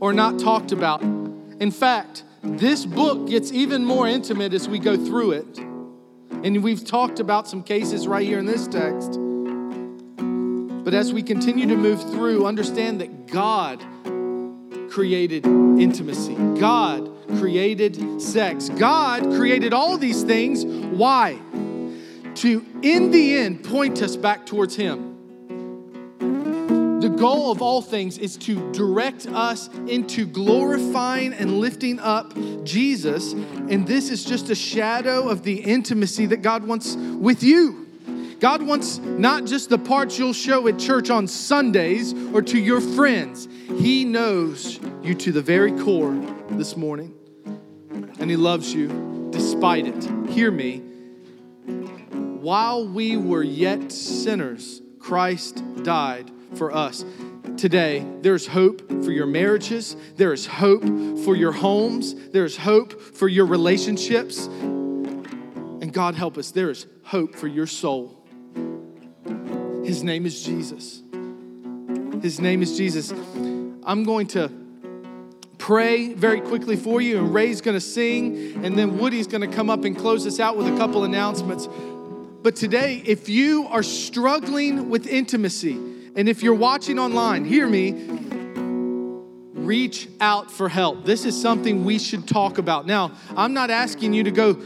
or 0.00 0.14
not 0.14 0.38
talked 0.38 0.72
about. 0.72 1.02
In 1.02 1.70
fact, 1.70 2.24
this 2.44 2.84
book 2.84 3.28
gets 3.28 3.50
even 3.52 3.84
more 3.84 4.06
intimate 4.06 4.52
as 4.52 4.68
we 4.68 4.78
go 4.78 4.96
through 4.96 5.32
it. 5.32 5.58
And 5.58 6.62
we've 6.62 6.84
talked 6.84 7.18
about 7.18 7.48
some 7.48 7.62
cases 7.62 8.06
right 8.06 8.26
here 8.26 8.38
in 8.38 8.44
this 8.44 8.68
text. 8.68 9.18
But 10.84 10.92
as 10.92 11.10
we 11.12 11.22
continue 11.22 11.66
to 11.66 11.76
move 11.76 12.02
through, 12.02 12.46
understand 12.46 13.00
that 13.00 13.26
God 13.26 13.80
created 14.90 15.46
intimacy. 15.46 16.34
God 16.60 17.10
created 17.38 18.20
sex. 18.20 18.68
God 18.68 19.22
created 19.22 19.72
all 19.72 19.96
these 19.96 20.22
things. 20.22 20.66
Why? 20.66 21.38
To, 22.36 22.66
in 22.82 23.10
the 23.10 23.36
end, 23.36 23.64
point 23.64 24.02
us 24.02 24.16
back 24.16 24.44
towards 24.44 24.76
Him. 24.76 25.13
Goal 27.16 27.52
of 27.52 27.62
all 27.62 27.80
things 27.80 28.18
is 28.18 28.36
to 28.38 28.72
direct 28.72 29.26
us 29.26 29.68
into 29.86 30.26
glorifying 30.26 31.32
and 31.32 31.60
lifting 31.60 32.00
up 32.00 32.34
Jesus. 32.64 33.32
And 33.32 33.86
this 33.86 34.10
is 34.10 34.24
just 34.24 34.50
a 34.50 34.54
shadow 34.54 35.28
of 35.28 35.44
the 35.44 35.60
intimacy 35.60 36.26
that 36.26 36.42
God 36.42 36.64
wants 36.64 36.96
with 36.96 37.42
you. 37.42 37.86
God 38.40 38.62
wants 38.62 38.98
not 38.98 39.44
just 39.44 39.70
the 39.70 39.78
parts 39.78 40.18
you'll 40.18 40.32
show 40.32 40.66
at 40.66 40.78
church 40.78 41.08
on 41.08 41.28
Sundays 41.28 42.12
or 42.34 42.42
to 42.42 42.58
your 42.58 42.80
friends. 42.80 43.48
He 43.78 44.04
knows 44.04 44.80
you 45.02 45.14
to 45.14 45.32
the 45.32 45.40
very 45.40 45.72
core 45.82 46.14
this 46.50 46.76
morning. 46.76 47.14
And 48.18 48.28
He 48.28 48.36
loves 48.36 48.74
you 48.74 49.28
despite 49.30 49.86
it. 49.86 50.28
Hear 50.30 50.50
me. 50.50 50.78
While 52.40 52.88
we 52.88 53.16
were 53.16 53.42
yet 53.42 53.92
sinners, 53.92 54.82
Christ 54.98 55.62
died 55.84 56.30
for 56.56 56.74
us. 56.74 57.04
Today, 57.56 58.04
there's 58.20 58.46
hope 58.46 58.88
for 59.04 59.12
your 59.12 59.26
marriages, 59.26 59.96
there 60.16 60.32
is 60.32 60.46
hope 60.46 60.82
for 61.24 61.36
your 61.36 61.52
homes, 61.52 62.14
there's 62.30 62.56
hope 62.56 63.00
for 63.00 63.28
your 63.28 63.46
relationships. 63.46 64.46
And 64.46 65.92
God 65.92 66.14
help 66.14 66.36
us, 66.38 66.50
there 66.50 66.70
is 66.70 66.86
hope 67.04 67.34
for 67.34 67.46
your 67.46 67.66
soul. 67.66 68.20
His 69.84 70.02
name 70.02 70.26
is 70.26 70.42
Jesus. 70.42 71.02
His 72.22 72.40
name 72.40 72.62
is 72.62 72.76
Jesus. 72.76 73.12
I'm 73.84 74.02
going 74.02 74.26
to 74.28 74.50
pray 75.58 76.12
very 76.14 76.40
quickly 76.40 76.76
for 76.76 77.00
you, 77.00 77.18
and 77.18 77.32
Ray's 77.32 77.60
going 77.60 77.76
to 77.76 77.80
sing, 77.80 78.64
and 78.64 78.76
then 78.76 78.98
Woody's 78.98 79.26
going 79.26 79.48
to 79.48 79.56
come 79.56 79.70
up 79.70 79.84
and 79.84 79.96
close 79.96 80.26
us 80.26 80.40
out 80.40 80.56
with 80.56 80.66
a 80.66 80.76
couple 80.76 81.04
announcements. 81.04 81.68
But 82.42 82.56
today, 82.56 83.02
if 83.06 83.28
you 83.28 83.66
are 83.68 83.82
struggling 83.82 84.90
with 84.90 85.06
intimacy, 85.06 85.93
and 86.16 86.28
if 86.28 86.42
you're 86.42 86.54
watching 86.54 86.98
online, 86.98 87.44
hear 87.44 87.66
me, 87.68 87.92
reach 89.52 90.08
out 90.20 90.50
for 90.50 90.68
help. 90.68 91.04
This 91.04 91.24
is 91.24 91.40
something 91.40 91.84
we 91.84 91.98
should 91.98 92.28
talk 92.28 92.58
about. 92.58 92.86
Now, 92.86 93.12
I'm 93.36 93.54
not 93.54 93.70
asking 93.70 94.12
you 94.12 94.24
to 94.24 94.30
go 94.30 94.60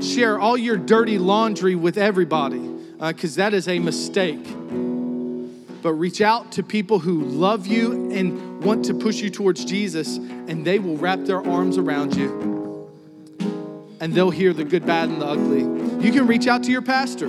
share 0.00 0.38
all 0.38 0.56
your 0.56 0.76
dirty 0.76 1.18
laundry 1.18 1.74
with 1.74 1.98
everybody 1.98 2.60
because 3.00 3.38
uh, 3.38 3.42
that 3.42 3.54
is 3.54 3.68
a 3.68 3.78
mistake. 3.78 4.42
but 5.82 5.92
reach 5.92 6.20
out 6.20 6.52
to 6.52 6.62
people 6.62 6.98
who 6.98 7.24
love 7.24 7.66
you 7.66 8.10
and 8.10 8.62
want 8.62 8.84
to 8.86 8.94
push 8.94 9.20
you 9.20 9.30
towards 9.30 9.64
Jesus, 9.64 10.16
and 10.16 10.64
they 10.64 10.78
will 10.78 10.96
wrap 10.96 11.20
their 11.20 11.44
arms 11.46 11.78
around 11.78 12.16
you 12.16 12.58
and 14.00 14.14
they'll 14.14 14.30
hear 14.30 14.52
the 14.52 14.64
good, 14.64 14.86
bad, 14.86 15.08
and 15.08 15.20
the 15.20 15.26
ugly. 15.26 15.60
You 16.04 16.12
can 16.12 16.26
reach 16.26 16.46
out 16.46 16.62
to 16.64 16.70
your 16.70 16.82
pastor. 16.82 17.26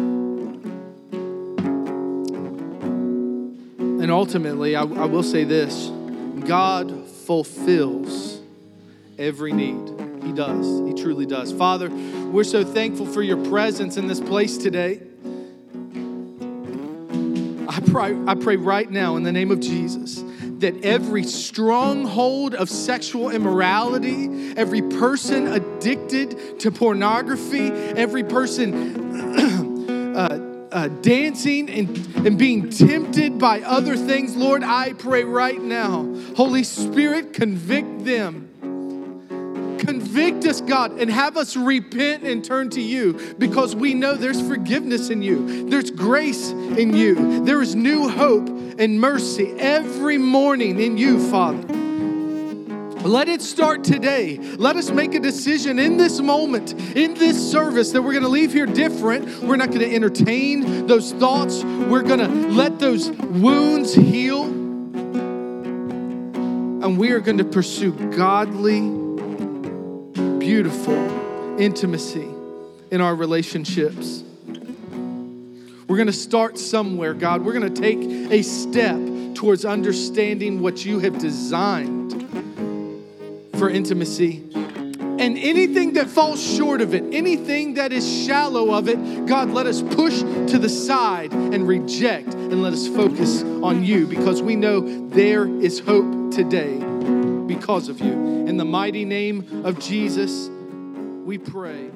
And 4.09 4.15
ultimately, 4.15 4.75
I, 4.75 4.81
I 4.81 5.05
will 5.05 5.21
say 5.21 5.43
this 5.43 5.91
God 6.47 7.05
fulfills 7.05 8.39
every 9.19 9.53
need. 9.53 9.87
He 10.23 10.31
does. 10.31 10.65
He 10.87 10.99
truly 10.99 11.27
does. 11.27 11.53
Father, 11.53 11.91
we're 12.31 12.43
so 12.43 12.63
thankful 12.63 13.05
for 13.05 13.21
your 13.21 13.37
presence 13.51 13.97
in 13.97 14.07
this 14.07 14.19
place 14.19 14.57
today. 14.57 14.99
I 17.69 17.81
pray, 17.81 18.19
I 18.25 18.33
pray 18.33 18.55
right 18.55 18.89
now 18.89 19.15
in 19.15 19.21
the 19.21 19.31
name 19.31 19.51
of 19.51 19.59
Jesus 19.59 20.23
that 20.57 20.83
every 20.83 21.23
stronghold 21.23 22.55
of 22.55 22.67
sexual 22.67 23.29
immorality, 23.29 24.53
every 24.57 24.81
person 24.81 25.45
addicted 25.49 26.59
to 26.61 26.71
pornography, 26.71 27.67
every 27.67 28.23
person 28.23 29.07
uh, 30.79 30.87
dancing 30.87 31.69
and, 31.69 31.89
and 32.25 32.39
being 32.39 32.69
tempted 32.69 33.37
by 33.37 33.59
other 33.61 33.97
things, 33.97 34.37
Lord, 34.37 34.63
I 34.63 34.93
pray 34.93 35.25
right 35.25 35.61
now, 35.61 36.07
Holy 36.37 36.63
Spirit, 36.63 37.33
convict 37.33 38.05
them. 38.05 38.45
Convict 39.79 40.45
us, 40.45 40.61
God, 40.61 40.97
and 40.99 41.11
have 41.11 41.35
us 41.35 41.57
repent 41.57 42.23
and 42.23 42.45
turn 42.45 42.69
to 42.71 42.81
you 42.81 43.35
because 43.37 43.75
we 43.75 43.93
know 43.93 44.15
there's 44.15 44.41
forgiveness 44.47 45.09
in 45.09 45.21
you, 45.21 45.69
there's 45.69 45.91
grace 45.91 46.51
in 46.51 46.95
you, 46.95 47.43
there 47.43 47.61
is 47.61 47.75
new 47.75 48.07
hope 48.07 48.47
and 48.47 49.01
mercy 49.01 49.51
every 49.59 50.17
morning 50.17 50.79
in 50.79 50.97
you, 50.97 51.19
Father. 51.29 51.88
Let 53.03 53.29
it 53.29 53.41
start 53.41 53.85
today. 53.85 54.37
Let 54.37 54.75
us 54.75 54.91
make 54.91 55.15
a 55.15 55.21
decision 55.21 55.79
in 55.79 55.95
this 55.95 56.19
moment, 56.19 56.73
in 56.97 57.13
this 57.13 57.51
service, 57.51 57.91
that 57.91 58.01
we're 58.01 58.11
going 58.11 58.23
to 58.23 58.29
leave 58.29 58.51
here 58.51 58.65
different. 58.65 59.41
We're 59.41 59.55
not 59.55 59.69
going 59.69 59.79
to 59.79 59.95
entertain 59.95 60.85
those 60.85 61.13
thoughts. 61.13 61.63
We're 61.63 62.03
going 62.03 62.19
to 62.19 62.27
let 62.27 62.77
those 62.77 63.09
wounds 63.09 63.93
heal. 63.93 64.43
And 66.83 66.97
we 66.97 67.11
are 67.11 67.21
going 67.21 67.37
to 67.37 67.45
pursue 67.45 67.93
godly 68.17 68.81
beautiful 70.37 71.57
intimacy 71.57 72.29
in 72.91 72.99
our 72.99 73.15
relationships. 73.15 74.23
We're 75.87 75.97
going 75.97 76.07
to 76.07 76.13
start 76.13 76.57
somewhere, 76.57 77.13
God. 77.13 77.45
We're 77.45 77.53
going 77.53 77.73
to 77.73 77.81
take 77.81 77.99
a 78.31 78.41
step 78.41 78.99
towards 79.35 79.63
understanding 79.63 80.61
what 80.61 80.83
you 80.83 80.99
have 80.99 81.17
designed 81.17 82.28
for 83.59 83.69
intimacy. 83.69 84.43
And 84.55 85.37
anything 85.37 85.93
that 85.93 86.07
falls 86.07 86.41
short 86.41 86.79
of 86.79 86.93
it, 86.93 87.03
anything 87.13 87.73
that 87.73 87.91
is 87.91 88.25
shallow 88.25 88.73
of 88.73 88.87
it, 88.87 89.25
God, 89.25 89.49
let 89.49 89.67
us 89.67 89.81
push 89.81 90.19
to 90.19 90.57
the 90.57 90.69
side 90.69 91.33
and 91.33 91.67
reject 91.67 92.33
and 92.33 92.63
let 92.63 92.71
us 92.71 92.87
focus 92.87 93.43
on 93.43 93.83
you 93.83 94.07
because 94.07 94.41
we 94.41 94.55
know 94.55 95.09
there 95.09 95.45
is 95.45 95.79
hope 95.79 96.31
today 96.31 96.77
because 97.47 97.89
of 97.89 97.99
you. 97.99 98.13
In 98.47 98.55
the 98.55 98.63
mighty 98.63 99.03
name 99.03 99.65
of 99.65 99.77
Jesus, 99.77 100.49
we 101.25 101.37
pray. 101.37 101.91